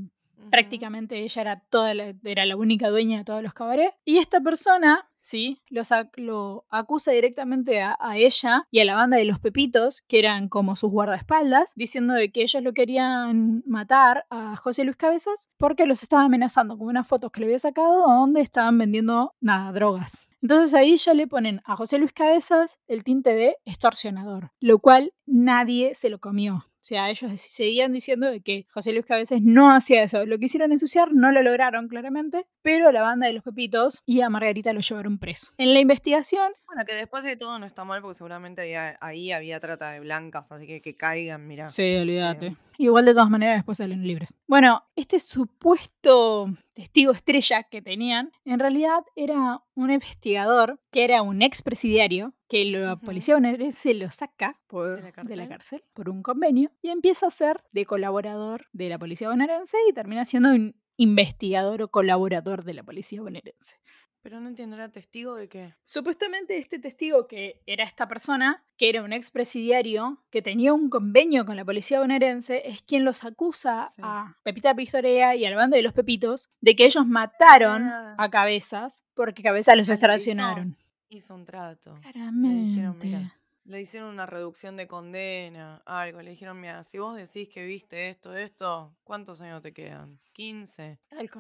Prácticamente 0.51 1.18
ella 1.18 1.43
era 1.43 1.62
toda 1.70 1.95
la, 1.95 2.14
era 2.24 2.47
la 2.47 2.57
única 2.57 2.88
dueña 2.88 3.18
de 3.18 3.24
todos 3.24 3.43
los 3.43 3.55
cabarets 3.55 3.95
y 4.05 4.18
esta 4.18 4.41
persona, 4.41 5.09
sí, 5.20 5.61
los 5.68 5.91
lo 6.16 6.64
acusa 6.70 7.12
directamente 7.12 7.82
a, 7.82 7.97
ella 8.14 8.66
y 8.70 8.80
a 8.80 8.84
la 8.84 8.95
banda 8.95 9.16
de 9.16 9.24
los 9.24 9.38
Pepitos, 9.38 10.03
que 10.09 10.18
eran 10.18 10.49
como 10.49 10.76
sus 10.76 10.91
guardaespaldas, 10.91 11.72
diciendo 11.76 12.14
que 12.32 12.43
ellos 12.43 12.62
lo 12.62 12.72
querían 12.72 13.62
matar 13.66 14.26
a 14.30 14.57
José 14.57 14.84
Luis 14.84 14.97
Cabezas 14.97 15.51
porque 15.57 15.86
los 15.86 16.03
estaba 16.03 16.24
amenazando 16.24 16.78
con 16.78 16.88
unas 16.88 17.07
fotos 17.07 17.30
que 17.30 17.41
le 17.41 17.47
había 17.47 17.59
sacado 17.59 18.01
donde 18.07 18.41
estaban 18.41 18.78
vendiendo 18.78 19.34
nada, 19.41 19.72
drogas. 19.72 20.30
Entonces 20.43 20.72
ahí 20.74 20.97
ya 20.97 21.12
le 21.12 21.26
ponen 21.26 21.61
a 21.64 21.76
José 21.76 21.99
Luis 21.99 22.12
Cabezas 22.12 22.78
el 22.88 23.05
tinte 23.05 23.34
de 23.34 23.57
extorsionador, 23.66 24.53
lo 24.61 24.78
cual 24.78 25.12
nadie 25.31 25.95
se 25.95 26.11
lo 26.11 26.18
comió. 26.18 26.66
O 26.81 26.83
sea, 26.83 27.11
ellos 27.11 27.31
seguían 27.39 27.93
diciendo 27.93 28.26
de 28.31 28.41
que 28.41 28.66
José 28.72 28.93
Luis 28.93 29.05
Cabezas 29.05 29.43
no 29.43 29.70
hacía 29.70 30.03
eso. 30.03 30.24
Lo 30.24 30.39
quisieron 30.39 30.72
ensuciar, 30.72 31.12
no 31.12 31.31
lo 31.31 31.43
lograron 31.43 31.89
claramente, 31.89 32.47
pero 32.62 32.91
la 32.91 33.03
banda 33.03 33.26
de 33.26 33.35
los 33.35 33.45
Pepitos 33.45 34.03
y 34.07 34.22
a 34.22 34.31
Margarita 34.31 34.72
lo 34.72 34.81
llevaron 34.81 35.18
preso. 35.18 35.53
En 35.59 35.74
la 35.74 35.81
investigación... 35.81 36.53
Bueno, 36.66 36.87
que 36.87 36.95
después 36.95 37.22
de 37.22 37.37
todo 37.37 37.59
no 37.59 37.66
está 37.66 37.85
mal 37.85 38.01
porque 38.01 38.14
seguramente 38.14 38.62
había, 38.62 38.97
ahí 39.03 39.31
había 39.31 39.61
trata 39.61 39.91
de 39.91 40.01
blancas, 40.01 40.51
así 40.53 40.66
que 40.66 40.81
que 40.81 40.97
caigan, 40.97 41.47
mira. 41.47 41.68
Sí, 41.68 41.97
olvídate. 41.97 42.57
Igual 42.78 43.05
de 43.05 43.12
todas 43.12 43.28
maneras 43.28 43.59
después 43.59 43.76
salen 43.76 44.07
libres. 44.07 44.35
Bueno, 44.47 44.85
este 44.97 45.18
supuesto 45.18 46.49
testigo 46.72 47.12
estrella 47.12 47.64
que 47.64 47.83
tenían, 47.83 48.33
en 48.47 48.59
realidad 48.59 49.05
era 49.16 49.61
un 49.74 49.91
investigador 49.91 50.81
que 50.91 51.05
era 51.05 51.20
un 51.20 51.43
expresidiario 51.43 52.33
que 52.51 52.64
la 52.64 52.96
policía 52.96 53.36
bonaerense 53.36 53.94
lo 53.94 54.11
saca 54.11 54.59
por, 54.66 55.01
¿De, 55.24 55.36
la 55.36 55.48
cárcel 55.48 55.84
por 55.94 56.11
un 56.11 56.20
convenio 56.20 56.72
y 56.82 56.88
empieza 56.88 57.28
a 57.28 57.30
ser 57.30 57.62
de 57.70 57.86
colaborador 57.86 58.66
de 58.72 58.88
la 58.88 58.98
policía 58.98 59.30
bonaerense 59.30 59.78
y 59.88 59.92
termina 59.92 60.24
siendo 60.24 60.51
un 60.51 60.74
investigador 60.96 61.80
o 61.80 61.88
colaborador 61.88 62.64
de 62.64 62.74
la 62.74 62.82
policía 62.82 63.22
bonaerense. 63.22 63.78
Pero 64.20 64.40
no 64.40 64.48
entiendo, 64.48 64.76
¿era 64.76 64.90
testigo 64.90 65.36
de 65.36 65.48
qué? 65.48 65.74
Supuestamente 65.84 66.59
este 66.59 66.80
testigo 66.80 67.26
que 67.26 67.62
era 67.66 67.84
esta 67.84 68.09
persona, 68.09 68.64
que 68.76 68.90
era 68.90 69.03
un 69.03 69.12
expresidiario, 69.12 70.22
que 70.30 70.42
tenía 70.42 70.74
un 70.74 70.90
convenio 70.90 71.46
con 71.46 71.57
la 71.57 71.64
policía 71.64 72.01
bonaerense, 72.01 72.68
es 72.68 72.82
quien 72.82 73.05
los 73.05 73.24
acusa 73.24 73.86
a 74.03 74.36
Pepita 74.42 74.74
Pistorea 74.74 75.36
y 75.36 75.46
al 75.46 75.55
bando 75.55 75.76
de 75.76 75.82
los 75.82 75.94
Pepitos 75.94 76.51
de 76.61 76.74
que 76.74 76.84
ellos 76.84 77.07
mataron 77.07 77.84
ah. 77.84 78.16
a 78.18 78.28
Cabezas 78.28 79.05
porque 79.14 79.44
Cabezas 79.44 79.76
los 79.76 79.88
extraccionaron. 79.88 80.76
Hizo, 81.12 81.34
un 81.34 81.44
trato. 81.44 81.98
Claramente. 82.00 83.32
Le 83.64 83.80
hicieron, 83.80 84.11
una 84.11 84.26
reducción 84.26 84.76
de 84.76 84.86
condena, 84.86 85.82
algo. 85.84 86.22
Le 86.22 86.30
dijeron, 86.30 86.61
mira, 86.61 86.84
si 86.84 86.98
vos 86.98 87.16
decís 87.16 87.52
que 87.52 87.64
viste 87.64 88.11
esto, 88.11 88.36
esto, 88.36 88.96
¿cuántos 89.02 89.40
años 89.40 89.61
te 89.61 89.72
quedan? 89.72 90.20
¿15? 90.34 90.98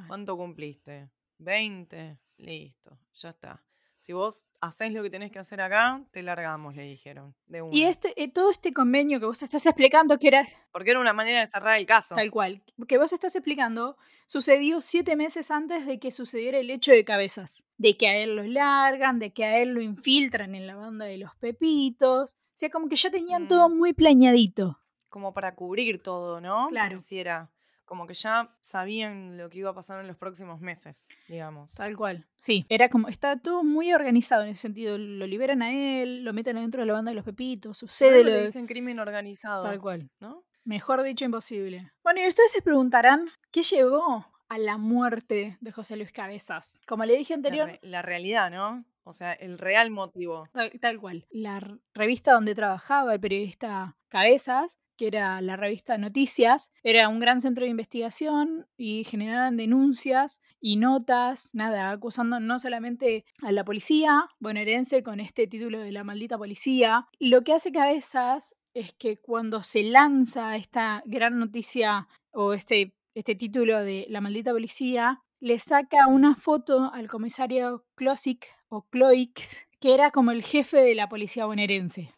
¿Cuánto 0.08 0.36
cumpliste? 0.36 1.08
¿20? 1.38 2.18
Listo, 2.38 2.98
ya 3.14 3.30
está. 3.30 3.64
Si 4.00 4.14
vos 4.14 4.46
hacés 4.62 4.94
lo 4.94 5.02
que 5.02 5.10
tenés 5.10 5.30
que 5.30 5.38
hacer 5.38 5.60
acá, 5.60 6.02
te 6.10 6.22
largamos, 6.22 6.74
le 6.74 6.84
dijeron. 6.84 7.34
De 7.46 7.62
Y 7.70 7.84
este, 7.84 8.14
eh, 8.20 8.32
todo 8.32 8.50
este 8.50 8.72
convenio 8.72 9.20
que 9.20 9.26
vos 9.26 9.42
estás 9.42 9.66
explicando 9.66 10.18
que 10.18 10.28
era... 10.28 10.48
Porque 10.72 10.92
era 10.92 11.00
una 11.00 11.12
manera 11.12 11.40
de 11.40 11.46
cerrar 11.46 11.78
el 11.78 11.84
caso. 11.84 12.14
Tal 12.14 12.30
cual. 12.30 12.62
Que 12.88 12.96
vos 12.96 13.12
estás 13.12 13.36
explicando 13.36 13.98
sucedió 14.26 14.80
siete 14.80 15.16
meses 15.16 15.50
antes 15.50 15.84
de 15.84 15.98
que 15.98 16.12
sucediera 16.12 16.56
el 16.56 16.70
hecho 16.70 16.92
de 16.92 17.04
cabezas. 17.04 17.62
De 17.76 17.98
que 17.98 18.08
a 18.08 18.16
él 18.16 18.36
lo 18.36 18.42
largan, 18.44 19.18
de 19.18 19.34
que 19.34 19.44
a 19.44 19.58
él 19.58 19.74
lo 19.74 19.82
infiltran 19.82 20.54
en 20.54 20.66
la 20.66 20.76
banda 20.76 21.04
de 21.04 21.18
los 21.18 21.36
pepitos. 21.36 22.32
O 22.32 22.52
sea, 22.54 22.70
como 22.70 22.88
que 22.88 22.96
ya 22.96 23.10
tenían 23.10 23.48
todo 23.48 23.68
mm. 23.68 23.76
muy 23.76 23.92
planeadito. 23.92 24.80
Como 25.10 25.34
para 25.34 25.54
cubrir 25.54 26.02
todo, 26.02 26.40
¿no? 26.40 26.68
Claro. 26.70 26.96
Pareciera 26.96 27.50
como 27.90 28.06
que 28.06 28.14
ya 28.14 28.54
sabían 28.60 29.36
lo 29.36 29.50
que 29.50 29.58
iba 29.58 29.70
a 29.70 29.74
pasar 29.74 30.00
en 30.00 30.06
los 30.06 30.16
próximos 30.16 30.60
meses, 30.60 31.08
digamos. 31.26 31.74
Tal 31.74 31.96
cual. 31.96 32.24
Sí, 32.36 32.64
era 32.68 32.88
como, 32.88 33.08
está 33.08 33.36
todo 33.40 33.64
muy 33.64 33.92
organizado 33.92 34.44
en 34.44 34.50
ese 34.50 34.60
sentido. 34.60 34.96
Lo 34.96 35.26
liberan 35.26 35.60
a 35.60 35.72
él, 35.74 36.22
lo 36.22 36.32
meten 36.32 36.56
adentro 36.56 36.82
de 36.82 36.86
la 36.86 36.92
banda 36.92 37.10
de 37.10 37.16
los 37.16 37.24
pepitos, 37.24 37.78
sucede 37.78 38.22
lo 38.22 38.30
le 38.30 38.42
dicen 38.42 38.68
crimen 38.68 39.00
organizado. 39.00 39.64
Tal 39.64 39.80
cual. 39.80 40.08
¿No? 40.20 40.44
Mejor 40.62 41.02
dicho, 41.02 41.24
imposible. 41.24 41.90
Bueno, 42.04 42.20
y 42.20 42.28
ustedes 42.28 42.52
se 42.52 42.62
preguntarán, 42.62 43.28
¿qué 43.50 43.64
llevó 43.64 44.24
a 44.48 44.58
la 44.58 44.78
muerte 44.78 45.58
de 45.60 45.72
José 45.72 45.96
Luis 45.96 46.12
Cabezas? 46.12 46.80
Como 46.86 47.04
le 47.04 47.16
dije 47.16 47.34
anterior... 47.34 47.76
La, 47.82 48.02
realidad, 48.02 48.52
¿no? 48.52 48.84
O 49.02 49.12
sea, 49.12 49.32
el 49.32 49.58
real 49.58 49.90
motivo. 49.90 50.46
tal 50.80 51.00
cual. 51.00 51.26
La 51.32 51.60
revista 51.92 52.34
donde 52.34 52.54
trabajaba 52.54 53.14
el 53.14 53.20
periodista 53.20 53.96
Cabezas 54.08 54.78
que 55.00 55.06
era 55.06 55.40
la 55.40 55.56
revista 55.56 55.96
Noticias, 55.96 56.70
era 56.82 57.08
un 57.08 57.20
gran 57.20 57.40
centro 57.40 57.64
de 57.64 57.70
investigación 57.70 58.66
y 58.76 59.04
generaban 59.04 59.56
denuncias 59.56 60.42
y 60.60 60.76
notas, 60.76 61.54
nada, 61.54 61.90
acusando 61.90 62.38
no 62.38 62.58
solamente 62.58 63.24
a 63.40 63.50
la 63.50 63.64
policía 63.64 64.28
bonaerense 64.40 65.02
con 65.02 65.18
este 65.18 65.46
título 65.46 65.80
de 65.80 65.90
la 65.90 66.04
maldita 66.04 66.36
policía, 66.36 67.06
lo 67.18 67.44
que 67.44 67.54
hace 67.54 67.72
cabezas 67.72 68.54
es 68.74 68.92
que 68.92 69.16
cuando 69.16 69.62
se 69.62 69.84
lanza 69.84 70.54
esta 70.56 71.02
gran 71.06 71.38
noticia 71.38 72.06
o 72.32 72.52
este, 72.52 72.94
este 73.14 73.34
título 73.34 73.82
de 73.82 74.04
la 74.10 74.20
maldita 74.20 74.52
policía, 74.52 75.22
le 75.38 75.58
saca 75.58 76.08
una 76.08 76.34
foto 76.34 76.92
al 76.92 77.08
comisario 77.08 77.86
Klosik 77.94 78.48
o 78.68 78.82
Cloix, 78.82 79.66
que 79.80 79.94
era 79.94 80.10
como 80.10 80.30
el 80.30 80.42
jefe 80.42 80.76
de 80.76 80.94
la 80.94 81.08
policía 81.08 81.46
bonaerense. 81.46 82.12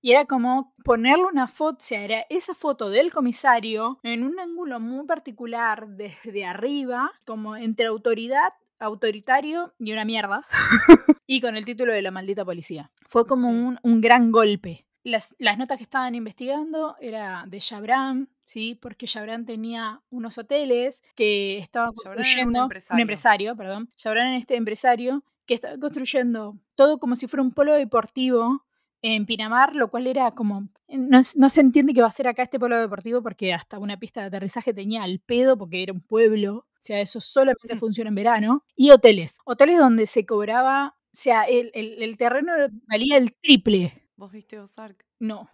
Y 0.00 0.12
era 0.12 0.26
como 0.26 0.74
ponerle 0.84 1.24
una 1.24 1.48
foto, 1.48 1.78
o 1.78 1.80
sea, 1.80 2.02
era 2.02 2.26
esa 2.28 2.54
foto 2.54 2.90
del 2.90 3.12
comisario 3.12 3.98
en 4.02 4.24
un 4.24 4.38
ángulo 4.38 4.80
muy 4.80 5.06
particular 5.06 5.88
desde 5.88 6.44
arriba, 6.44 7.12
como 7.24 7.56
entre 7.56 7.86
autoridad, 7.86 8.52
autoritario 8.78 9.72
y 9.78 9.92
una 9.92 10.04
mierda, 10.04 10.44
y 11.26 11.40
con 11.40 11.56
el 11.56 11.64
título 11.64 11.92
de 11.92 12.02
la 12.02 12.10
maldita 12.10 12.44
policía. 12.44 12.90
Fue 13.08 13.26
como 13.26 13.48
un, 13.48 13.78
un, 13.82 14.00
gran 14.00 14.32
golpe. 14.32 14.86
Las, 15.04 15.36
las, 15.38 15.58
notas 15.58 15.78
que 15.78 15.84
estaban 15.84 16.14
investigando 16.14 16.96
era 17.00 17.44
de 17.46 17.60
Chabran, 17.60 18.28
¿sí? 18.44 18.74
Porque 18.74 19.06
Chabran 19.06 19.44
tenía 19.44 20.02
unos 20.10 20.38
hoteles 20.38 21.02
que 21.14 21.58
estaba 21.58 21.92
construyendo... 21.92 22.60
Un 22.60 22.64
empresario. 22.64 22.96
un 22.96 23.00
empresario. 23.00 23.56
perdón. 23.56 23.90
Este 24.36 24.56
empresario 24.56 25.22
que 25.46 25.54
estaba 25.54 25.78
construyendo 25.78 26.58
todo 26.74 26.98
como 26.98 27.16
si 27.16 27.26
fuera 27.26 27.42
un 27.42 27.52
polo 27.52 27.74
deportivo 27.74 28.64
en 29.06 29.26
Pinamar, 29.26 29.76
lo 29.76 29.90
cual 29.90 30.06
era 30.06 30.30
como, 30.30 30.70
no, 30.88 31.22
se 31.22 31.60
entiende 31.60 31.92
qué 31.92 32.00
va 32.00 32.06
a 32.06 32.10
ser 32.10 32.26
acá 32.26 32.42
este 32.42 32.58
pueblo 32.58 32.80
deportivo 32.80 33.22
porque 33.22 33.52
hasta 33.52 33.78
una 33.78 33.98
pista 33.98 34.22
de 34.22 34.28
aterrizaje 34.28 34.72
tenía 34.72 35.02
al 35.02 35.20
pedo 35.20 35.58
porque 35.58 35.82
era 35.82 35.92
un 35.92 36.00
pueblo, 36.00 36.54
o 36.54 36.80
sea, 36.80 37.00
eso 37.02 37.20
solamente 37.20 37.74
mm. 37.74 37.78
funciona 37.78 38.08
en 38.08 38.14
verano, 38.14 38.64
y 38.74 38.92
hoteles, 38.92 39.36
hoteles 39.44 39.78
donde 39.78 40.06
se 40.06 40.24
cobraba, 40.24 40.96
o 40.96 41.10
sea, 41.12 41.42
el, 41.42 41.70
el 41.74 42.16
terreno 42.16 42.52
valía 42.88 43.18
el 43.18 43.34
triple. 43.34 43.92
¿Vos 44.16 44.32
viste 44.32 44.58
Ozark? 44.58 45.04
No. 45.18 45.50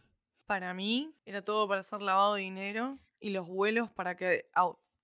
Para 0.46 0.72
mí 0.72 1.12
era 1.24 1.42
todo 1.42 1.66
para 1.66 1.80
hacer 1.80 2.02
lavado 2.02 2.34
de 2.34 2.42
dinero 2.42 3.00
y 3.18 3.30
los 3.30 3.48
vuelos 3.48 3.90
para 3.90 4.16
que, 4.16 4.46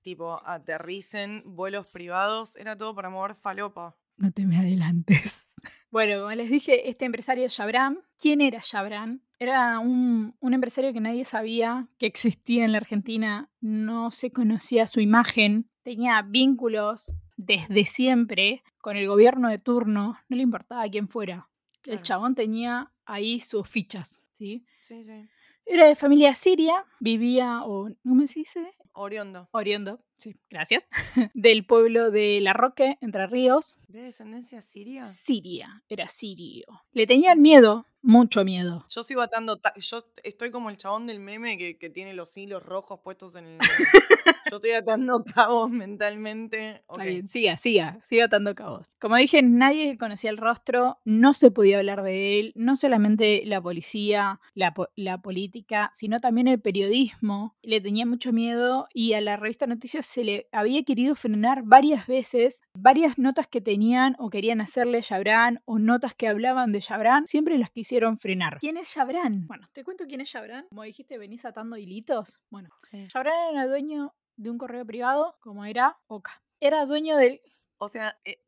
tipo, 0.03 0.41
aterricen 0.47 1.43
vuelos 1.45 1.89
privados, 1.89 2.55
era 2.55 2.77
todo 2.77 2.95
para 2.95 3.11
mover 3.11 3.35
falopa. 3.35 3.97
No 4.19 4.31
te 4.31 4.47
me 4.47 4.57
adelantes. 4.57 5.53
Bueno, 5.91 6.21
como 6.21 6.33
les 6.33 6.51
dije, 6.51 6.89
este 6.89 7.05
empresario 7.05 7.49
Chabran, 7.49 8.01
¿quién 8.19 8.41
era 8.41 8.61
Chabran? 8.61 9.23
Era 9.39 9.79
un, 9.79 10.35
un, 10.41 10.55
empresario 10.55 10.93
que 10.93 11.01
nadie 11.01 11.25
sabía 11.25 11.89
que 11.99 12.07
existía 12.07 12.65
en 12.65 12.73
la 12.73 12.79
Argentina, 12.79 13.51
no 13.61 14.11
se 14.11 14.33
conocía 14.33 14.87
su 14.87 15.01
imagen, 15.01 15.69
tenía 15.83 16.23
vínculos 16.23 17.15
desde 17.37 17.85
siempre 17.85 18.63
con 18.79 18.97
el 18.97 19.07
gobierno 19.07 19.49
de 19.49 19.59
turno, 19.59 20.19
no 20.29 20.37
le 20.37 20.43
importaba 20.43 20.89
quién 20.89 21.09
fuera. 21.09 21.49
El 21.85 22.03
chabón 22.03 22.35
tenía 22.35 22.93
ahí 23.05 23.41
sus 23.41 23.69
fichas, 23.69 24.25
¿sí? 24.33 24.67
Sí, 24.81 25.05
sí. 25.05 25.29
Era 25.65 25.87
de 25.87 25.97
familia 25.97 26.35
siria, 26.35 26.85
vivía, 27.01 27.63
o 27.65 27.89
¿cómo 28.03 28.27
se 28.27 28.41
dice? 28.41 28.75
Oriondo. 28.93 29.49
Oriondo, 29.53 30.01
sí, 30.17 30.37
gracias. 30.51 30.85
Del 31.35 31.67
pueblo 31.67 32.11
de 32.11 32.41
La 32.41 32.53
Roque, 32.53 32.99
Entre 33.01 33.27
Ríos. 33.27 33.79
¿De 33.89 34.03
descendencia 34.03 34.61
siria? 34.61 35.05
Siria, 35.05 35.83
era 35.89 36.09
sirio. 36.09 36.67
Le 36.93 37.07
tenían 37.07 37.41
miedo 37.41 37.87
mucho 38.07 38.45
miedo. 38.45 38.87
Yo 38.89 39.03
sigo 39.03 39.21
atando. 39.21 39.61
Yo 39.77 39.99
estoy 40.23 40.51
como 40.51 40.71
el 40.71 40.77
chabón 40.77 41.07
del 41.07 41.19
meme 41.19 41.59
que, 41.59 41.77
que, 41.77 41.91
tiene 41.91 42.15
los 42.15 42.37
hilos 42.37 42.63
rojos 42.63 43.01
puestos 43.01 43.35
en 43.37 43.47
el. 43.47 43.59
Yo 44.51 44.57
estoy 44.57 44.73
atando 44.73 45.25
cabos 45.25 45.71
mentalmente. 45.71 46.85
Okay. 46.87 47.27
siga, 47.27 47.57
siga, 47.57 47.99
siga 48.05 48.27
atando 48.27 48.55
cabos. 48.55 48.87
Como 49.01 49.17
dije, 49.17 49.43
nadie 49.43 49.99
conocía 49.99 50.31
el 50.31 50.37
rostro, 50.37 50.99
no 51.05 51.33
se 51.33 51.51
podía 51.51 51.79
hablar 51.79 52.05
de 52.05 52.39
él, 52.39 52.53
no 52.55 52.77
solamente 52.77 53.43
la 53.45 53.61
policía, 53.61 54.41
la, 54.55 54.73
la 54.95 55.19
política, 55.19 55.91
sino 55.93 56.21
también 56.21 56.47
el 56.47 56.61
periodismo. 56.61 57.57
Le 57.63 57.81
tenía 57.81 58.07
mucho 58.07 58.33
miedo 58.33 58.87
y 58.95 59.15
a 59.15 59.21
la 59.21 59.37
revista 59.37 59.67
Noticias 59.67 60.07
se 60.07 60.23
le 60.23 60.49
había 60.53 60.85
querido 60.85 61.17
frenar 61.17 61.63
varias 61.65 62.07
veces, 62.07 62.63
varias 62.79 63.19
notas 63.19 63.49
que 63.49 63.61
tenían 63.61 64.15
o 64.21 64.31
querían 64.31 64.61
hacerle 64.61 65.03
Jabran 65.03 65.61
o 65.65 65.81
notas 65.81 66.15
que 66.15 66.29
hablaban 66.29 66.71
de 66.71 66.83
Jabran, 66.83 67.27
siempre 67.27 67.59
las 67.59 67.71
quisieron 67.71 67.96
frenar. 68.19 68.59
¿Quién 68.59 68.77
es 68.77 68.93
Chabran? 68.93 69.47
Bueno, 69.47 69.69
te 69.73 69.85
cuento 69.85 70.05
quién 70.07 70.21
es 70.21 70.31
Chabran. 70.31 70.67
Como 70.69 70.83
dijiste, 70.83 71.19
venís 71.19 71.45
atando 71.45 71.77
hilitos. 71.77 72.41
Bueno, 72.51 72.71
sí. 72.81 73.09
era 73.15 73.67
dueño 73.67 74.15
de 74.37 74.51
un 74.51 74.59
correo 74.59 74.85
privado, 74.87 75.37
como 75.41 75.65
era 75.65 75.99
Oca. 76.07 76.43
Era 76.61 76.87
dueño 76.87 77.17
del. 77.17 77.41
O 77.79 77.89
sea, 77.89 78.19
eh, 78.25 78.41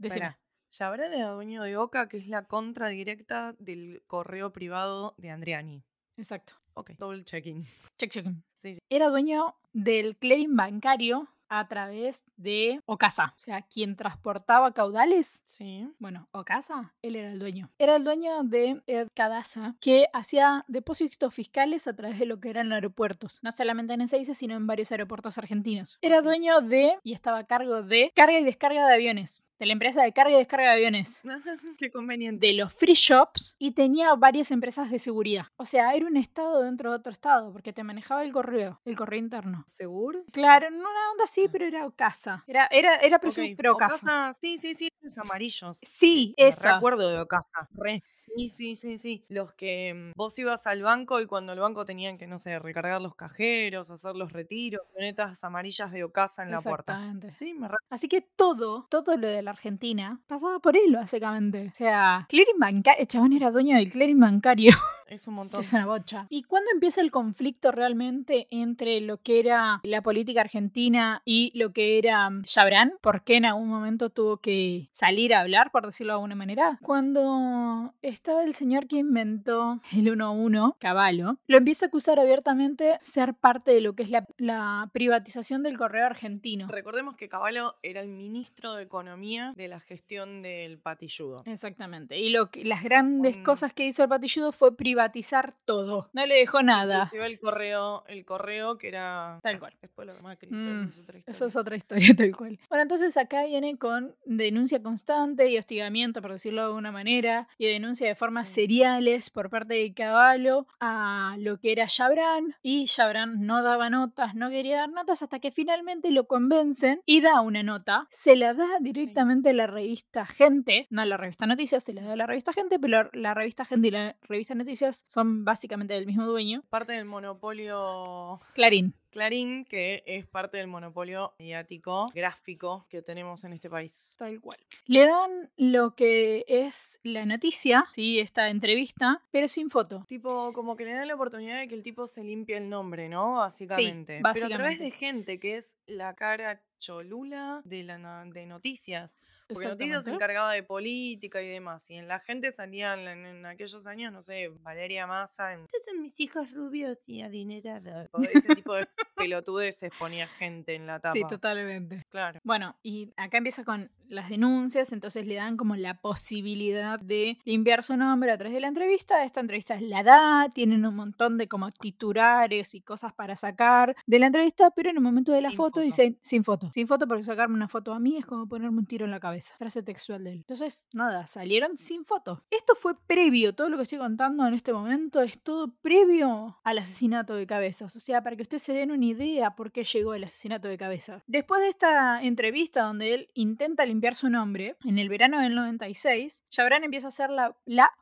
Chabran 0.70 1.12
era 1.12 1.30
dueño 1.30 1.62
de 1.62 1.76
Oca, 1.76 2.08
que 2.08 2.18
es 2.18 2.28
la 2.28 2.44
contra 2.44 2.88
directa 2.88 3.54
del 3.58 4.02
correo 4.06 4.52
privado 4.52 5.14
de 5.16 5.30
Andriani. 5.30 5.82
Exacto. 6.16 6.54
Ok, 6.74 6.92
double 6.98 7.24
checking. 7.24 7.64
Check 7.98 8.10
checking. 8.10 8.44
Sí, 8.56 8.74
sí. 8.74 8.80
Era 8.88 9.08
dueño 9.08 9.56
del 9.72 10.16
clearing 10.16 10.54
bancario 10.56 11.28
a 11.48 11.66
través 11.68 12.24
de 12.36 12.80
Ocasa. 12.86 13.34
O 13.38 13.40
sea, 13.40 13.62
quien 13.62 13.96
transportaba 13.96 14.72
caudales 14.72 15.42
Sí. 15.44 15.88
bueno, 15.98 16.28
Ocasa, 16.32 16.92
él 17.02 17.16
era 17.16 17.32
el 17.32 17.38
dueño. 17.38 17.70
Era 17.78 17.96
el 17.96 18.04
dueño 18.04 18.42
de 18.44 18.82
Ed 18.86 19.08
Cadasa, 19.14 19.74
que 19.80 20.06
hacía 20.12 20.64
depósitos 20.68 21.34
fiscales 21.34 21.86
a 21.88 21.96
través 21.96 22.18
de 22.18 22.26
lo 22.26 22.40
que 22.40 22.50
eran 22.50 22.72
aeropuertos. 22.72 23.38
No 23.42 23.52
solamente 23.52 23.94
en 23.94 24.02
Ezeiza, 24.02 24.34
sino 24.34 24.54
en 24.56 24.66
varios 24.66 24.92
aeropuertos 24.92 25.38
argentinos. 25.38 25.98
Era 26.02 26.22
dueño 26.22 26.60
de, 26.60 26.98
y 27.02 27.12
estaba 27.12 27.38
a 27.38 27.46
cargo 27.46 27.82
de, 27.82 28.12
carga 28.14 28.38
y 28.38 28.44
descarga 28.44 28.86
de 28.86 28.94
aviones. 28.94 29.46
De 29.58 29.66
la 29.66 29.72
empresa 29.72 30.02
de 30.02 30.12
carga 30.12 30.34
y 30.34 30.38
descarga 30.38 30.66
de 30.66 30.72
aviones. 30.74 31.20
Qué 31.78 31.90
conveniente. 31.90 32.46
De 32.46 32.52
los 32.52 32.72
free 32.72 32.94
shops 32.94 33.56
y 33.58 33.72
tenía 33.72 34.14
varias 34.14 34.52
empresas 34.52 34.90
de 34.90 34.98
seguridad. 35.00 35.46
O 35.56 35.64
sea, 35.64 35.94
era 35.94 36.06
un 36.06 36.16
estado 36.16 36.62
dentro 36.62 36.90
de 36.90 36.96
otro 36.96 37.12
estado, 37.12 37.52
porque 37.52 37.72
te 37.72 37.82
manejaba 37.82 38.22
el 38.22 38.32
correo, 38.32 38.80
el 38.84 38.96
correo 38.96 39.18
interno. 39.18 39.64
¿Seguro? 39.66 40.22
Claro, 40.32 40.70
no 40.70 40.78
una 40.78 41.10
onda 41.10 41.24
así, 41.24 41.37
pero 41.52 41.66
era 41.66 41.86
Ocasa. 41.86 42.42
Era, 42.46 42.66
era, 42.70 42.96
era 42.96 43.18
pero, 43.20 43.30
Ok, 43.30 43.54
pero 43.56 43.72
Ocasa. 43.74 43.94
Ocasa, 43.94 44.38
sí, 44.40 44.58
sí, 44.58 44.74
sí, 44.74 44.87
los 45.08 45.18
amarillos. 45.18 45.78
Sí, 45.78 46.34
Me 46.38 46.48
eso. 46.48 46.72
recuerdo 46.74 47.08
de 47.08 47.20
Ocasa. 47.20 47.68
Re. 47.72 48.02
Sí, 48.08 48.48
sí, 48.48 48.76
sí, 48.76 48.98
sí. 48.98 49.24
Los 49.28 49.52
que 49.54 49.94
mm, 49.94 50.12
vos 50.16 50.38
ibas 50.38 50.66
al 50.66 50.82
banco 50.82 51.20
y 51.20 51.26
cuando 51.26 51.52
el 51.52 51.60
banco 51.60 51.84
tenían 51.84 52.18
que, 52.18 52.26
no 52.26 52.38
sé, 52.38 52.58
recargar 52.58 53.00
los 53.00 53.14
cajeros, 53.14 53.90
hacer 53.90 54.14
los 54.16 54.32
retiros, 54.32 54.82
camionetas 54.92 55.42
amarillas 55.44 55.92
de 55.92 56.04
Ocasa 56.04 56.42
en 56.42 56.50
la 56.50 56.60
puerta. 56.60 56.92
Exactamente. 56.92 57.32
Sí, 57.36 57.54
me 57.54 57.68
Así 57.90 58.08
que 58.08 58.20
todo, 58.20 58.86
todo 58.90 59.16
lo 59.16 59.26
de 59.26 59.42
la 59.42 59.50
Argentina 59.50 60.20
pasaba 60.26 60.58
por 60.58 60.76
él, 60.76 60.94
básicamente. 60.94 61.70
O 61.72 61.74
sea, 61.74 62.26
clearing 62.28 62.58
bancario, 62.58 63.02
el 63.02 63.08
chabón 63.08 63.32
era 63.32 63.50
dueño 63.50 63.76
del 63.76 63.90
clearing 63.90 64.20
bancario. 64.20 64.72
es 65.08 65.26
un 65.26 65.34
montón. 65.34 65.60
Es 65.60 65.72
una 65.72 65.86
bocha. 65.86 66.26
¿Y 66.28 66.42
cuándo 66.42 66.70
empieza 66.72 67.00
el 67.00 67.10
conflicto 67.10 67.72
realmente 67.72 68.46
entre 68.50 69.00
lo 69.00 69.18
que 69.18 69.40
era 69.40 69.80
la 69.82 70.02
política 70.02 70.42
argentina 70.42 71.22
y 71.24 71.50
lo 71.54 71.72
que 71.72 71.98
era 71.98 72.28
mm, 72.28 72.44
Chabrán? 72.44 72.92
¿Por 73.00 73.22
qué 73.22 73.36
en 73.36 73.46
algún 73.46 73.68
momento 73.68 74.10
tuvo 74.10 74.38
que 74.38 74.88
salir 74.98 75.32
a 75.32 75.40
hablar, 75.40 75.70
por 75.70 75.86
decirlo 75.86 76.12
de 76.12 76.16
alguna 76.16 76.34
manera? 76.34 76.78
Cuando 76.82 77.94
estaba 78.02 78.42
el 78.42 78.54
señor 78.54 78.88
que 78.88 78.96
inventó 78.96 79.80
el 79.92 80.06
1-1, 80.06 80.76
Caballo, 80.78 81.38
lo 81.46 81.56
empieza 81.56 81.86
a 81.86 81.88
acusar 81.88 82.18
abiertamente 82.18 82.98
ser 83.00 83.34
parte 83.34 83.70
de 83.70 83.80
lo 83.80 83.94
que 83.94 84.02
es 84.02 84.10
la, 84.10 84.26
la 84.38 84.90
privatización 84.92 85.62
del 85.62 85.78
correo 85.78 86.04
argentino. 86.04 86.66
Recordemos 86.68 87.16
que 87.16 87.28
Caballo 87.28 87.76
era 87.82 88.00
el 88.00 88.08
ministro 88.08 88.74
de 88.74 88.82
Economía 88.82 89.52
de 89.56 89.68
la 89.68 89.78
gestión 89.78 90.42
del 90.42 90.78
patilludo. 90.78 91.42
Exactamente. 91.46 92.18
Y 92.18 92.30
lo 92.30 92.50
que, 92.50 92.64
las 92.64 92.82
grandes 92.82 93.36
cosas 93.38 93.72
que 93.72 93.86
hizo 93.86 94.02
el 94.02 94.08
patilludo 94.08 94.50
fue 94.50 94.76
privatizar 94.76 95.54
todo. 95.64 96.10
No 96.12 96.26
le 96.26 96.34
dejó 96.34 96.62
nada. 96.62 96.96
Inclusive 96.96 97.26
el 97.26 97.38
correo, 97.38 98.04
el 98.08 98.24
correo 98.24 98.78
que 98.78 98.88
era... 98.88 99.38
Tal 99.42 99.60
cual. 99.60 99.74
Después 99.80 100.06
lo 100.06 100.14
de 100.14 100.22
Macri, 100.22 100.48
pero 100.48 100.58
Mm, 100.58 100.86
eso 100.86 100.88
es 100.88 100.98
otra 101.00 101.18
historia. 101.18 101.34
Eso 101.36 101.46
es 101.46 101.56
otra 101.56 101.76
historia 101.76 102.08
tal 102.16 102.36
cual. 102.36 102.58
Bueno, 102.68 102.82
entonces 102.82 103.16
acá 103.16 103.44
viene 103.44 103.78
con 103.78 104.14
denuncia 104.24 104.82
constante 104.88 105.50
y 105.50 105.58
hostigamiento, 105.58 106.22
por 106.22 106.32
decirlo 106.32 106.62
de 106.62 106.66
alguna 106.68 106.90
manera, 106.90 107.46
y 107.58 107.66
denuncia 107.66 108.08
de 108.08 108.14
formas 108.14 108.48
Sí. 108.48 108.54
seriales 108.62 109.28
por 109.28 109.50
parte 109.50 109.74
de 109.74 109.92
Caballo 109.92 110.66
a 110.80 111.36
lo 111.38 111.58
que 111.58 111.72
era 111.72 111.86
Chabrán, 111.86 112.54
y 112.62 112.86
Chabrán 112.86 113.40
no 113.42 113.62
daba 113.62 113.90
notas, 113.90 114.34
no 114.34 114.48
quería 114.48 114.78
dar 114.78 114.88
notas, 114.90 115.22
hasta 115.22 115.40
que 115.40 115.50
finalmente 115.50 116.10
lo 116.10 116.24
convencen 116.26 117.02
y 117.04 117.20
da 117.20 117.42
una 117.42 117.62
nota. 117.62 118.06
Se 118.10 118.34
la 118.34 118.54
da 118.54 118.66
directamente 118.80 119.50
a 119.50 119.52
la 119.52 119.66
revista 119.66 120.24
Gente, 120.24 120.86
no 120.90 121.02
a 121.02 121.06
la 121.06 121.18
revista 121.18 121.46
Noticias, 121.46 121.84
se 121.84 121.92
la 121.92 122.02
da 122.02 122.14
a 122.14 122.16
la 122.16 122.26
revista 122.26 122.54
Gente, 122.54 122.78
pero 122.78 123.10
la 123.12 123.34
revista 123.34 123.66
Gente 123.66 123.88
y 123.88 123.90
la 123.90 124.16
revista 124.22 124.54
Noticias 124.54 125.04
son 125.06 125.44
básicamente 125.44 125.92
del 125.92 126.06
mismo 126.06 126.24
dueño. 126.24 126.62
Parte 126.70 126.92
del 126.94 127.04
monopolio 127.04 128.40
Clarín. 128.54 128.94
Clarín, 129.10 129.64
que 129.64 130.02
es 130.06 130.26
parte 130.26 130.58
del 130.58 130.66
monopolio 130.66 131.34
mediático 131.38 132.10
gráfico 132.14 132.86
que 132.88 133.02
tenemos 133.02 133.44
en 133.44 133.52
este 133.52 133.70
país. 133.70 134.16
Tal 134.18 134.40
cual. 134.40 134.58
Le 134.86 135.06
dan 135.06 135.50
lo 135.56 135.94
que 135.94 136.44
es 136.48 137.00
la 137.02 137.24
noticia, 137.24 137.86
¿sí? 137.92 138.20
esta 138.20 138.48
entrevista, 138.48 139.22
pero 139.30 139.48
sin 139.48 139.70
foto. 139.70 140.04
Tipo, 140.06 140.52
como 140.52 140.76
que 140.76 140.84
le 140.84 140.92
dan 140.92 141.08
la 141.08 141.14
oportunidad 141.14 141.58
de 141.58 141.68
que 141.68 141.74
el 141.74 141.82
tipo 141.82 142.06
se 142.06 142.24
limpie 142.24 142.56
el 142.56 142.68
nombre, 142.68 143.08
¿no? 143.08 143.34
Básicamente. 143.34 144.20
Pero 144.22 144.46
a 144.46 144.48
través 144.48 144.78
básicamente. 144.78 144.84
de 144.84 144.90
gente 144.90 145.40
que 145.40 145.56
es 145.56 145.76
la 145.86 146.14
cara 146.14 146.60
cholula 146.78 147.60
de, 147.64 147.82
la, 147.84 148.24
de 148.26 148.46
noticias. 148.46 149.18
Porque 149.48 149.66
Noticias 149.66 150.04
se 150.04 150.10
encargaba 150.10 150.52
de 150.52 150.62
política 150.62 151.40
y 151.40 151.48
demás. 151.48 151.90
Y 151.90 151.94
en 151.94 152.06
la 152.06 152.20
gente 152.20 152.52
salían 152.52 153.00
en, 153.00 153.24
en 153.24 153.46
aquellos 153.46 153.86
años, 153.86 154.12
no 154.12 154.20
sé, 154.20 154.48
Valeria 154.48 155.06
Massa. 155.06 155.54
En, 155.54 155.60
Estos 155.62 155.86
son 155.86 156.02
mis 156.02 156.20
hijos 156.20 156.52
rubios 156.52 156.98
y 157.08 157.22
adinerados. 157.22 158.08
Ese 158.30 158.54
tipo 158.54 158.74
de 158.74 158.86
pelotudeces 159.16 159.90
ponía 159.98 160.26
gente 160.26 160.74
en 160.74 160.86
la 160.86 161.00
tapa. 161.00 161.14
Sí, 161.14 161.22
totalmente. 161.26 162.04
Claro. 162.10 162.40
Bueno, 162.44 162.76
y 162.82 163.10
acá 163.16 163.38
empieza 163.38 163.64
con 163.64 163.90
las 164.08 164.28
denuncias, 164.28 164.92
entonces 164.92 165.26
le 165.26 165.36
dan 165.36 165.56
como 165.56 165.76
la 165.76 166.00
posibilidad 166.00 166.98
de 166.98 167.38
limpiar 167.44 167.82
su 167.84 167.96
nombre 167.96 168.32
a 168.32 168.38
través 168.38 168.54
de 168.54 168.60
la 168.60 168.68
entrevista. 168.68 169.24
Esta 169.24 169.40
entrevista 169.40 169.74
es 169.74 169.82
la 169.82 170.02
da, 170.02 170.48
tienen 170.52 170.84
un 170.86 170.94
montón 170.94 171.38
de 171.38 171.48
como 171.48 171.70
titulares 171.70 172.74
y 172.74 172.80
cosas 172.80 173.12
para 173.12 173.36
sacar 173.36 173.94
de 174.06 174.18
la 174.18 174.26
entrevista, 174.26 174.70
pero 174.70 174.90
en 174.90 174.96
el 174.96 175.02
momento 175.02 175.32
de 175.32 175.42
la 175.42 175.50
foto, 175.50 175.56
foto. 175.56 175.80
dicen 175.80 176.18
sin 176.22 176.44
foto. 176.44 176.70
Sin 176.72 176.86
foto 176.86 177.06
porque 177.06 177.24
sacarme 177.24 177.54
una 177.54 177.68
foto 177.68 177.92
a 177.92 177.98
mí 177.98 178.16
es 178.16 178.26
como 178.26 178.48
ponerme 178.48 178.78
un 178.78 178.86
tiro 178.86 179.04
en 179.04 179.10
la 179.10 179.20
cabeza. 179.20 179.54
Frase 179.58 179.82
textual 179.82 180.24
de 180.24 180.32
él. 180.32 180.38
Entonces, 180.38 180.88
nada, 180.92 181.26
salieron 181.26 181.76
sin 181.76 182.04
foto. 182.04 182.42
Esto 182.50 182.74
fue 182.74 182.94
previo, 183.06 183.54
todo 183.54 183.68
lo 183.68 183.76
que 183.76 183.82
estoy 183.84 183.98
contando 183.98 184.46
en 184.46 184.54
este 184.54 184.72
momento 184.72 185.20
es 185.20 185.40
todo 185.42 185.74
previo 185.82 186.58
al 186.64 186.78
asesinato 186.78 187.34
de 187.34 187.46
cabezas. 187.46 187.94
O 187.94 188.00
sea, 188.00 188.22
para 188.22 188.36
que 188.36 188.42
ustedes 188.42 188.62
se 188.62 188.72
den 188.72 188.90
una 188.90 189.04
idea 189.04 189.54
por 189.54 189.72
qué 189.72 189.84
llegó 189.84 190.14
el 190.14 190.24
asesinato 190.24 190.68
de 190.68 190.78
cabezas. 190.78 191.22
Después 191.26 191.60
de 191.60 191.68
esta 191.68 192.22
entrevista 192.22 192.82
donde 192.82 193.14
él 193.14 193.28
intenta 193.34 193.84
limpiar 193.84 193.97
su 194.14 194.30
nombre, 194.30 194.76
en 194.84 194.98
el 194.98 195.08
verano 195.08 195.40
del 195.40 195.54
96, 195.54 196.44
Chabran 196.50 196.84
empieza 196.84 197.08
a 197.08 197.10
ser 197.10 197.30
la, 197.30 197.54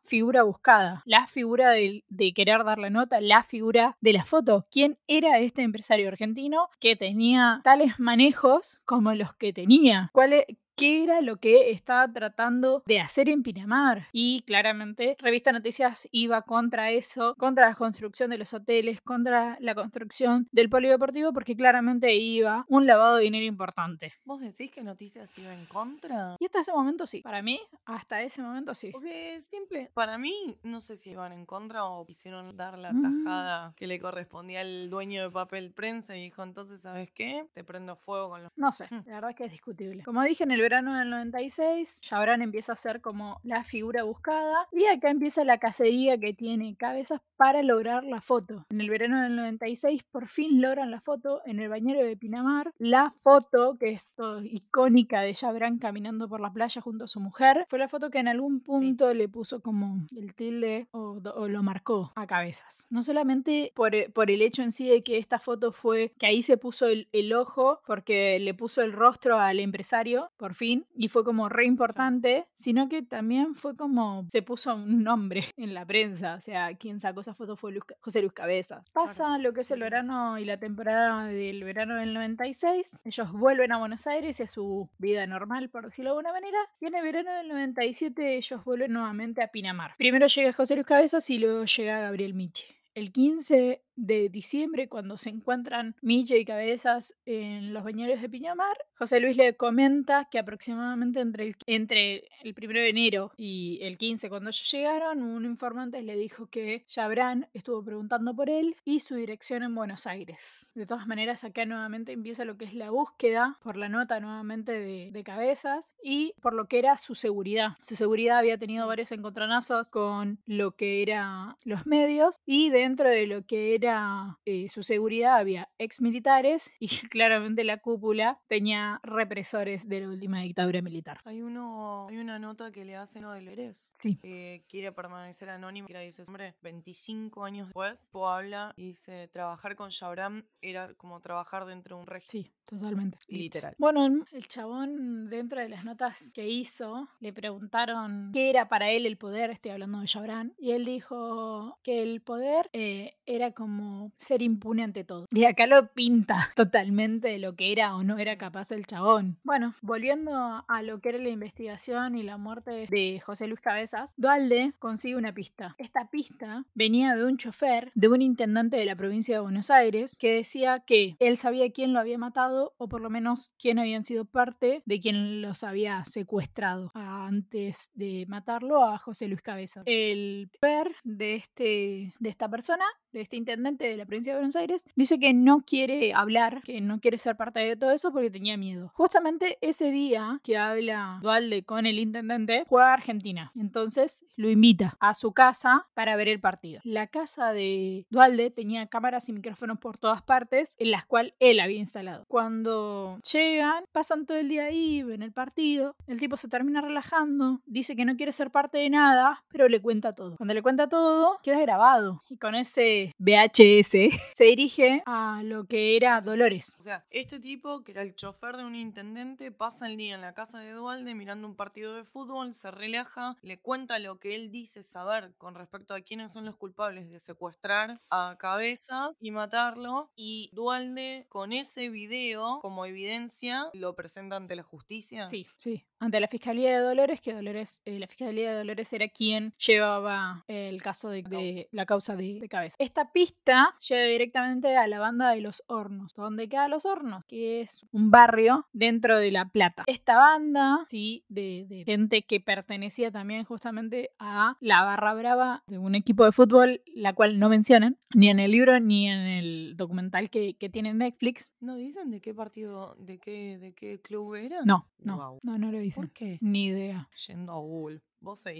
figura 0.04 0.42
buscada, 0.42 1.02
la 1.04 1.26
figura 1.26 1.70
de, 1.70 2.04
querer 2.34 2.64
dar 2.64 2.78
la 2.78 2.90
nota, 2.90 3.20
la 3.20 3.42
figura 3.42 3.96
de 4.00 4.12
la 4.12 4.24
foto. 4.24 4.66
¿Quién 4.70 4.98
era 5.06 5.38
este 5.38 5.62
empresario 5.62 6.08
argentino 6.08 6.68
que 6.80 6.96
tenía 6.96 7.60
tales 7.64 7.98
manejos 7.98 8.80
como 8.84 9.14
los 9.14 9.34
que 9.34 9.52
tenía? 9.52 10.10
¿Cuál 10.12 10.32
e- 10.34 10.58
qué 10.76 11.02
era 11.04 11.20
lo 11.20 11.36
que 11.38 11.70
estaba 11.70 12.10
tratando 12.12 12.82
de 12.86 13.00
hacer 13.00 13.28
en 13.28 13.42
Pinamar. 13.42 14.06
Y 14.12 14.42
claramente 14.42 15.16
Revista 15.18 15.52
Noticias 15.52 16.08
iba 16.12 16.42
contra 16.42 16.90
eso, 16.90 17.34
contra 17.36 17.68
la 17.68 17.74
construcción 17.74 18.30
de 18.30 18.38
los 18.38 18.52
hoteles, 18.54 19.00
contra 19.00 19.56
la 19.60 19.74
construcción 19.74 20.46
del 20.52 20.68
polideportivo, 20.68 21.32
porque 21.32 21.56
claramente 21.56 22.14
iba 22.14 22.64
un 22.68 22.86
lavado 22.86 23.16
de 23.16 23.24
dinero 23.24 23.46
importante. 23.46 24.12
¿Vos 24.24 24.40
decís 24.40 24.70
que 24.70 24.82
Noticias 24.82 25.36
iba 25.38 25.52
en 25.54 25.64
contra? 25.66 26.36
Y 26.38 26.44
hasta 26.46 26.60
ese 26.60 26.72
momento 26.72 27.06
sí, 27.06 27.22
para 27.22 27.42
mí, 27.42 27.60
hasta 27.84 28.22
ese 28.22 28.42
momento 28.42 28.74
sí. 28.74 28.90
Porque 28.92 29.40
siempre, 29.40 29.90
para 29.94 30.18
mí, 30.18 30.58
no 30.62 30.80
sé 30.80 30.96
si 30.96 31.10
iban 31.10 31.32
en 31.32 31.46
contra 31.46 31.84
o 31.84 32.04
quisieron 32.06 32.56
dar 32.56 32.78
la 32.78 32.92
Mm. 32.92 33.24
tajada 33.24 33.72
que 33.76 33.86
le 33.86 33.98
correspondía 34.00 34.60
al 34.60 34.88
dueño 34.90 35.22
de 35.22 35.30
papel 35.30 35.72
prensa 35.72 36.16
y 36.16 36.22
dijo, 36.24 36.42
entonces, 36.42 36.80
¿sabes 36.82 37.10
qué? 37.10 37.46
Te 37.54 37.64
prendo 37.64 37.96
fuego 37.96 38.30
con 38.30 38.42
los... 38.42 38.52
No 38.56 38.72
sé, 38.74 38.86
Mm. 38.90 39.02
la 39.06 39.14
verdad 39.14 39.30
es 39.30 39.36
que 39.36 39.44
es 39.46 39.50
discutible. 39.50 40.02
Como 40.04 40.22
dije, 40.22 40.44
en 40.44 40.50
el 40.50 40.60
verano 40.66 40.98
del 40.98 41.10
96, 41.10 42.00
Chabran 42.00 42.42
empieza 42.42 42.72
a 42.72 42.76
ser 42.76 43.00
como 43.00 43.38
la 43.44 43.62
figura 43.62 44.02
buscada 44.02 44.66
y 44.72 44.86
acá 44.86 45.10
empieza 45.10 45.44
la 45.44 45.58
cacería 45.58 46.18
que 46.18 46.34
tiene 46.34 46.74
cabezas 46.74 47.20
para 47.36 47.62
lograr 47.62 48.02
la 48.02 48.20
foto. 48.20 48.66
En 48.70 48.80
el 48.80 48.90
verano 48.90 49.22
del 49.22 49.36
96 49.36 50.02
por 50.10 50.26
fin 50.26 50.60
logran 50.60 50.90
la 50.90 51.00
foto 51.00 51.40
en 51.46 51.60
el 51.60 51.68
bañero 51.68 52.04
de 52.04 52.16
Pinamar. 52.16 52.72
La 52.78 53.14
foto 53.20 53.76
que 53.78 53.90
es 53.90 54.16
oh, 54.18 54.40
icónica 54.42 55.20
de 55.20 55.34
Chabran 55.34 55.78
caminando 55.78 56.28
por 56.28 56.40
la 56.40 56.52
playa 56.52 56.80
junto 56.80 57.04
a 57.04 57.08
su 57.08 57.20
mujer 57.20 57.64
fue 57.68 57.78
la 57.78 57.88
foto 57.88 58.10
que 58.10 58.18
en 58.18 58.26
algún 58.26 58.58
punto 58.58 59.14
le 59.14 59.28
puso 59.28 59.60
como 59.60 60.04
el 60.16 60.34
tilde 60.34 60.88
o, 60.90 61.20
lo 61.46 61.62
marcó 61.62 62.10
a 62.16 62.26
cabezas. 62.26 62.88
No 62.90 63.04
solamente 63.04 63.70
por, 63.76 63.94
e- 63.94 64.10
por 64.10 64.32
el 64.32 64.42
hecho 64.42 64.62
en 64.62 64.72
sí 64.72 64.88
de 64.88 65.04
que 65.04 65.18
esta 65.18 65.38
foto 65.38 65.70
fue 65.70 66.12
que 66.18 66.26
ahí 66.26 66.42
se 66.42 66.56
puso 66.56 66.86
el, 66.86 67.06
el 67.12 67.32
ojo 67.34 67.80
porque 67.86 68.40
le 68.40 68.52
puso 68.52 68.82
el 68.82 68.92
rostro 68.92 69.38
al 69.38 69.60
empresario 69.60 70.32
por 70.36 70.55
fin 70.56 70.86
y 70.94 71.08
fue 71.08 71.24
como 71.24 71.48
re 71.48 71.66
importante, 71.66 72.46
sino 72.54 72.88
que 72.88 73.02
también 73.02 73.54
fue 73.54 73.76
como 73.76 74.24
se 74.28 74.42
puso 74.42 74.74
un 74.74 75.04
nombre 75.04 75.44
en 75.56 75.74
la 75.74 75.86
prensa, 75.86 76.34
o 76.34 76.40
sea, 76.40 76.74
quien 76.74 76.98
sacó 76.98 77.20
esa 77.20 77.34
foto 77.34 77.56
fue 77.56 77.72
Luz 77.72 77.84
José 78.00 78.20
Luis 78.20 78.32
Cabezas. 78.32 78.90
Pasa 78.92 79.24
Claro, 79.26 79.42
lo 79.42 79.52
que 79.52 79.60
es 79.60 79.70
el 79.70 79.80
verano 79.80 80.38
y 80.38 80.44
la 80.44 80.58
temporada 80.58 81.26
del 81.26 81.62
verano 81.64 81.96
del 81.96 82.14
96, 82.14 82.98
ellos 83.04 83.32
vuelven 83.32 83.72
a 83.72 83.78
Buenos 83.78 84.06
Aires 84.06 84.40
y 84.40 84.42
a 84.42 84.48
su 84.48 84.88
vida 84.98 85.26
normal, 85.26 85.68
por 85.68 85.84
decirlo 85.84 86.10
de 86.10 86.18
alguna 86.18 86.32
manera, 86.32 86.58
y 86.80 86.86
en 86.86 86.94
el 86.94 87.02
verano 87.02 87.32
del 87.32 87.48
97 87.48 88.36
ellos 88.36 88.64
vuelven 88.64 88.92
nuevamente 88.92 89.42
a 89.42 89.48
Pinamar. 89.48 89.94
Primero 89.98 90.26
llega 90.26 90.52
José 90.52 90.74
Luis 90.74 90.86
Cabezas 90.86 91.28
y 91.30 91.38
luego 91.38 91.64
llega 91.64 92.00
Gabriel 92.00 92.34
Michi. 92.34 92.64
El 92.96 93.12
15 93.12 93.82
de 93.96 94.28
diciembre, 94.28 94.88
cuando 94.88 95.16
se 95.16 95.30
encuentran 95.30 95.96
Milla 96.02 96.36
y 96.36 96.44
Cabezas 96.44 97.14
en 97.24 97.72
los 97.72 97.82
bañeros 97.82 98.20
de 98.20 98.28
Piñamar, 98.28 98.76
José 98.98 99.20
Luis 99.20 99.36
le 99.36 99.56
comenta 99.56 100.28
que 100.30 100.38
aproximadamente 100.38 101.20
entre 101.20 101.44
el, 101.44 101.56
entre 101.66 102.28
el 102.42 102.54
1 102.56 102.72
de 102.72 102.88
enero 102.88 103.32
y 103.36 103.78
el 103.82 103.98
15, 103.98 104.28
cuando 104.28 104.50
ellos 104.50 104.70
llegaron, 104.70 105.22
un 105.22 105.44
informante 105.44 106.02
le 106.02 106.16
dijo 106.16 106.46
que 106.46 106.84
Chabran 106.86 107.48
estuvo 107.52 107.82
preguntando 107.82 108.34
por 108.34 108.48
él 108.48 108.76
y 108.84 109.00
su 109.00 109.16
dirección 109.16 109.62
en 109.62 109.74
Buenos 109.74 110.06
Aires. 110.06 110.72
De 110.74 110.86
todas 110.86 111.06
maneras, 111.06 111.44
acá 111.44 111.64
nuevamente 111.64 112.12
empieza 112.12 112.44
lo 112.44 112.56
que 112.56 112.66
es 112.66 112.74
la 112.74 112.90
búsqueda 112.90 113.58
por 113.62 113.76
la 113.76 113.88
nota 113.88 114.20
nuevamente 114.20 114.72
de, 114.72 115.10
de 115.10 115.24
Cabezas 115.24 115.94
y 116.02 116.34
por 116.40 116.54
lo 116.54 116.66
que 116.66 116.78
era 116.78 116.96
su 116.98 117.14
seguridad. 117.14 117.76
Su 117.82 117.96
seguridad 117.96 118.38
había 118.38 118.58
tenido 118.58 118.86
varios 118.86 119.12
encontronazos 119.12 119.90
con 119.90 120.38
lo 120.46 120.72
que 120.72 121.02
eran 121.02 121.56
los 121.64 121.86
medios 121.86 122.36
y 122.46 122.70
dentro 122.86 123.10
de 123.10 123.26
lo 123.26 123.44
que 123.44 123.74
era 123.74 124.38
eh, 124.44 124.68
su 124.68 124.84
seguridad 124.84 125.36
había 125.36 125.68
ex 125.78 126.00
militares 126.00 126.76
y 126.78 126.88
claramente 127.10 127.64
la 127.64 127.78
cúpula 127.78 128.40
tenía 128.46 129.00
represores 129.02 129.88
de 129.88 130.00
la 130.00 130.08
última 130.08 130.40
dictadura 130.40 130.80
militar. 130.82 131.20
Hay 131.24 131.42
uno, 131.42 132.06
hay 132.08 132.18
una 132.18 132.38
nota 132.38 132.70
que 132.70 132.84
le 132.84 132.96
hace 132.96 133.18
uno 133.18 133.32
de. 133.32 133.46
Sí. 133.72 134.18
Que 134.22 134.64
quiere 134.68 134.92
permanecer 134.92 135.50
anónimo. 135.50 135.88
Que 135.88 135.98
dice, 136.00 136.24
hombre, 136.26 136.54
25 136.62 137.44
años 137.44 137.68
después, 137.68 138.08
Po 138.12 138.28
habla 138.28 138.72
y 138.76 138.88
dice, 138.88 139.28
trabajar 139.28 139.76
con 139.76 139.88
Shabram 139.88 140.44
era 140.60 140.94
como 140.94 141.20
trabajar 141.20 141.64
dentro 141.64 141.96
de 141.96 142.02
un 142.02 142.06
régimen. 142.06 142.44
Sí, 142.44 142.52
totalmente. 142.64 143.18
Literal. 143.28 143.74
Bueno, 143.78 144.24
el 144.32 144.48
chabón, 144.48 145.28
dentro 145.28 145.60
de 145.60 145.68
las 145.68 145.84
notas 145.84 146.32
que 146.34 146.48
hizo, 146.48 147.08
le 147.20 147.32
preguntaron 147.32 148.30
qué 148.32 148.50
era 148.50 148.68
para 148.68 148.90
él 148.90 149.06
el 149.06 149.16
poder, 149.16 149.50
estoy 149.50 149.72
hablando 149.72 150.00
de 150.00 150.06
Shabram, 150.06 150.52
y 150.58 150.72
él 150.72 150.84
dijo 150.84 151.78
que 151.82 152.02
el 152.02 152.20
poder 152.20 152.68
eh, 152.78 153.14
era 153.24 153.52
como 153.52 154.12
ser 154.18 154.42
impune 154.42 154.84
ante 154.84 155.02
todo. 155.02 155.26
Y 155.36 155.44
acá 155.44 155.66
lo 155.66 155.92
pinta 155.94 156.50
totalmente 156.54 157.28
de 157.28 157.38
lo 157.38 157.56
que 157.56 157.72
era 157.72 157.96
o 157.96 158.02
no 158.02 158.18
era 158.18 158.36
capaz 158.36 158.70
el 158.70 158.84
chabón. 158.84 159.38
Bueno, 159.44 159.74
volviendo 159.80 160.64
a 160.66 160.82
lo 160.82 161.00
que 161.00 161.10
era 161.10 161.18
la 161.18 161.30
investigación 161.30 162.16
y 162.16 162.22
la 162.22 162.36
muerte 162.36 162.86
de 162.90 163.20
José 163.24 163.46
Luis 163.46 163.60
Cabezas, 163.60 164.12
Dualde 164.16 164.74
consigue 164.78 165.16
una 165.16 165.32
pista. 165.32 165.74
Esta 165.78 166.10
pista 166.10 166.64
venía 166.74 167.14
de 167.14 167.24
un 167.24 167.38
chofer 167.38 167.92
de 167.94 168.08
un 168.08 168.20
intendente 168.20 168.76
de 168.76 168.84
la 168.84 168.96
provincia 168.96 169.36
de 169.36 169.40
Buenos 169.40 169.70
Aires 169.70 170.16
que 170.18 170.34
decía 170.34 170.80
que 170.80 171.16
él 171.18 171.38
sabía 171.38 171.70
quién 171.70 171.94
lo 171.94 172.00
había 172.00 172.18
matado 172.18 172.74
o 172.76 172.88
por 172.88 173.00
lo 173.00 173.08
menos 173.08 173.52
quién 173.58 173.78
habían 173.78 174.04
sido 174.04 174.26
parte 174.26 174.82
de 174.84 175.00
quien 175.00 175.40
los 175.40 175.64
había 175.64 176.04
secuestrado 176.04 176.90
antes 176.94 177.90
de 177.94 178.26
matarlo 178.28 178.84
a 178.84 178.98
José 178.98 179.28
Luis 179.28 179.42
Cabezas. 179.42 179.82
El 179.86 180.50
per 180.60 180.94
de, 181.04 181.36
este, 181.36 182.14
de 182.18 182.28
esta 182.28 182.48
persona 182.48 182.65
de 183.12 183.20
este 183.22 183.36
intendente 183.36 183.88
de 183.88 183.96
la 183.96 184.04
provincia 184.04 184.32
de 184.32 184.38
Buenos 184.38 184.56
Aires, 184.56 184.84
dice 184.94 185.18
que 185.18 185.32
no 185.32 185.62
quiere 185.62 186.12
hablar, 186.12 186.62
que 186.62 186.80
no 186.80 187.00
quiere 187.00 187.16
ser 187.16 187.36
parte 187.36 187.60
de 187.60 187.76
todo 187.76 187.90
eso 187.92 188.12
porque 188.12 188.30
tenía 188.30 188.56
miedo. 188.56 188.90
Justamente 188.94 189.58
ese 189.60 189.90
día 189.90 190.40
que 190.42 190.58
habla 190.58 191.18
Dualde 191.22 191.64
con 191.64 191.86
el 191.86 191.98
intendente, 191.98 192.64
juega 192.68 192.92
Argentina. 192.92 193.52
Entonces 193.56 194.24
lo 194.36 194.50
invita 194.50 194.96
a 195.00 195.14
su 195.14 195.32
casa 195.32 195.86
para 195.94 196.16
ver 196.16 196.28
el 196.28 196.40
partido. 196.40 196.80
La 196.84 197.06
casa 197.06 197.52
de 197.52 198.06
Dualde 198.10 198.50
tenía 198.50 198.86
cámaras 198.86 199.28
y 199.28 199.32
micrófonos 199.32 199.78
por 199.78 199.96
todas 199.96 200.22
partes, 200.22 200.74
en 200.78 200.90
las 200.90 201.06
cuales 201.06 201.32
él 201.38 201.60
había 201.60 201.78
instalado. 201.78 202.24
Cuando 202.28 203.18
llegan, 203.32 203.84
pasan 203.92 204.26
todo 204.26 204.36
el 204.36 204.48
día 204.48 204.64
ahí, 204.64 205.02
ven 205.02 205.22
el 205.22 205.32
partido, 205.32 205.94
el 206.06 206.18
tipo 206.18 206.36
se 206.36 206.48
termina 206.48 206.80
relajando, 206.80 207.60
dice 207.66 207.96
que 207.96 208.04
no 208.04 208.16
quiere 208.16 208.32
ser 208.32 208.50
parte 208.50 208.78
de 208.78 208.90
nada, 208.90 209.44
pero 209.48 209.68
le 209.68 209.80
cuenta 209.80 210.14
todo. 210.14 210.36
Cuando 210.36 210.54
le 210.54 210.62
cuenta 210.62 210.88
todo, 210.88 211.38
queda 211.42 211.60
grabado. 211.60 212.22
Y 212.28 212.36
con 212.36 212.54
ese 212.56 213.12
VHS, 213.18 213.90
se 214.34 214.44
dirige 214.44 215.02
a 215.06 215.42
lo 215.44 215.64
que 215.66 215.96
era 215.96 216.20
Dolores. 216.20 216.76
O 216.78 216.82
sea, 216.82 217.04
este 217.10 217.40
tipo, 217.40 217.82
que 217.82 217.92
era 217.92 218.02
el 218.02 218.14
chofer 218.14 218.56
de 218.56 218.64
un 218.64 218.74
intendente, 218.74 219.52
pasa 219.52 219.86
el 219.86 219.96
día 219.96 220.14
en 220.14 220.20
la 220.20 220.34
casa 220.34 220.58
de 220.58 220.72
Dualde 220.72 221.14
mirando 221.14 221.46
un 221.46 221.56
partido 221.56 221.94
de 221.94 222.04
fútbol, 222.04 222.52
se 222.52 222.70
relaja, 222.70 223.36
le 223.42 223.58
cuenta 223.58 223.98
lo 223.98 224.18
que 224.18 224.34
él 224.34 224.50
dice 224.50 224.82
saber 224.82 225.34
con 225.38 225.54
respecto 225.54 225.94
a 225.94 226.00
quiénes 226.00 226.32
son 226.32 226.44
los 226.44 226.56
culpables 226.56 227.10
de 227.10 227.18
secuestrar 227.18 228.00
a 228.10 228.36
Cabezas 228.38 229.16
y 229.20 229.30
matarlo. 229.30 230.10
Y 230.16 230.50
Dualde, 230.52 231.26
con 231.28 231.52
ese 231.52 231.88
video 231.88 232.60
como 232.60 232.86
evidencia, 232.86 233.70
lo 233.72 233.94
presenta 233.94 234.36
ante 234.36 234.56
la 234.56 234.62
justicia. 234.62 235.24
Sí, 235.24 235.46
sí. 235.56 235.84
Ante 235.98 236.20
la 236.20 236.28
Fiscalía 236.28 236.70
de 236.72 236.78
Dolores, 236.78 237.20
que 237.20 237.32
Dolores, 237.32 237.80
eh, 237.84 237.98
la 237.98 238.06
Fiscalía 238.06 238.50
de 238.50 238.58
Dolores 238.58 238.92
era 238.92 239.08
quien 239.08 239.54
llevaba 239.58 240.44
el 240.48 240.82
caso 240.82 241.10
de, 241.10 241.68
la 241.72 241.86
causa 241.86 242.16
de, 242.16 242.40
de 242.40 242.48
Cabezas 242.48 242.76
esta 242.78 243.12
pista 243.12 243.74
lleva 243.86 244.04
directamente 244.04 244.76
a 244.76 244.86
la 244.86 244.98
banda 244.98 245.30
de 245.30 245.40
los 245.40 245.62
hornos. 245.66 246.14
¿Dónde 246.14 246.48
quedan 246.48 246.70
los 246.70 246.86
hornos? 246.86 247.24
Que 247.24 247.60
es 247.60 247.86
un 247.92 248.10
barrio 248.10 248.66
dentro 248.72 249.18
de 249.18 249.30
La 249.30 249.48
Plata. 249.48 249.84
Esta 249.86 250.16
banda, 250.16 250.84
sí, 250.88 251.24
de, 251.28 251.84
gente 251.86 252.22
que 252.22 252.40
pertenecía 252.40 253.10
también 253.10 253.44
justamente 253.44 254.10
a 254.18 254.56
la 254.60 254.82
barra 254.82 255.14
brava 255.14 255.62
de 255.66 255.78
un 255.78 255.94
equipo 255.94 256.24
de 256.24 256.32
fútbol, 256.32 256.82
la 256.94 257.12
cual 257.12 257.38
no 257.38 257.48
mencionan, 257.48 257.98
ni 258.14 258.28
en 258.28 258.40
el 258.40 258.50
libro 258.50 258.78
ni 258.80 259.08
en 259.08 259.20
el 259.20 259.76
documental 259.76 260.30
que, 260.30 260.54
tiene 260.72 260.92
Netflix. 260.94 261.52
¿No 261.60 261.76
dicen 261.76 262.10
de 262.10 262.20
qué 262.20 262.34
partido, 262.34 262.96
de 262.98 263.18
qué, 263.18 263.56
de 263.58 263.72
qué 263.72 264.00
club 264.00 264.34
era? 264.34 264.62
No, 264.64 264.88
no, 264.98 265.38
no, 265.42 265.58
no 265.58 265.70
lo 265.70 265.78
¿Por 265.94 266.10
qué? 266.12 266.38
Ni 266.40 266.66
idea. 266.66 267.08
Yendo 267.26 267.52
a 267.52 267.58
Google. 267.58 268.00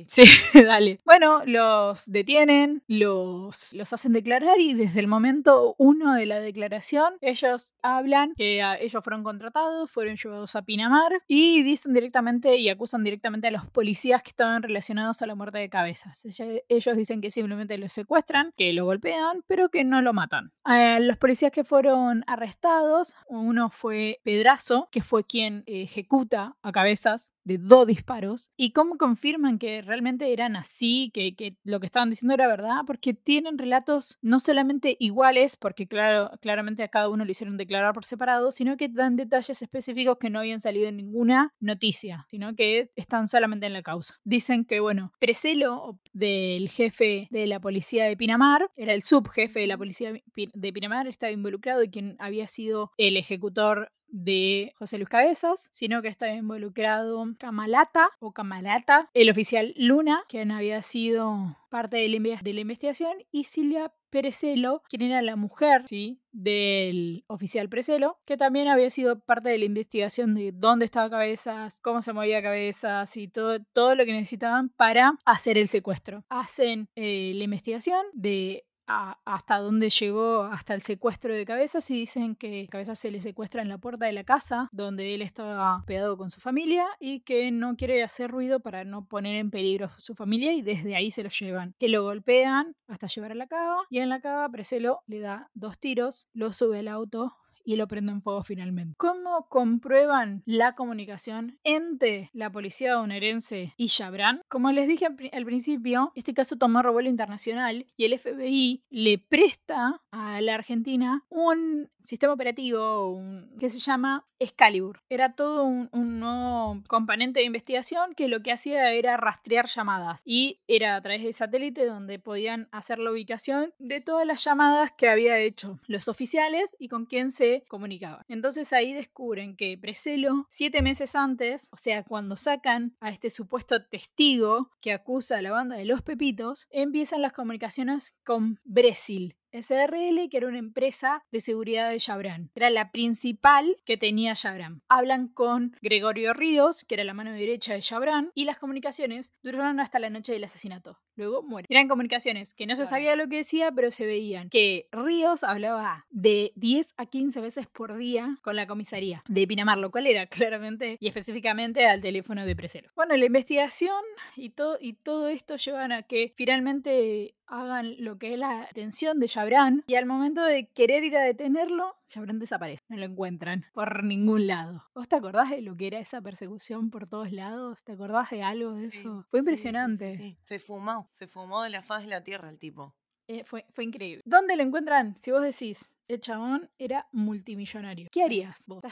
Sí, 0.07 0.25
dale. 0.55 1.01
Bueno, 1.05 1.43
los 1.45 2.05
detienen, 2.07 2.83
los, 2.87 3.73
los 3.73 3.93
hacen 3.93 4.13
declarar 4.13 4.61
y 4.61 4.75
desde 4.75 5.01
el 5.01 5.09
momento 5.09 5.75
uno 5.79 6.15
de 6.15 6.27
la 6.27 6.39
declaración 6.41 7.15
ellos 7.21 7.75
hablan 7.83 8.35
que 8.37 8.63
ellos 8.81 9.03
fueron 9.03 9.25
contratados, 9.25 9.91
fueron 9.91 10.17
llevados 10.17 10.55
a 10.57 10.63
Pinamar 10.63 11.13
y 11.27 11.63
dicen 11.63 11.95
directamente 11.95 12.57
y 12.57 12.69
acusan 12.69 13.03
directamente 13.03 13.49
a 13.49 13.51
los 13.51 13.67
policías 13.71 14.23
que 14.23 14.31
estaban 14.31 14.63
relacionados 14.63 15.23
a 15.23 15.27
la 15.27 15.35
muerte 15.35 15.59
de 15.59 15.69
cabezas. 15.69 16.23
Ellos 16.69 16.97
dicen 16.97 17.21
que 17.21 17.31
simplemente 17.31 17.79
lo 17.79 17.89
secuestran, 17.89 18.53
que 18.57 18.73
lo 18.73 18.85
golpean, 18.85 19.43
pero 19.47 19.69
que 19.69 19.85
no 19.85 20.03
lo 20.03 20.13
matan. 20.13 20.53
Eh, 20.69 20.99
los 21.01 21.17
policías 21.17 21.53
que 21.53 21.65
fueron 21.65 22.25
arrestados, 22.27 23.17
uno 23.29 23.71
fue 23.71 24.21
Pedrazo, 24.23 24.89
que 24.91 25.03
fue 25.03 25.25
quien 25.25 25.65
ejecuta 25.67 26.57
a 26.63 26.73
cabezas 26.73 27.35
de 27.45 27.59
dos 27.59 27.87
disparos. 27.87 28.51
¿Y 28.57 28.73
cómo 28.73 28.97
confirman 28.97 29.56
que 29.59 29.83
realmente 29.83 30.33
eran 30.33 30.57
así, 30.57 31.11
que, 31.13 31.57
lo 31.65 31.81
que 31.81 31.87
estaban 31.87 32.11
diciendo 32.11 32.35
era 32.35 32.47
verdad, 32.47 32.83
porque 32.87 33.15
tienen 33.15 33.59
relatos 33.59 34.19
no 34.23 34.41
solamente 34.41 34.97
iguales, 34.99 35.57
porque 35.57 35.87
claro, 35.87 36.31
claramente 36.41 36.83
a 36.83 36.89
cada 36.89 37.09
uno 37.09 37.25
lo 37.25 37.31
hicieron 37.31 37.57
declarar 37.57 37.93
por 37.95 38.05
separado, 38.05 38.51
sino 38.51 38.77
que 38.77 38.89
dan 38.89 39.17
detalles 39.17 39.63
específicos 39.63 40.19
que 40.19 40.31
no 40.31 40.39
habían 40.39 40.61
salido 40.61 40.89
en 40.89 40.97
ninguna 40.97 41.55
noticia, 41.61 42.27
sino 42.31 42.55
que 42.55 42.91
están 42.97 43.29
solamente 43.29 43.67
en 43.67 43.73
la 43.73 43.83
causa. 43.83 44.15
Dicen 44.25 44.65
que, 44.65 44.81
bueno, 44.81 45.13
Preselo, 45.19 45.99
del 46.13 46.69
jefe 46.71 47.29
de 47.31 47.47
la 47.47 47.61
policía 47.61 48.05
de 48.05 48.17
Pinamar, 48.17 48.71
era 48.77 48.95
el 48.95 49.03
subjefe 49.03 49.61
de 49.61 49.67
la 49.67 49.77
policía 49.77 50.13
de 50.35 50.73
Pinamar, 50.73 51.07
estaba 51.07 51.31
involucrado 51.31 51.83
y 51.83 51.91
quien 51.91 52.17
había 52.19 52.49
sido 52.49 52.93
el 52.97 53.17
ejecutor 53.17 53.91
de 54.09 54.73
José 54.79 54.99
Luis 54.99 55.09
Cabezas, 55.09 55.69
sino 55.73 56.03
que 56.03 56.09
estaba 56.09 56.33
involucrado 56.33 57.25
Camalata 57.39 58.11
o 58.21 58.33
Camalata, 58.33 59.09
el 59.15 59.31
oficial 59.31 59.75
Luna, 59.77 60.25
quien 60.29 60.51
había 60.51 60.83
sido 60.83 61.57
parte 61.71 61.97
de 61.97 62.09
la, 62.09 62.39
de 62.43 62.53
la 62.53 62.61
investigación, 62.61 63.13
y 63.31 63.45
Silvia 63.45 63.93
Perecelo, 64.11 64.83
quien 64.89 65.03
era 65.03 65.21
la 65.21 65.37
mujer 65.37 65.83
¿sí? 65.87 66.21
del 66.33 67.25
oficial 67.27 67.69
Perecelo, 67.69 68.19
que 68.25 68.37
también 68.37 68.69
había 68.69 68.89
sido 68.89 69.21
parte 69.21 69.51
de 69.51 69.59
la 69.59 69.65
investigación 69.65 70.35
de 70.35 70.53
dónde 70.53 70.85
estaba 70.87 71.11
Cabezas, 71.11 71.81
cómo 71.83 72.01
se 72.01 72.13
movía 72.13 72.43
Cabezas 72.43 73.15
y 73.17 73.29
todo, 73.29 73.59
todo 73.73 73.95
lo 73.95 74.05
que 74.05 74.13
necesitaban 74.13 74.71
para 74.71 75.19
hacer 75.25 75.59
el 75.59 75.69
secuestro. 75.69 76.25
Hacen 76.29 76.89
eh, 76.95 77.33
la 77.35 77.45
investigación 77.45 78.07
de 78.15 78.65
hasta 78.87 79.59
dónde 79.59 79.91
llegó, 79.91 80.45
hasta 80.45 80.75
el 80.75 80.83
secuestro 80.83 81.35
de 81.35 81.45
Cabezas, 81.45 81.91
y 81.91 81.95
dicen 81.95 82.37
que 82.37 82.69
Cabezas 82.71 82.99
se 82.99 83.11
le 83.11 83.21
secuestra 83.21 83.63
en 83.63 83.69
la 83.69 83.79
puerta 83.79 84.07
de 84.07 84.13
la 84.13 84.25
casa 84.25 84.69
donde 84.73 85.15
él 85.15 85.23
estaba 85.23 85.77
hospedado 85.77 86.17
con 86.17 86.31
su 86.31 86.41
familia 86.41 86.87
y 87.01 87.21
que 87.21 87.51
no 87.51 87.77
quiere 87.77 88.03
hacer 88.03 88.31
ruido 88.31 88.61
para 88.61 88.85
no 88.85 89.05
poner 89.05 89.37
en 89.37 89.51
peligro 89.51 89.87
a 89.87 90.01
su 90.01 90.15
familia 90.15 90.53
y 90.53 90.63
desde 90.63 90.97
ahí 90.97 91.11
se 91.11 91.23
lo 91.23 91.29
llevan. 91.29 91.75
Que 91.79 91.89
lo 91.89 92.03
golpean 92.03 92.75
hasta 92.89 93.07
llevar 93.07 93.33
a 93.33 93.35
la 93.35 93.47
cava 93.47 93.83
y 93.91 93.99
en 93.99 94.09
la 94.09 94.21
cava 94.21 94.49
Preselo 94.49 95.01
le 95.07 95.21
da 95.21 95.51
dos 95.55 95.79
tiros, 95.79 96.29
lo 96.33 96.53
sube 96.53 96.81
al 96.81 96.89
auto 96.89 97.37
y 97.67 97.77
lo 97.77 97.89
prenden 97.89 98.23
fuego 98.23 98.43
finalmente. 98.43 98.95
¿Cómo 98.97 99.49
comprueban 99.49 100.43
la 100.47 100.75
comunicación 100.75 101.59
entre 101.65 102.31
la 102.33 102.51
policía 102.51 102.97
bonaerense 102.97 103.75
y 103.77 103.89
Chabran? 103.89 104.41
Como 104.49 104.71
les 104.73 104.87
dije 104.87 105.07
al 105.33 105.45
principio, 105.45 106.13
este 106.15 106.33
caso 106.33 106.57
tomó 106.57 106.81
revuelo 106.81 107.09
internacional 107.09 107.87
y 107.97 108.05
el 108.05 108.19
FBI 108.19 108.85
le 108.89 109.19
presta 109.19 110.01
a 110.13 110.41
la 110.41 110.55
Argentina 110.55 111.25
un 111.29 111.91
sistema 112.03 112.33
operativo 112.33 113.21
que 113.59 113.69
se 113.69 113.81
llama 113.81 114.25
Excalibur. 114.39 115.01
Era 115.09 115.35
todo 115.35 115.65
un, 115.65 115.89
un, 115.93 116.21
nuevo 116.21 116.83
componente 116.87 117.41
de 117.41 117.47
investigación 117.47 118.15
que 118.15 118.29
lo 118.29 118.43
que 118.43 118.53
hacía 118.53 118.93
era 118.93 119.17
rastrear 119.17 119.67
llamadas 119.67 120.21
y 120.25 120.61
era 120.69 120.97
a 120.97 121.01
través 121.03 121.25
de 121.25 121.33
satélite 121.33 121.85
donde 121.85 122.19
podían 122.19 122.69
hacer 122.71 122.99
la 122.99 123.11
ubicación 123.11 123.75
de 123.79 124.01
todas 124.01 124.27
las 124.27 124.45
llamadas 124.45 124.93
que 124.93 125.09
había 125.09 125.39
hecho 125.39 125.81
los 125.87 126.07
oficiales 126.09 126.77
y 126.79 126.89
con 126.89 127.07
quién 127.07 127.33
se 127.33 127.56
comunicaban. 127.65 128.25
Entonces 128.29 128.73
ahí 128.73 128.93
descubren 128.93 129.57
que 129.57 129.79
Preselo, 129.79 130.47
siete 130.49 130.83
meses 130.83 131.15
antes, 131.15 131.69
o 131.73 131.77
sea, 131.77 132.03
cuando 132.03 132.37
sacan 132.37 132.97
a 133.01 133.11
este 133.11 133.31
supuesto 133.31 133.85
testigo 133.85 134.71
que 134.81 134.93
acusa 134.93 135.39
a 135.39 135.43
la 135.43 135.51
banda 135.51 135.77
de 135.77 135.85
los 135.85 136.03
Pepitos, 136.03 136.67
empiezan 136.71 137.23
las 137.23 137.33
comunicaciones 137.33 138.15
con 138.25 138.61
Brasil, 138.65 139.37
SRL, 139.57 140.29
que 140.31 140.37
era 140.37 140.49
una 140.49 140.59
empresa 140.59 141.23
de 141.31 141.41
seguridad 141.41 141.91
de 141.91 141.99
Chabran. 141.99 142.51
Era 142.55 142.71
la 142.71 142.91
principal 142.91 143.77
que 143.85 143.97
tenía 143.97 144.35
Chabran. 144.35 144.83
Hablan 144.89 145.29
con 145.29 145.77
Gregorio 145.81 146.33
Ríos, 146.33 146.85
que 146.85 146.95
era 146.95 147.05
la 147.05 147.15
mano 147.15 147.33
derecha 147.33 147.75
de 147.75 147.81
Chabran, 147.81 148.31
y 148.35 148.45
las 148.45 148.59
comunicaciones 148.59 149.33
duraron 149.43 149.81
hasta 149.81 149.99
la 149.99 150.11
noche 150.11 150.33
del 150.33 150.45
asesinato. 150.45 150.99
Luego 151.17 151.43
muere. 151.43 151.67
Eran 151.71 151.89
comunicaciones 151.89 152.53
que 152.53 152.67
no 152.67 152.77
se 152.77 152.85
sabía 152.85 153.17
lo 153.17 153.29
que 153.29 153.37
decía, 153.37 153.73
pero 153.73 153.91
se 153.91 154.05
veían 154.05 154.51
que 154.51 154.89
Ríos 154.93 155.45
hablaba 155.45 156.07
de 156.11 156.53
10 156.57 156.95
a 156.99 157.07
15 157.07 157.41
veces 157.41 157.67
por 157.67 157.97
día 157.97 158.39
con 158.43 158.55
la 158.55 158.67
comisaría 158.67 159.23
de 159.27 159.47
Pinamar, 159.47 159.79
lo 159.79 159.91
cual 159.91 160.07
era 160.07 160.27
claramente 160.27 160.99
y 161.01 161.09
específicamente 161.09 161.87
al 161.87 162.03
teléfono 162.03 162.45
de 162.45 162.55
Presero. 162.55 162.91
Bueno, 162.95 163.17
la 163.17 163.25
investigación 163.25 164.03
y 164.37 164.51
todo, 164.51 164.77
y 164.81 164.93
todo 164.95 165.29
esto 165.29 165.57
llevan 165.57 165.93
a 165.93 166.03
que 166.03 166.35
finalmente 166.37 167.35
hagan 167.47 167.95
lo 167.99 168.19
que 168.19 168.35
es 168.35 168.39
la 168.39 168.63
atención 168.63 169.21
de 169.21 169.29
Chabran 169.29 169.85
y 169.87 169.95
al 169.95 170.07
momento 170.07 170.45
de 170.45 170.69
querer 170.69 171.05
ir 171.05 171.17
a 171.17 171.23
detenerlo, 171.23 171.95
Chabran 172.09 172.39
desaparece, 172.39 172.83
no 172.89 172.97
lo 172.97 173.05
encuentran 173.05 173.65
por 173.73 174.05
ningún 174.05 174.47
lado. 174.47 174.85
¿Vos 174.95 175.09
te 175.09 175.17
acordás 175.17 175.51
de 175.51 175.63
lo 175.63 175.77
que 175.77 175.89
era 175.89 175.99
esa 175.99 176.21
persecución 176.21 176.91
por 176.91 177.09
todos 177.09 177.33
lados? 177.33 177.83
¿Te 177.85 177.93
acordás 177.93 178.31
de 178.31 178.43
algo 178.43 178.73
de 178.73 178.87
eso? 178.87 179.27
Fue 179.31 179.41
impresionante. 179.41 180.13
Sí, 180.13 180.39
se 180.43 180.59
fumó, 180.59 181.09
se 181.11 181.27
fumó 181.27 181.63
de 181.63 181.71
la 181.71 181.83
faz 181.83 182.03
de 182.03 182.09
la 182.09 182.23
tierra 182.23 182.49
el 182.49 182.59
tipo. 182.59 182.95
Eh, 183.29 183.45
fue, 183.45 183.67
fue 183.73 183.85
increíble. 183.85 184.23
¿Dónde 184.25 184.57
lo 184.57 184.63
encuentran? 184.63 185.17
Si 185.19 185.33
vos 185.33 185.43
decís, 185.43 185.85
el 186.09 186.21
chabón 186.21 186.71
era 186.79 187.09
multimillonario. 187.11 188.09
¿Qué 188.13 188.23
harías 188.23 188.65
vos? 188.69 188.83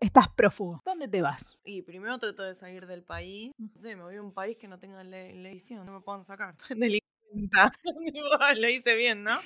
Estás, 0.00 0.28
prófugo. 0.34 0.82
¿Dónde 0.84 1.06
te 1.06 1.22
vas? 1.22 1.58
Y 1.64 1.82
primero 1.82 2.18
trato 2.18 2.42
de 2.42 2.54
salir 2.54 2.86
del 2.86 3.04
país. 3.04 3.52
No 3.58 3.70
sé, 3.76 3.94
me 3.94 4.02
voy 4.02 4.16
a 4.16 4.22
un 4.22 4.32
país 4.32 4.56
que 4.56 4.66
no 4.66 4.78
tenga 4.80 5.04
ley 5.04 5.46
edición, 5.46 5.86
no 5.86 5.92
me 5.92 6.00
puedan 6.00 6.24
sacar. 6.24 6.56
Lo 8.56 8.68
hice 8.68 8.96
bien, 8.96 9.24
¿no? 9.24 9.38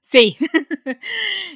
Sí. 0.00 0.36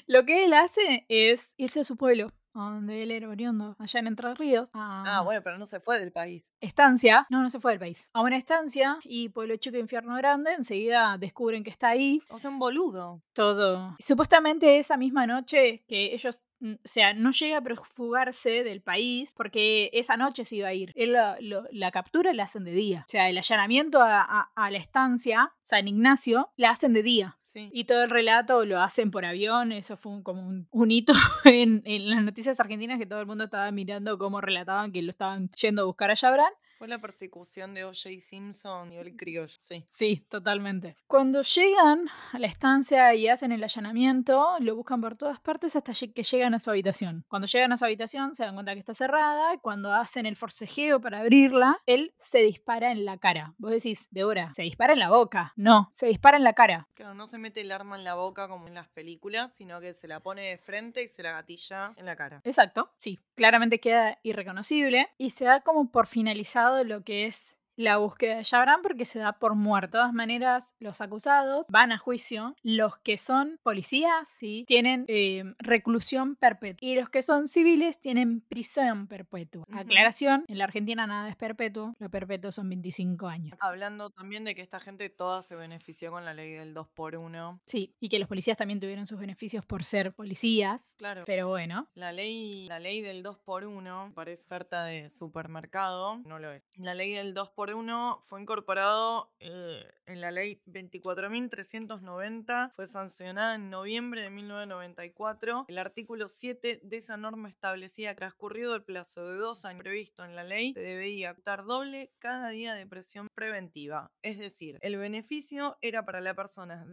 Lo 0.07 0.25
que 0.25 0.45
él 0.45 0.53
hace 0.53 1.05
es 1.09 1.55
irse 1.57 1.81
a 1.81 1.85
su 1.85 1.97
pueblo, 1.97 2.33
donde 2.55 3.03
él 3.03 3.11
era 3.11 3.29
oriundo, 3.29 3.77
allá 3.79 4.01
en 4.01 4.09
Entre 4.09 4.35
Ríos. 4.35 4.71
ah, 4.75 5.23
bueno, 5.25 5.41
pero 5.43 5.59
no 5.59 5.67
se 5.67 5.81
fue 5.81 5.99
del 5.99 6.13
país. 6.13 6.55
Estancia, 6.61 7.27
no, 7.31 7.43
no 7.43 7.51
se 7.51 7.61
fue 7.61 7.73
del 7.73 7.81
país. 7.81 8.11
A 8.13 8.23
una 8.23 8.37
estancia 8.37 8.99
y 9.05 9.29
Pueblo 9.31 9.57
Chico 9.57 9.79
Infierno 9.79 10.17
Grande, 10.17 10.53
enseguida 10.53 11.17
descubren 11.19 11.65
que 11.65 11.71
está 11.71 11.89
ahí. 11.89 12.21
O 12.29 12.39
sea, 12.39 12.51
un 12.51 12.59
boludo. 12.59 13.23
Todo. 13.33 13.97
supuestamente 13.99 14.79
esa 14.79 14.97
misma 14.97 15.27
noche 15.27 15.85
que 15.89 16.15
ellos 16.15 16.45
o 16.63 16.79
sea, 16.85 17.13
no 17.13 17.33
llega 17.33 17.59
a 17.59 17.63
prefugarse 17.63 18.63
del 18.63 18.83
país 18.83 19.35
porque 19.37 19.91
esa 19.93 20.17
noche 20.17 20.45
se 20.45 20.57
iba 20.57 20.69
a 20.69 20.75
ir. 20.75 20.93
Él 20.95 21.17
la 21.43 21.91
captura 21.91 22.33
la 22.33 22.45
hacen 22.45 22.65
de 22.65 22.73
día. 22.73 23.05
O 23.09 23.11
sea, 23.11 23.29
el 23.29 23.39
allanamiento 23.39 24.01
a, 24.01 24.51
la 24.57 24.79
estancia, 24.79 25.53
San 25.63 25.89
Ignacio, 25.89 26.51
la 26.57 26.71
hacen 26.71 26.93
de 26.93 27.03
día. 27.03 27.39
Y 27.55 27.85
todo 27.85 28.05
el 28.05 28.11
relato 28.11 28.65
lo 28.65 28.81
hacen 28.81 29.11
por 29.11 29.25
avión. 29.25 29.73
Eso 29.73 29.97
fue 29.97 30.23
como 30.23 30.49
un, 30.71 30.91
hito 30.91 31.13
en, 31.45 31.83
en, 31.85 32.11
las 32.11 32.23
noticias 32.23 32.61
argentinas 32.61 32.99
que 32.99 33.07
todo 33.07 33.21
el 33.21 33.27
mundo 33.27 33.45
estaba 33.45 33.71
mirando 33.73 34.19
cómo 34.19 34.41
relataban 34.41 34.93
que 34.93 35.03
lo 35.03 35.11
estaban 35.11 35.51
yendo 35.51 35.83
a 35.83 35.87
buscar 35.87 36.11
a 36.11 36.17
Jabran. 36.17 36.53
Fue 36.83 36.89
la 36.89 36.99
persecución 36.99 37.74
de 37.74 37.85
O.J. 37.85 38.18
Simpson 38.18 38.93
y 38.93 38.97
el 38.97 39.16
criollo, 39.16 39.57
sí. 39.61 39.87
Sí, 39.89 40.26
totalmente. 40.28 40.97
Cuando 41.07 41.43
llegan 41.43 42.09
a 42.33 42.41
la 42.41 42.49
estancia 42.49 43.14
y 43.14 43.28
hacen 43.28 43.53
el 43.53 43.62
allanamiento, 43.62 44.57
lo 44.59 44.74
buscan 44.74 45.01
por 45.01 45.14
todas 45.14 45.39
partes 45.39 45.76
hasta 45.76 45.93
que 45.93 46.24
llegan 46.24 46.55
a 46.55 46.59
su 46.59 46.70
habitación. 46.70 47.24
Cuando 47.28 47.47
llegan 47.47 47.70
a 47.70 47.76
su 47.76 47.85
habitación 47.85 48.35
se 48.35 48.43
dan 48.43 48.55
cuenta 48.55 48.74
que 48.74 48.80
está 48.80 48.95
cerrada. 48.95 49.59
Cuando 49.59 49.93
hacen 49.93 50.26
el 50.26 50.35
forcejeo 50.35 51.01
para 51.01 51.20
abrirla, 51.20 51.78
él 51.87 52.14
se 52.18 52.39
dispara 52.39 52.91
en 52.91 53.05
la 53.05 53.16
cara. 53.16 53.55
Vos 53.59 53.70
decís, 53.70 54.09
de 54.11 54.24
hora, 54.24 54.53
se 54.57 54.62
dispara 54.62 54.95
en 54.95 54.99
la 54.99 55.11
boca. 55.11 55.53
No, 55.55 55.89
se 55.93 56.07
dispara 56.07 56.37
en 56.37 56.43
la 56.43 56.55
cara. 56.55 56.89
Claro, 56.95 57.14
no 57.14 57.28
se 57.28 57.39
mete 57.39 57.61
el 57.61 57.70
arma 57.70 57.95
en 57.95 58.03
la 58.03 58.16
boca 58.16 58.49
como 58.49 58.66
en 58.66 58.74
las 58.74 58.89
películas, 58.89 59.55
sino 59.55 59.80
que 59.80 59.95
se 59.95 60.09
la 60.09 60.18
pone 60.18 60.43
de 60.43 60.59
frente 60.59 61.05
y 61.05 61.07
se 61.07 61.22
la 61.22 61.30
gatilla 61.30 61.93
en 61.97 62.07
la 62.07 62.16
cara. 62.16 62.41
Exacto, 62.43 62.91
sí. 62.97 63.20
Claramente 63.37 63.78
queda 63.78 64.18
irreconocible 64.24 65.11
y 65.16 65.30
se 65.30 65.45
da 65.45 65.61
como 65.61 65.89
por 65.89 66.09
finalizado 66.09 66.72
lo 66.85 67.05
que 67.05 67.27
es 67.27 67.59
la 67.77 67.99
búsqueda 67.99 68.37
de 68.37 68.45
Jabran 68.45 68.83
porque 68.83 69.05
se 69.05 69.18
da 69.18 69.33
por 69.33 69.55
muerto. 69.55 69.83
De 69.83 70.03
todas 70.03 70.12
maneras, 70.12 70.75
los 70.79 71.01
acusados 71.01 71.66
van 71.68 71.93
a 71.93 71.99
juicio. 71.99 72.55
Los 72.62 72.99
que 72.99 73.18
son 73.18 73.59
policías, 73.62 74.29
sí, 74.29 74.64
tienen 74.66 75.05
eh, 75.09 75.45
reclusión 75.59 76.37
perpetua. 76.37 76.79
Y 76.81 76.95
los 76.95 77.11
que 77.11 77.23
son 77.23 77.49
civiles 77.49 78.01
tienen 78.01 78.41
prisión 78.41 79.07
perpetua. 79.07 79.66
Aclaración, 79.73 80.45
en 80.49 80.59
la 80.59 80.64
Argentina 80.64 81.07
nada 81.07 81.29
es 81.29 81.37
perpetuo. 81.37 81.95
Lo 81.99 82.11
perpetuo 82.11 82.53
son 82.53 82.68
25 82.68 83.27
años. 83.27 83.59
Hablando 83.61 84.11
también 84.11 84.45
de 84.45 84.55
que 84.55 84.62
esta 84.62 84.81
gente 84.81 85.11
toda 85.11 85.43
se 85.43 85.57
benefició 85.57 86.11
con 86.11 86.25
la 86.25 86.35
ley 86.35 86.53
del 86.53 86.75
2 86.75 86.89
por 86.89 87.16
1 87.16 87.61
Sí, 87.66 87.95
y 88.01 88.09
que 88.09 88.18
los 88.18 88.29
policías 88.29 88.57
también 88.57 88.81
tuvieron 88.81 89.07
sus 89.07 89.18
beneficios 89.18 89.64
por 89.64 89.85
ser 89.85 90.14
policías. 90.14 90.95
Claro. 90.99 91.25
Pero 91.27 91.49
bueno. 91.49 91.89
La 91.95 92.12
ley, 92.12 92.66
la 92.66 92.79
ley 92.79 93.01
del 93.01 93.23
2 93.23 93.39
por 93.39 93.64
1 93.64 94.12
parece 94.14 94.45
oferta 94.45 94.85
de 94.85 95.09
supermercado. 95.09 96.18
No 96.27 96.39
lo 96.39 96.53
es. 96.53 96.66
La 96.77 96.95
ley 96.95 97.12
del 97.12 97.35
2 97.35 97.51
por 97.51 97.62
uno 97.71 98.19
fue 98.23 98.41
incorporado 98.41 99.31
eh, 99.41 99.85
en 100.07 100.21
la 100.21 100.31
ley 100.31 100.61
24.390, 100.67 102.73
fue 102.75 102.87
sancionada 102.87 103.55
en 103.55 103.71
noviembre 103.71 104.23
de 104.23 104.31
1994. 104.31 105.67
El 105.69 105.79
artículo 105.79 106.29
7 106.29 106.81
de 106.83 106.97
esa 106.97 107.17
norma 107.17 107.49
establecía 107.49 108.15
que 108.15 108.23
transcurrido 108.23 108.77
el 108.77 108.85
plazo 108.85 109.27
de 109.27 109.37
dos 109.37 109.65
años 109.65 109.83
previsto 109.83 110.25
en 110.25 110.37
la 110.37 110.45
ley, 110.45 110.75
se 110.75 110.81
debía 110.81 111.31
actuar 111.31 111.65
doble 111.65 112.13
cada 112.21 112.51
día 112.51 112.75
de 112.75 112.87
presión 112.87 113.27
preventiva. 113.35 114.13
Es 114.23 114.39
decir, 114.39 114.79
el 114.81 114.97
beneficio 114.97 115.77
era 115.81 116.05
para 116.05 116.21
las 116.21 116.37
personas 116.37 116.87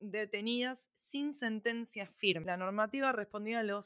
detenidas 0.00 0.90
sin 0.94 1.32
sentencia 1.32 2.06
firme. 2.06 2.46
La 2.46 2.56
normativa 2.56 3.12
respondía 3.12 3.60
a 3.60 3.62
los 3.62 3.84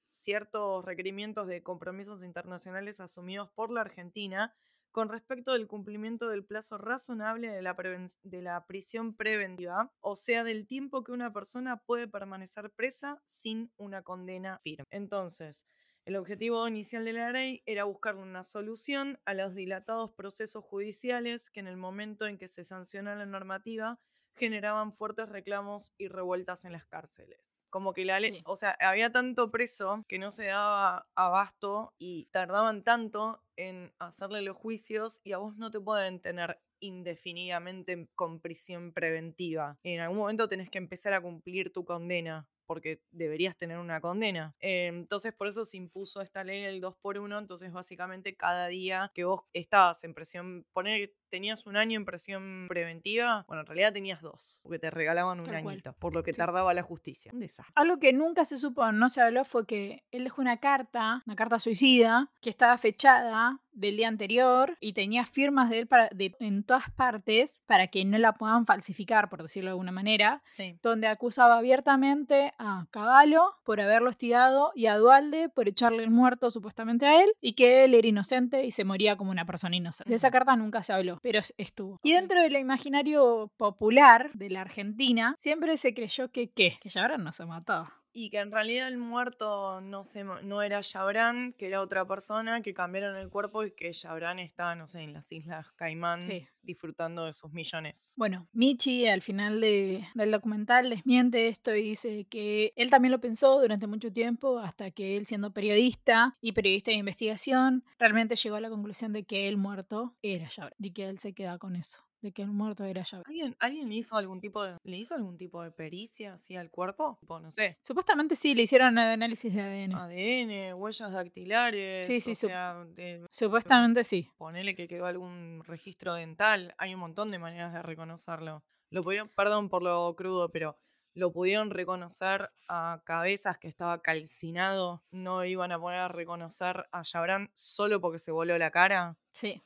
ciertos 0.00 0.84
requerimientos 0.84 1.46
de 1.46 1.62
compromisos 1.62 2.24
internacionales 2.24 2.98
asumidos 2.98 3.48
por 3.50 3.70
la 3.70 3.82
Argentina 3.82 4.52
con 4.94 5.08
respecto 5.08 5.54
del 5.54 5.66
cumplimiento 5.66 6.28
del 6.28 6.44
plazo 6.44 6.78
razonable 6.78 7.50
de 7.50 7.62
la, 7.62 7.74
de 8.22 8.42
la, 8.42 8.64
prisión 8.64 9.16
preventiva, 9.16 9.92
o 10.00 10.14
sea, 10.14 10.44
del 10.44 10.68
tiempo 10.68 11.02
que 11.02 11.10
una 11.10 11.32
persona 11.32 11.78
puede 11.78 12.06
permanecer 12.06 12.70
presa 12.70 13.20
sin 13.24 13.72
una 13.76 14.02
condena 14.02 14.60
firme. 14.62 14.84
Entonces, 14.92 15.66
el 16.04 16.14
objetivo 16.14 16.68
inicial 16.68 17.04
de 17.04 17.12
la 17.12 17.32
ley 17.32 17.64
era 17.66 17.82
buscar 17.82 18.14
una 18.14 18.44
solución 18.44 19.18
a 19.24 19.34
los 19.34 19.56
dilatados 19.56 20.12
procesos 20.12 20.62
judiciales 20.62 21.50
que 21.50 21.58
en 21.58 21.66
el 21.66 21.76
momento 21.76 22.28
en 22.28 22.38
que 22.38 22.46
se 22.46 22.62
sanciona 22.62 23.16
la 23.16 23.26
normativa 23.26 23.98
generaban 24.36 24.92
fuertes 24.92 25.28
reclamos 25.28 25.92
y 25.98 26.08
revueltas 26.08 26.64
en 26.64 26.72
las 26.72 26.84
cárceles. 26.86 27.66
Como 27.70 27.92
que 27.92 28.04
la 28.04 28.20
ley, 28.20 28.42
o 28.44 28.56
sea, 28.56 28.76
había 28.80 29.10
tanto 29.10 29.50
preso 29.50 30.04
que 30.08 30.18
no 30.18 30.30
se 30.30 30.46
daba 30.46 31.06
abasto 31.14 31.92
y 31.98 32.26
tardaban 32.26 32.82
tanto 32.82 33.40
en 33.56 33.92
hacerle 33.98 34.42
los 34.42 34.56
juicios 34.56 35.20
y 35.24 35.32
a 35.32 35.38
vos 35.38 35.56
no 35.56 35.70
te 35.70 35.80
pueden 35.80 36.20
tener 36.20 36.60
indefinidamente 36.80 38.08
con 38.14 38.40
prisión 38.40 38.92
preventiva. 38.92 39.78
En 39.82 40.00
algún 40.00 40.18
momento 40.18 40.48
tenés 40.48 40.70
que 40.70 40.78
empezar 40.78 41.14
a 41.14 41.20
cumplir 41.20 41.72
tu 41.72 41.84
condena 41.84 42.46
porque 42.66 43.00
deberías 43.10 43.56
tener 43.56 43.78
una 43.78 44.00
condena. 44.00 44.54
Eh, 44.60 44.86
entonces, 44.86 45.32
por 45.32 45.48
eso 45.48 45.64
se 45.64 45.76
impuso 45.76 46.20
esta 46.20 46.44
ley 46.44 46.62
del 46.62 46.80
2 46.80 46.96
por 47.00 47.18
1 47.18 47.38
Entonces, 47.38 47.72
básicamente, 47.72 48.34
cada 48.34 48.68
día 48.68 49.10
que 49.14 49.24
vos 49.24 49.42
estabas 49.52 50.02
en 50.04 50.14
presión, 50.14 50.66
poner 50.72 51.12
tenías 51.34 51.66
un 51.66 51.76
año 51.76 51.98
en 51.98 52.04
presión 52.04 52.66
preventiva, 52.68 53.44
bueno, 53.48 53.62
en 53.62 53.66
realidad 53.66 53.92
tenías 53.92 54.22
dos, 54.22 54.60
porque 54.62 54.78
te 54.78 54.88
regalaban 54.88 55.40
un 55.40 55.52
añito, 55.52 55.92
por 55.94 56.14
lo 56.14 56.22
que 56.22 56.32
tardaba 56.32 56.72
la 56.74 56.84
justicia. 56.84 57.32
Un 57.34 57.40
desastre. 57.40 57.72
Algo 57.74 57.98
que 57.98 58.12
nunca 58.12 58.44
se 58.44 58.56
supo, 58.56 58.92
no 58.92 59.08
se 59.08 59.20
habló, 59.20 59.44
fue 59.44 59.66
que 59.66 60.04
él 60.12 60.22
dejó 60.22 60.42
una 60.42 60.60
carta, 60.60 61.24
una 61.26 61.34
carta 61.34 61.58
suicida, 61.58 62.30
que 62.40 62.50
estaba 62.50 62.78
fechada 62.78 63.60
del 63.74 63.96
día 63.96 64.08
anterior 64.08 64.76
y 64.80 64.92
tenía 64.92 65.24
firmas 65.24 65.70
de 65.70 65.80
él 65.80 65.86
para, 65.86 66.08
de, 66.10 66.34
en 66.40 66.64
todas 66.64 66.90
partes 66.90 67.62
para 67.66 67.88
que 67.88 68.04
no 68.04 68.18
la 68.18 68.32
puedan 68.34 68.66
falsificar, 68.66 69.28
por 69.28 69.42
decirlo 69.42 69.68
de 69.68 69.72
alguna 69.72 69.92
manera, 69.92 70.42
Sí. 70.52 70.78
donde 70.82 71.06
acusaba 71.08 71.58
abiertamente 71.58 72.52
a 72.58 72.86
Caballo 72.90 73.42
por 73.64 73.80
haberlo 73.80 74.10
hostigado 74.10 74.72
y 74.74 74.86
a 74.86 74.96
Dualde 74.96 75.48
por 75.48 75.68
echarle 75.68 76.02
el 76.02 76.10
muerto 76.10 76.50
supuestamente 76.50 77.06
a 77.06 77.22
él 77.22 77.30
y 77.40 77.54
que 77.54 77.84
él 77.84 77.94
era 77.94 78.06
inocente 78.08 78.64
y 78.64 78.70
se 78.70 78.84
moría 78.84 79.16
como 79.16 79.30
una 79.30 79.44
persona 79.44 79.76
inocente. 79.76 80.08
De 80.10 80.16
esa 80.16 80.30
carta 80.30 80.56
nunca 80.56 80.82
se 80.82 80.92
habló, 80.92 81.18
pero 81.22 81.40
es- 81.40 81.54
estuvo. 81.58 81.98
Y 82.02 82.12
dentro 82.12 82.40
del 82.40 82.56
imaginario 82.56 83.50
popular 83.56 84.30
de 84.34 84.50
la 84.50 84.60
Argentina, 84.62 85.34
siempre 85.38 85.76
se 85.76 85.94
creyó 85.94 86.30
que 86.30 86.50
qué, 86.50 86.78
que 86.80 86.90
Jabran 86.90 87.24
no 87.24 87.32
se 87.32 87.44
mató. 87.46 87.88
Y 88.16 88.30
que 88.30 88.38
en 88.38 88.52
realidad 88.52 88.86
el 88.86 88.96
muerto 88.96 89.80
no, 89.80 90.04
se, 90.04 90.22
no 90.22 90.62
era 90.62 90.80
Yabran, 90.80 91.52
que 91.54 91.66
era 91.66 91.80
otra 91.80 92.06
persona, 92.06 92.62
que 92.62 92.72
cambiaron 92.72 93.16
el 93.16 93.28
cuerpo 93.28 93.64
y 93.64 93.72
que 93.72 93.92
Yabran 93.92 94.38
está, 94.38 94.76
no 94.76 94.86
sé, 94.86 95.02
en 95.02 95.12
las 95.14 95.32
Islas 95.32 95.66
Caimán 95.74 96.22
Sí. 96.22 96.46
disfrutando 96.62 97.24
de 97.24 97.32
sus 97.32 97.52
millones. 97.52 98.14
Bueno, 98.16 98.46
Michi 98.52 99.08
al 99.08 99.20
final 99.20 99.60
de- 99.60 100.06
del 100.14 100.30
documental 100.30 100.90
desmiente 100.90 101.48
esto 101.48 101.74
y 101.74 101.82
dice 101.82 102.24
que 102.30 102.72
él 102.76 102.88
también 102.88 103.10
lo 103.10 103.20
pensó 103.20 103.60
durante 103.60 103.88
mucho 103.88 104.12
tiempo 104.12 104.60
hasta 104.60 104.92
que 104.92 105.16
él 105.16 105.26
siendo 105.26 105.52
periodista 105.52 106.36
y 106.40 106.52
periodista 106.52 106.92
de 106.92 106.98
investigación 106.98 107.84
realmente 107.98 108.36
llegó 108.36 108.54
a 108.56 108.60
la 108.60 108.70
conclusión 108.70 109.12
de 109.12 109.24
que 109.24 109.48
el 109.48 109.56
muerto 109.56 110.14
era 110.22 110.48
Jabra 110.48 110.74
y 110.78 110.92
que 110.92 111.08
él 111.08 111.18
se 111.18 111.34
queda 111.34 111.58
con 111.58 111.74
eso, 111.74 111.98
de 112.24 112.32
que 112.32 112.40
el 112.42 112.48
muerto 112.50 112.84
era 112.84 113.04
Jabra. 113.04 113.24
¿Alguien, 113.28 113.54
¿Alguien 113.60 113.88
le 113.88 113.96
hizo 113.96 114.16
algún 114.16 114.40
tipo 114.40 114.64
de, 114.64 114.76
le 114.82 114.96
hizo 114.96 115.14
algún 115.14 115.36
tipo 115.36 115.62
de 115.62 115.70
pericia 115.70 116.32
así 116.34 116.56
al 116.56 116.70
cuerpo? 116.70 117.18
Tipo, 117.20 117.38
no 117.38 117.50
sé, 117.50 117.76
Supuestamente 117.82 118.34
sí, 118.34 118.54
le 118.54 118.62
hicieron 118.62 118.96
análisis 118.98 119.54
de 119.54 119.60
ADN. 119.60 119.94
ADN, 119.94 120.74
huellas 120.74 121.12
dactilares, 121.12 122.06
Sí, 122.06 122.20
sí, 122.20 122.32
o 122.32 122.34
sea, 122.34 122.84
de- 122.94 123.26
Supuestamente 123.30 124.04
sí. 124.04 124.28
ponele 124.38 124.74
que 124.74 124.88
quedó 124.88 125.04
algún 125.06 125.62
registro 125.66 126.14
dental, 126.14 126.74
hay 126.78 126.94
un 126.94 127.00
montón 127.00 127.30
de 127.30 127.38
maneras 127.38 127.72
de 127.74 127.82
reconocerlo. 127.82 128.64
Lo 128.90 129.02
pudieron, 129.02 129.28
perdón 129.28 129.68
por 129.68 129.82
lo 129.82 130.14
crudo, 130.16 130.48
pero 130.50 130.78
lo 131.14 131.30
pudieron 131.30 131.70
reconocer 131.70 132.50
a 132.68 133.02
cabezas 133.04 133.58
que 133.58 133.68
estaba 133.68 134.00
calcinado, 134.00 135.02
no 135.10 135.44
iban 135.44 135.72
a 135.72 135.78
poder 135.78 136.10
reconocer 136.12 136.86
a 136.90 137.02
Yabran 137.02 137.50
solo 137.54 138.00
porque 138.00 138.18
se 138.18 138.32
voló 138.32 138.56
la 138.58 138.70
cara. 138.70 139.16
Sí. 139.32 139.62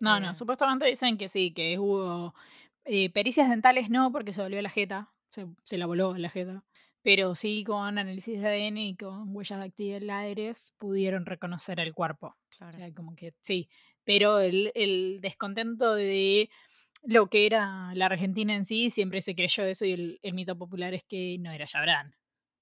No, 0.00 0.16
Eh. 0.16 0.20
no, 0.20 0.34
supuestamente 0.34 0.86
dicen 0.86 1.16
que 1.18 1.28
sí, 1.28 1.52
que 1.52 1.78
hubo 1.78 2.34
eh, 2.84 3.10
pericias 3.10 3.48
dentales 3.50 3.90
no, 3.90 4.10
porque 4.10 4.32
se 4.32 4.42
volvió 4.42 4.60
la 4.62 4.70
jeta, 4.70 5.10
se, 5.28 5.46
se 5.62 5.78
la 5.78 5.86
voló 5.86 6.16
la 6.16 6.30
jeta, 6.30 6.64
pero 7.02 7.34
sí 7.34 7.62
con 7.64 7.98
análisis 7.98 8.40
de 8.40 8.46
ADN 8.48 8.76
y 8.82 8.96
con 8.96 9.34
huellas 9.36 9.58
dactilares 9.58 10.76
pudieron 10.78 11.26
reconocer 11.26 11.78
el 11.80 11.94
cuerpo. 11.94 12.26
O 12.28 12.56
Claro. 12.58 12.72
sea, 12.72 12.92
como 12.94 13.14
que 13.14 13.34
sí, 13.40 13.68
pero 14.04 14.38
el, 14.40 14.72
el 14.74 15.20
descontento 15.20 15.94
de 15.94 16.50
lo 17.02 17.28
que 17.28 17.46
era 17.46 17.92
la 17.94 18.06
Argentina 18.06 18.54
en 18.54 18.64
sí, 18.64 18.90
siempre 18.90 19.20
se 19.22 19.34
creyó 19.34 19.64
eso 19.64 19.84
y 19.86 19.92
el, 19.92 20.18
el 20.22 20.34
mito 20.34 20.56
popular 20.58 20.92
es 20.94 21.04
que 21.04 21.36
no 21.38 21.50
era 21.52 21.66
Jabran, 21.66 22.14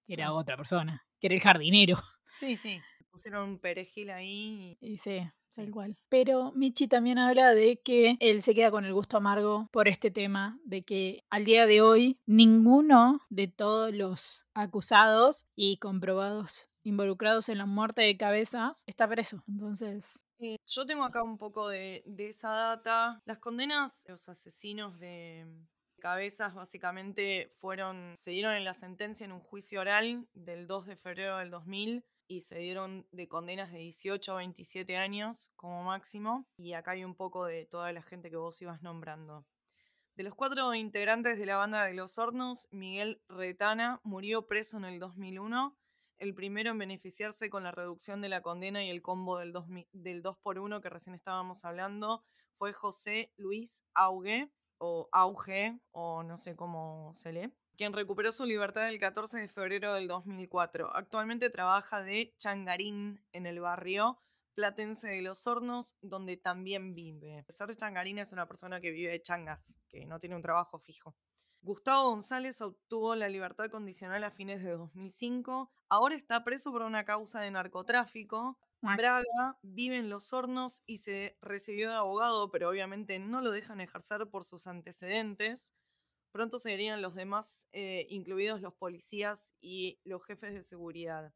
que 0.06 0.14
era 0.14 0.32
otra 0.32 0.56
persona, 0.56 1.04
que 1.20 1.26
era 1.28 1.34
el 1.36 1.40
jardinero. 1.40 1.96
Sí, 2.38 2.56
sí. 2.56 2.80
Pusieron 3.10 3.48
un 3.48 3.58
perejil 3.58 4.10
ahí. 4.10 4.76
y- 4.80 4.96
Sí. 4.96 5.20
Tal 5.54 5.70
cual. 5.70 5.96
Pero 6.08 6.52
Michi 6.52 6.88
también 6.88 7.18
habla 7.18 7.54
de 7.54 7.80
que 7.80 8.16
él 8.20 8.42
se 8.42 8.54
queda 8.54 8.70
con 8.70 8.84
el 8.84 8.94
gusto 8.94 9.16
amargo 9.16 9.68
por 9.72 9.88
este 9.88 10.10
tema, 10.10 10.58
de 10.64 10.82
que 10.82 11.24
al 11.30 11.44
día 11.44 11.66
de 11.66 11.80
hoy 11.80 12.18
ninguno 12.26 13.20
de 13.28 13.48
todos 13.48 13.92
los 13.94 14.44
acusados 14.54 15.46
y 15.54 15.78
comprobados 15.78 16.68
involucrados 16.84 17.48
en 17.48 17.58
la 17.58 17.66
muerte 17.66 18.02
de 18.02 18.16
cabezas 18.16 18.82
está 18.86 19.06
preso. 19.08 19.42
Entonces, 19.48 20.24
Eh, 20.40 20.56
yo 20.66 20.86
tengo 20.86 21.02
acá 21.04 21.22
un 21.22 21.36
poco 21.36 21.68
de, 21.68 22.02
de 22.06 22.28
esa 22.28 22.50
data. 22.50 23.20
Las 23.26 23.40
condenas, 23.40 24.06
los 24.08 24.28
asesinos 24.28 24.98
de 25.00 25.44
cabezas 25.98 26.54
básicamente 26.54 27.50
fueron, 27.54 28.14
se 28.18 28.30
dieron 28.30 28.54
en 28.54 28.64
la 28.64 28.72
sentencia 28.72 29.24
en 29.24 29.32
un 29.32 29.40
juicio 29.40 29.80
oral 29.80 30.26
del 30.34 30.68
2 30.68 30.86
de 30.86 30.96
febrero 30.96 31.38
del 31.38 31.50
2000 31.50 32.04
y 32.28 32.42
se 32.42 32.58
dieron 32.58 33.06
de 33.10 33.26
condenas 33.26 33.72
de 33.72 33.78
18 33.78 34.32
a 34.32 34.36
27 34.36 34.96
años 34.96 35.50
como 35.56 35.82
máximo. 35.82 36.46
Y 36.58 36.74
acá 36.74 36.92
hay 36.92 37.04
un 37.04 37.14
poco 37.14 37.46
de 37.46 37.66
toda 37.66 37.92
la 37.92 38.02
gente 38.02 38.30
que 38.30 38.36
vos 38.36 38.60
ibas 38.62 38.82
nombrando. 38.82 39.46
De 40.14 40.24
los 40.24 40.34
cuatro 40.34 40.74
integrantes 40.74 41.38
de 41.38 41.46
la 41.46 41.56
banda 41.56 41.84
de 41.84 41.94
Los 41.94 42.18
Hornos, 42.18 42.68
Miguel 42.70 43.22
Retana 43.28 44.00
murió 44.04 44.46
preso 44.46 44.76
en 44.76 44.84
el 44.84 45.00
2001 45.00 45.76
el 46.18 46.34
primero 46.34 46.72
en 46.72 46.78
beneficiarse 46.78 47.48
con 47.48 47.62
la 47.62 47.70
reducción 47.70 48.20
de 48.20 48.28
la 48.28 48.42
condena 48.42 48.84
y 48.84 48.90
el 48.90 49.02
combo 49.02 49.38
del 49.38 49.52
2, 49.52 49.66
del 49.92 50.22
2 50.22 50.36
por 50.38 50.58
1 50.58 50.80
que 50.80 50.90
recién 50.90 51.14
estábamos 51.14 51.64
hablando 51.64 52.24
fue 52.56 52.72
José 52.72 53.32
Luis 53.36 53.84
Auge, 53.94 54.50
o 54.78 55.08
Auge, 55.12 55.78
o 55.92 56.24
no 56.24 56.36
sé 56.38 56.56
cómo 56.56 57.12
se 57.14 57.32
lee, 57.32 57.52
quien 57.78 57.92
recuperó 57.92 58.32
su 58.32 58.44
libertad 58.44 58.88
el 58.88 58.98
14 58.98 59.38
de 59.38 59.48
febrero 59.48 59.94
del 59.94 60.08
2004. 60.08 60.94
Actualmente 60.96 61.48
trabaja 61.48 62.02
de 62.02 62.34
changarín 62.36 63.24
en 63.32 63.46
el 63.46 63.60
barrio 63.60 64.18
platense 64.54 65.06
de 65.06 65.22
Los 65.22 65.46
Hornos, 65.46 65.96
donde 66.02 66.36
también 66.36 66.92
vive. 66.92 67.44
Ser 67.48 67.76
changarín 67.76 68.18
es 68.18 68.32
una 68.32 68.48
persona 68.48 68.80
que 68.80 68.90
vive 68.90 69.12
de 69.12 69.22
changas, 69.22 69.78
que 69.88 70.04
no 70.04 70.18
tiene 70.18 70.34
un 70.34 70.42
trabajo 70.42 70.80
fijo. 70.80 71.14
Gustavo 71.62 72.10
González 72.10 72.60
obtuvo 72.60 73.14
la 73.14 73.28
libertad 73.28 73.70
condicional 73.70 74.24
a 74.24 74.32
fines 74.32 74.64
de 74.64 74.72
2005. 74.72 75.70
Ahora 75.88 76.16
está 76.16 76.42
preso 76.42 76.72
por 76.72 76.82
una 76.82 77.04
causa 77.04 77.40
de 77.40 77.52
narcotráfico. 77.52 78.58
Braga 78.80 79.56
vive 79.62 79.98
en 79.98 80.10
Los 80.10 80.32
Hornos 80.32 80.82
y 80.86 80.96
se 80.96 81.38
recibió 81.40 81.90
de 81.90 81.96
abogado, 81.96 82.50
pero 82.50 82.70
obviamente 82.70 83.20
no 83.20 83.40
lo 83.40 83.52
dejan 83.52 83.80
ejercer 83.80 84.26
por 84.28 84.42
sus 84.42 84.66
antecedentes. 84.66 85.76
Pronto 86.32 86.58
serían 86.58 87.02
los 87.02 87.14
demás, 87.14 87.68
eh, 87.72 88.06
incluidos 88.10 88.60
los 88.60 88.74
policías 88.74 89.54
y 89.60 89.98
los 90.04 90.24
jefes 90.24 90.54
de 90.54 90.62
seguridad. 90.62 91.32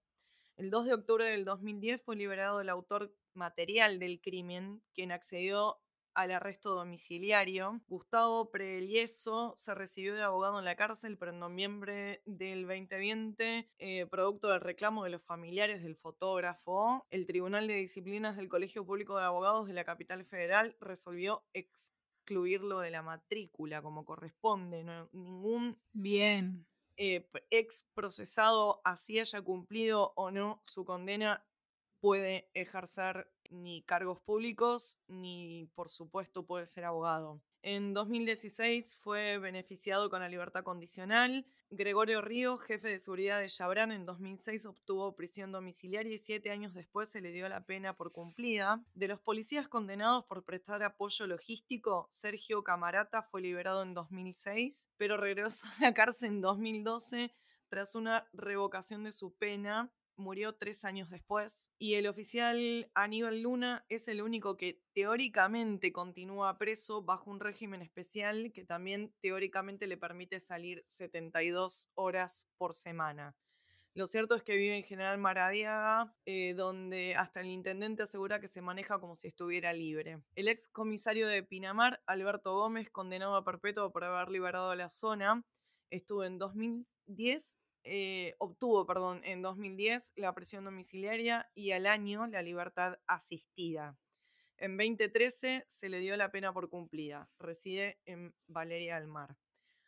El 0.56 0.70
2 0.70 0.86
de 0.86 0.94
octubre 0.94 1.24
del 1.24 1.44
2010 1.44 2.02
fue 2.02 2.16
liberado 2.16 2.60
el 2.60 2.68
autor 2.68 3.14
material 3.34 3.98
del 3.98 4.20
crimen, 4.20 4.82
quien 4.94 5.10
accedió 5.10 5.80
al 6.14 6.30
arresto 6.30 6.74
domiciliario. 6.74 7.80
Gustavo 7.88 8.50
Prelieso 8.50 9.52
se 9.56 9.74
recibió 9.74 10.14
de 10.14 10.22
abogado 10.22 10.58
en 10.58 10.64
la 10.64 10.76
cárcel, 10.76 11.16
pero 11.16 11.32
en 11.32 11.38
noviembre 11.38 12.22
del 12.26 12.66
2020, 12.66 13.70
eh, 13.78 14.06
producto 14.06 14.48
del 14.48 14.60
reclamo 14.60 15.04
de 15.04 15.10
los 15.10 15.22
familiares 15.22 15.82
del 15.82 15.96
fotógrafo, 15.96 17.06
el 17.10 17.26
Tribunal 17.26 17.66
de 17.66 17.74
Disciplinas 17.74 18.36
del 18.36 18.48
Colegio 18.48 18.84
Público 18.84 19.16
de 19.16 19.24
Abogados 19.24 19.66
de 19.66 19.74
la 19.74 19.84
capital 19.84 20.24
federal 20.24 20.76
resolvió 20.80 21.42
excluirlo 22.22 22.78
de 22.80 22.90
la 22.90 23.02
matrícula 23.02 23.82
como 23.82 24.04
corresponde. 24.04 24.84
No- 24.84 25.08
ningún 25.12 25.76
bien. 25.92 26.66
eh, 26.96 27.26
ex 27.50 27.88
procesado, 27.94 28.80
así 28.84 29.18
haya 29.18 29.42
cumplido 29.42 30.12
o 30.14 30.30
no 30.30 30.60
su 30.62 30.84
condena, 30.84 31.44
puede 32.00 32.48
ejercer 32.54 33.32
ni 33.52 33.82
cargos 33.82 34.20
públicos 34.20 34.98
ni, 35.08 35.68
por 35.74 35.88
supuesto, 35.88 36.44
puede 36.44 36.66
ser 36.66 36.84
abogado. 36.84 37.40
En 37.64 37.94
2016 37.94 38.96
fue 38.96 39.38
beneficiado 39.38 40.10
con 40.10 40.18
la 40.20 40.28
libertad 40.28 40.64
condicional. 40.64 41.46
Gregorio 41.70 42.20
Río, 42.20 42.58
jefe 42.58 42.88
de 42.88 42.98
seguridad 42.98 43.38
de 43.38 43.46
Chabrán, 43.46 43.92
en 43.92 44.04
2006 44.04 44.66
obtuvo 44.66 45.14
prisión 45.14 45.52
domiciliaria 45.52 46.12
y 46.12 46.18
siete 46.18 46.50
años 46.50 46.74
después 46.74 47.08
se 47.08 47.20
le 47.20 47.30
dio 47.30 47.48
la 47.48 47.64
pena 47.64 47.96
por 47.96 48.10
cumplida. 48.10 48.84
De 48.94 49.06
los 49.06 49.20
policías 49.20 49.68
condenados 49.68 50.24
por 50.24 50.44
prestar 50.44 50.82
apoyo 50.82 51.28
logístico, 51.28 52.08
Sergio 52.10 52.64
Camarata 52.64 53.22
fue 53.22 53.40
liberado 53.40 53.84
en 53.84 53.94
2006, 53.94 54.90
pero 54.96 55.16
regresó 55.16 55.68
a 55.78 55.82
la 55.82 55.94
cárcel 55.94 56.30
en 56.30 56.40
2012 56.40 57.32
tras 57.68 57.94
una 57.94 58.28
revocación 58.32 59.04
de 59.04 59.12
su 59.12 59.32
pena 59.34 59.90
murió 60.16 60.54
tres 60.54 60.84
años 60.84 61.10
después. 61.10 61.72
Y 61.78 61.94
el 61.94 62.06
oficial 62.06 62.90
Aníbal 62.94 63.42
Luna 63.42 63.84
es 63.88 64.08
el 64.08 64.22
único 64.22 64.56
que 64.56 64.80
teóricamente 64.94 65.92
continúa 65.92 66.58
preso 66.58 67.02
bajo 67.02 67.30
un 67.30 67.40
régimen 67.40 67.82
especial 67.82 68.52
que 68.52 68.64
también 68.64 69.12
teóricamente 69.20 69.86
le 69.86 69.96
permite 69.96 70.40
salir 70.40 70.80
72 70.84 71.90
horas 71.94 72.50
por 72.56 72.74
semana. 72.74 73.34
Lo 73.94 74.06
cierto 74.06 74.34
es 74.34 74.42
que 74.42 74.56
vive 74.56 74.74
en 74.74 74.84
General 74.84 75.18
Maradiaga, 75.18 76.14
eh, 76.24 76.54
donde 76.54 77.14
hasta 77.14 77.40
el 77.40 77.48
intendente 77.48 78.02
asegura 78.02 78.40
que 78.40 78.48
se 78.48 78.62
maneja 78.62 78.98
como 78.98 79.14
si 79.14 79.28
estuviera 79.28 79.74
libre. 79.74 80.22
El 80.34 80.48
ex 80.48 80.68
comisario 80.68 81.28
de 81.28 81.42
Pinamar, 81.42 82.00
Alberto 82.06 82.54
Gómez, 82.54 82.88
condenado 82.88 83.36
a 83.36 83.44
perpetuo 83.44 83.92
por 83.92 84.04
haber 84.04 84.30
liberado 84.30 84.74
la 84.74 84.88
zona, 84.88 85.44
estuvo 85.90 86.24
en 86.24 86.38
2010 86.38 87.58
eh, 87.84 88.34
obtuvo, 88.38 88.86
perdón, 88.86 89.20
en 89.24 89.42
2010 89.42 90.12
la 90.16 90.34
prisión 90.34 90.64
domiciliaria 90.64 91.50
y 91.54 91.72
al 91.72 91.86
año 91.86 92.26
la 92.26 92.42
libertad 92.42 92.98
asistida. 93.06 93.98
En 94.56 94.76
2013 94.76 95.64
se 95.66 95.88
le 95.88 95.98
dio 95.98 96.16
la 96.16 96.30
pena 96.30 96.52
por 96.52 96.68
cumplida. 96.68 97.28
Reside 97.38 97.98
en 98.04 98.34
Valeria 98.46 99.00
del 99.00 99.08
Mar. 99.08 99.36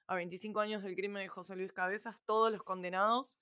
A 0.07 0.17
25 0.17 0.61
años 0.61 0.83
del 0.83 0.97
crimen 0.97 1.23
de 1.23 1.29
José 1.29 1.55
Luis 1.57 1.73
Cabezas, 1.73 2.17
todos 2.27 2.51
los 2.51 2.63
condenados 2.63 3.39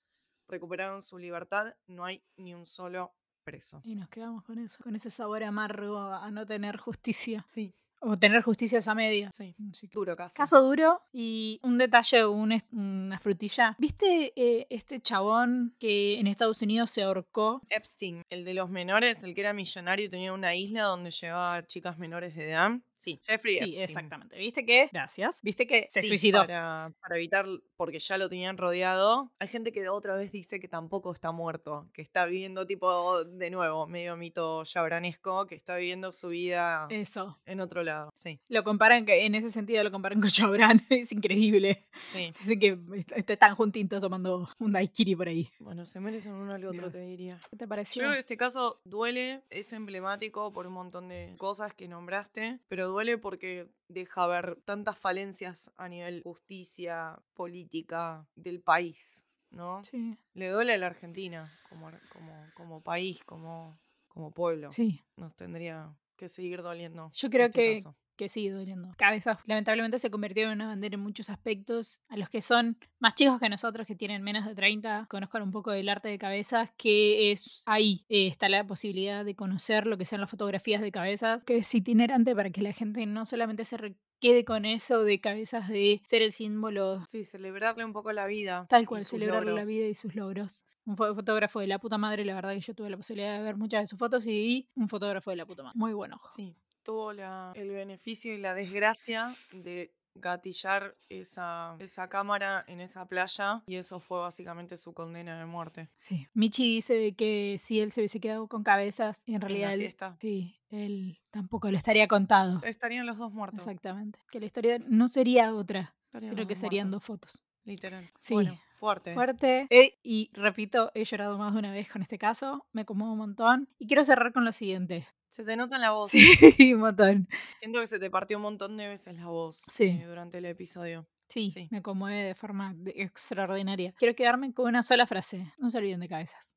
recuperaron 0.47 1.01
su 1.01 1.17
libertad. 1.17 1.75
No 1.87 2.05
hay 2.05 2.23
ni 2.37 2.53
un 2.53 2.65
solo 2.65 3.15
preso. 3.43 3.81
Y 3.83 3.95
nos 3.95 4.09
quedamos 4.09 4.43
con 4.43 4.59
eso, 4.59 4.83
con 4.83 4.95
ese 4.95 5.09
sabor 5.09 5.43
amargo 5.43 5.97
a 5.99 6.29
no 6.31 6.45
tener 6.45 6.77
justicia. 6.77 7.43
Sí, 7.47 7.75
O 8.05 8.17
tener 8.17 8.41
justicia 8.41 8.79
esa 8.79 8.93
media. 8.93 9.29
sí. 9.31 9.55
Así 9.71 9.87
que- 9.87 9.93
Duro 9.93 10.15
caso. 10.15 10.35
Caso 10.37 10.61
duro 10.61 11.01
y 11.13 11.59
un 11.63 11.77
detalle, 11.77 12.25
un 12.25 12.53
una 12.71 13.17
frutilla. 13.19 13.75
¿Viste 13.79 14.33
eh, 14.35 14.67
este 14.69 14.99
chabón 15.01 15.75
que 15.79 16.19
en 16.19 16.27
Estados 16.27 16.61
Unidos 16.61 16.91
se 16.91 17.03
ahorcó? 17.03 17.61
Epstein, 17.69 18.21
el 18.29 18.43
de 18.43 18.53
los 18.53 18.69
menores, 18.69 19.23
el 19.23 19.33
que 19.33 19.41
era 19.41 19.53
millonario 19.53 20.05
y 20.05 20.09
tenía 20.09 20.33
una 20.33 20.53
isla 20.55 20.83
donde 20.83 21.11
llevaba 21.11 21.65
chicas 21.65 21.97
menores 21.97 22.35
de 22.35 22.49
edad. 22.49 22.71
Sí, 23.03 23.19
Jeffrey 23.21 23.55
Sí, 23.57 23.63
Epstein. 23.65 23.83
exactamente. 23.83 24.37
¿Viste 24.37 24.65
que? 24.65 24.89
Gracias. 24.93 25.41
¿Viste 25.41 25.67
que 25.67 25.87
se 25.89 26.01
Sí, 26.01 26.07
suicidó? 26.07 26.39
Para, 26.39 26.93
para 27.01 27.15
evitar, 27.17 27.45
porque 27.75 27.99
ya 27.99 28.17
lo 28.17 28.29
tenían 28.29 28.57
rodeado. 28.57 29.31
Hay 29.39 29.47
gente 29.49 29.73
que 29.73 29.89
otra 29.89 30.15
vez 30.15 30.31
dice 30.31 30.59
que 30.61 30.67
tampoco 30.69 31.11
está 31.11 31.31
muerto, 31.33 31.89
que 31.93 32.01
está 32.01 32.25
viviendo 32.25 32.65
tipo, 32.65 33.23
de 33.25 33.49
nuevo, 33.49 33.87
medio 33.87 34.15
mito 34.15 34.63
yabranesco, 34.63 35.45
que 35.47 35.55
está 35.55 35.75
viviendo 35.75 36.11
su 36.13 36.29
vida 36.29 36.87
Eso. 36.89 37.39
en 37.45 37.59
otro 37.59 37.83
lado. 37.83 38.09
Sí, 38.15 38.39
Lo 38.47 38.63
comparan, 38.63 39.05
que 39.05 39.25
en 39.25 39.35
ese 39.35 39.49
sentido 39.51 39.83
lo 39.83 39.91
comparan 39.91 40.21
con 40.21 40.29
Chabran. 40.79 40.85
es 40.89 41.11
increíble. 41.11 41.85
sí. 42.09 42.31
Así 42.39 42.57
que 42.57 42.77
est- 42.95 43.29
están 43.29 43.55
juntitos 43.55 43.99
tomando 44.01 44.47
un 44.59 44.71
daiquiri 44.71 45.15
por 45.15 45.27
ahí. 45.27 45.51
Bueno, 45.59 45.85
se 45.85 45.99
merecen 45.99 46.33
uno 46.33 46.53
al 46.53 46.63
otro, 46.63 46.81
Dios. 46.83 46.93
te 46.93 47.01
diría. 47.01 47.37
¿Qué 47.49 47.57
te 47.57 47.65
Yo 47.65 47.69
pareció? 47.69 48.01
creo 48.03 48.13
que 48.13 48.19
este 48.19 48.37
caso 48.37 48.79
duele, 48.85 49.41
es 49.49 49.73
emblemático 49.73 50.53
por 50.53 50.67
un 50.67 50.73
montón 50.73 51.09
de 51.09 51.35
cosas 51.37 51.73
que 51.73 51.87
nombraste, 51.87 52.59
pero 52.69 52.92
duele 52.93 53.17
porque 53.17 53.67
deja 53.89 54.25
ver 54.27 54.55
tantas 54.65 54.97
falencias 54.97 55.71
a 55.77 55.89
nivel 55.89 56.21
justicia, 56.23 57.19
política 57.33 58.25
del 58.35 58.61
país, 58.61 59.25
¿no? 59.51 59.83
Sí, 59.83 60.17
Le 60.33 60.49
duele 60.49 60.73
a 60.73 60.77
la 60.77 60.87
Argentina 60.87 61.51
como, 61.69 61.91
como, 62.13 62.45
como 62.55 62.81
país, 62.81 63.23
como, 63.25 63.77
como 64.07 64.31
pueblo. 64.31 64.71
sí. 64.71 65.01
Nos 65.17 65.35
tendría 65.35 65.93
que 66.15 66.27
seguir 66.27 66.61
doliendo. 66.61 67.11
Yo 67.13 67.29
creo 67.29 67.47
este 67.47 67.59
que- 67.59 67.75
caso. 67.75 67.95
Que 68.15 68.29
sigue 68.29 68.51
doliendo. 68.51 68.91
Cabezas, 68.97 69.37
lamentablemente, 69.45 69.99
se 69.99 70.09
convirtieron 70.11 70.53
en 70.53 70.57
una 70.59 70.67
bandera 70.67 70.95
en 70.95 71.01
muchos 71.01 71.29
aspectos. 71.29 72.01
A 72.09 72.17
los 72.17 72.29
que 72.29 72.41
son 72.41 72.77
más 72.99 73.15
chicos 73.15 73.39
que 73.39 73.49
nosotros, 73.49 73.85
que 73.87 73.95
tienen 73.95 74.21
menos 74.23 74.45
de 74.45 74.55
30, 74.55 75.07
conozcan 75.09 75.41
un 75.41 75.51
poco 75.51 75.71
del 75.71 75.89
arte 75.89 76.09
de 76.09 76.17
cabezas, 76.17 76.69
que 76.77 77.31
es 77.31 77.63
ahí. 77.65 78.05
eh, 78.09 78.27
está 78.27 78.49
la 78.49 78.65
posibilidad 78.65 79.25
de 79.25 79.35
conocer 79.35 79.87
lo 79.87 79.97
que 79.97 80.05
sean 80.05 80.21
las 80.21 80.29
fotografías 80.29 80.81
de 80.81 80.91
cabezas, 80.91 81.43
que 81.43 81.57
es 81.57 81.73
itinerante 81.75 82.35
para 82.35 82.49
que 82.49 82.61
la 82.61 82.73
gente 82.73 83.05
no 83.05 83.25
solamente 83.25 83.65
se 83.65 83.95
quede 84.19 84.45
con 84.45 84.63
eso 84.65 85.03
de 85.03 85.19
cabezas 85.19 85.67
de 85.67 86.01
ser 86.05 86.21
el 86.21 86.31
símbolo 86.31 87.05
Sí, 87.09 87.23
celebrarle 87.25 87.83
un 87.83 87.91
poco 87.93 88.11
la 88.13 88.25
vida. 88.25 88.65
Tal 88.69 88.87
cual, 88.87 89.01
sus 89.01 89.09
celebrar 89.11 89.43
la 89.45 89.65
vida 89.65 89.85
y 89.87 89.95
sus 89.95 90.15
logros. 90.15 90.65
Un 90.85 90.95
fo- 90.97 91.13
fotógrafo 91.15 91.59
de 91.61 91.67
la 91.67 91.79
puta 91.79 91.97
madre, 91.97 92.23
la 92.25 92.33
verdad 92.35 92.53
que 92.53 92.59
yo 92.61 92.73
tuve 92.73 92.89
la 92.89 92.97
posibilidad 92.97 93.37
de 93.37 93.43
ver 93.43 93.55
muchas 93.57 93.81
de 93.83 93.87
sus 93.87 93.97
fotos 93.99 94.25
y 94.27 94.69
un 94.75 94.87
fotógrafo 94.89 95.29
de 95.29 95.37
la 95.37 95.45
puta 95.45 95.63
madre. 95.63 95.77
Muy 95.77 95.93
buen 95.93 96.11
ojo. 96.13 96.27
Sí, 96.31 96.55
tuvo 96.83 97.13
la- 97.13 97.51
el 97.55 97.69
beneficio 97.69 98.33
y 98.33 98.37
la 98.39 98.53
desgracia 98.53 99.35
de 99.51 99.93
gatillar 100.15 100.95
esa, 101.09 101.75
esa 101.79 102.07
cámara 102.07 102.63
en 102.67 102.81
esa 102.81 103.07
playa 103.07 103.63
y 103.65 103.77
eso 103.77 103.99
fue 103.99 104.19
básicamente 104.19 104.77
su 104.77 104.93
condena 104.93 105.39
de 105.39 105.45
muerte. 105.45 105.89
Sí. 105.97 106.27
Michi 106.35 106.75
dice 106.75 107.13
que 107.15 107.57
si 107.59 107.79
él 107.79 107.91
se 107.91 108.01
hubiese 108.01 108.19
quedado 108.19 108.47
con 108.47 108.63
cabezas, 108.63 109.23
en 109.25 109.35
En 109.35 109.41
realidad 109.41 109.69
la 109.69 109.73
él, 109.73 109.95
sí, 110.19 110.59
él 110.69 111.19
tampoco 111.31 111.71
lo 111.71 111.77
estaría 111.77 112.07
contado. 112.07 112.61
Estarían 112.63 113.07
los 113.07 113.17
dos 113.17 113.31
muertos. 113.33 113.59
Exactamente. 113.61 114.19
Que 114.31 114.39
la 114.39 114.45
historia 114.45 114.77
no 114.87 115.07
sería 115.07 115.53
otra, 115.53 115.95
Estarían 116.05 116.35
sino 116.35 116.47
que 116.47 116.55
serían 116.55 116.89
muertos, 116.89 117.07
dos 117.07 117.17
fotos. 117.41 117.43
Literal. 117.65 118.07
Sí. 118.19 118.33
Bueno, 118.35 118.59
fuerte. 118.75 119.13
Fuerte. 119.15 119.67
Eh, 119.71 119.97
y 120.03 120.29
repito, 120.33 120.91
he 120.93 121.05
llorado 121.05 121.37
más 121.39 121.53
de 121.53 121.59
una 121.59 121.71
vez 121.71 121.89
con 121.91 122.01
este 122.03 122.17
caso. 122.19 122.67
Me 122.71 122.85
conmuevo 122.85 123.13
un 123.13 123.19
montón. 123.19 123.69
Y 123.79 123.87
quiero 123.87 124.03
cerrar 124.03 124.31
con 124.33 124.43
lo 124.45 124.51
siguiente. 124.51 125.07
Se 125.33 125.43
te 125.43 125.57
nota 125.57 125.77
en 125.77 125.81
la 125.81 125.89
voz. 125.93 126.11
Sí, 126.11 126.75
un 126.75 126.81
montón. 126.81 127.27
Siento 127.57 127.79
que 127.79 127.87
se 127.87 127.97
te 127.97 128.11
partió 128.11 128.37
un 128.37 128.43
montón 128.43 128.77
de 128.77 128.87
veces 128.87 129.15
la 129.15 129.25
voz 129.25 129.55
Sí. 129.55 129.85
eh, 129.85 130.05
durante 130.07 130.37
el 130.37 130.45
episodio. 130.45 131.07
Sí, 131.27 131.49
Sí. 131.49 131.67
me 131.71 131.81
conmueve 131.81 132.21
de 132.21 132.35
forma 132.35 132.75
de- 132.75 132.93
extraordinaria. 132.97 133.95
Quiero 133.97 134.13
quedarme 134.15 134.53
con 134.53 134.67
una 134.67 134.83
sola 134.83 135.07
frase. 135.07 135.51
No 135.57 135.71
se 135.71 135.79
olviden 135.79 136.01
de 136.01 136.07
cabezas. 136.07 136.53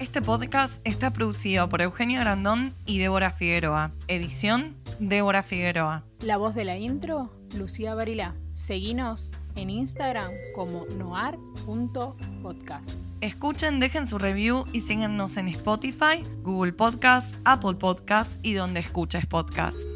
Este 0.00 0.20
podcast 0.22 0.84
está 0.84 1.12
producido 1.12 1.68
por 1.68 1.82
Eugenia 1.82 2.18
Grandón 2.20 2.74
y 2.84 2.98
Débora 2.98 3.30
Figueroa. 3.30 3.92
Edición, 4.08 4.76
Débora 4.98 5.44
Figueroa. 5.44 6.04
La 6.24 6.38
voz 6.38 6.52
de 6.56 6.64
la 6.64 6.76
intro, 6.76 7.30
Lucía 7.56 7.94
Barilá. 7.94 8.34
Seguinos 8.54 9.30
en 9.56 9.70
Instagram 9.70 10.30
como 10.54 10.86
noar.podcast. 10.96 12.90
Escuchen, 13.20 13.80
dejen 13.80 14.06
su 14.06 14.18
review 14.18 14.66
y 14.72 14.80
síguenos 14.80 15.36
en 15.38 15.48
Spotify, 15.48 16.22
Google 16.42 16.72
Podcast, 16.72 17.36
Apple 17.44 17.74
Podcast 17.74 18.38
y 18.44 18.52
donde 18.54 18.80
escuches 18.80 19.26
podcast. 19.26 19.88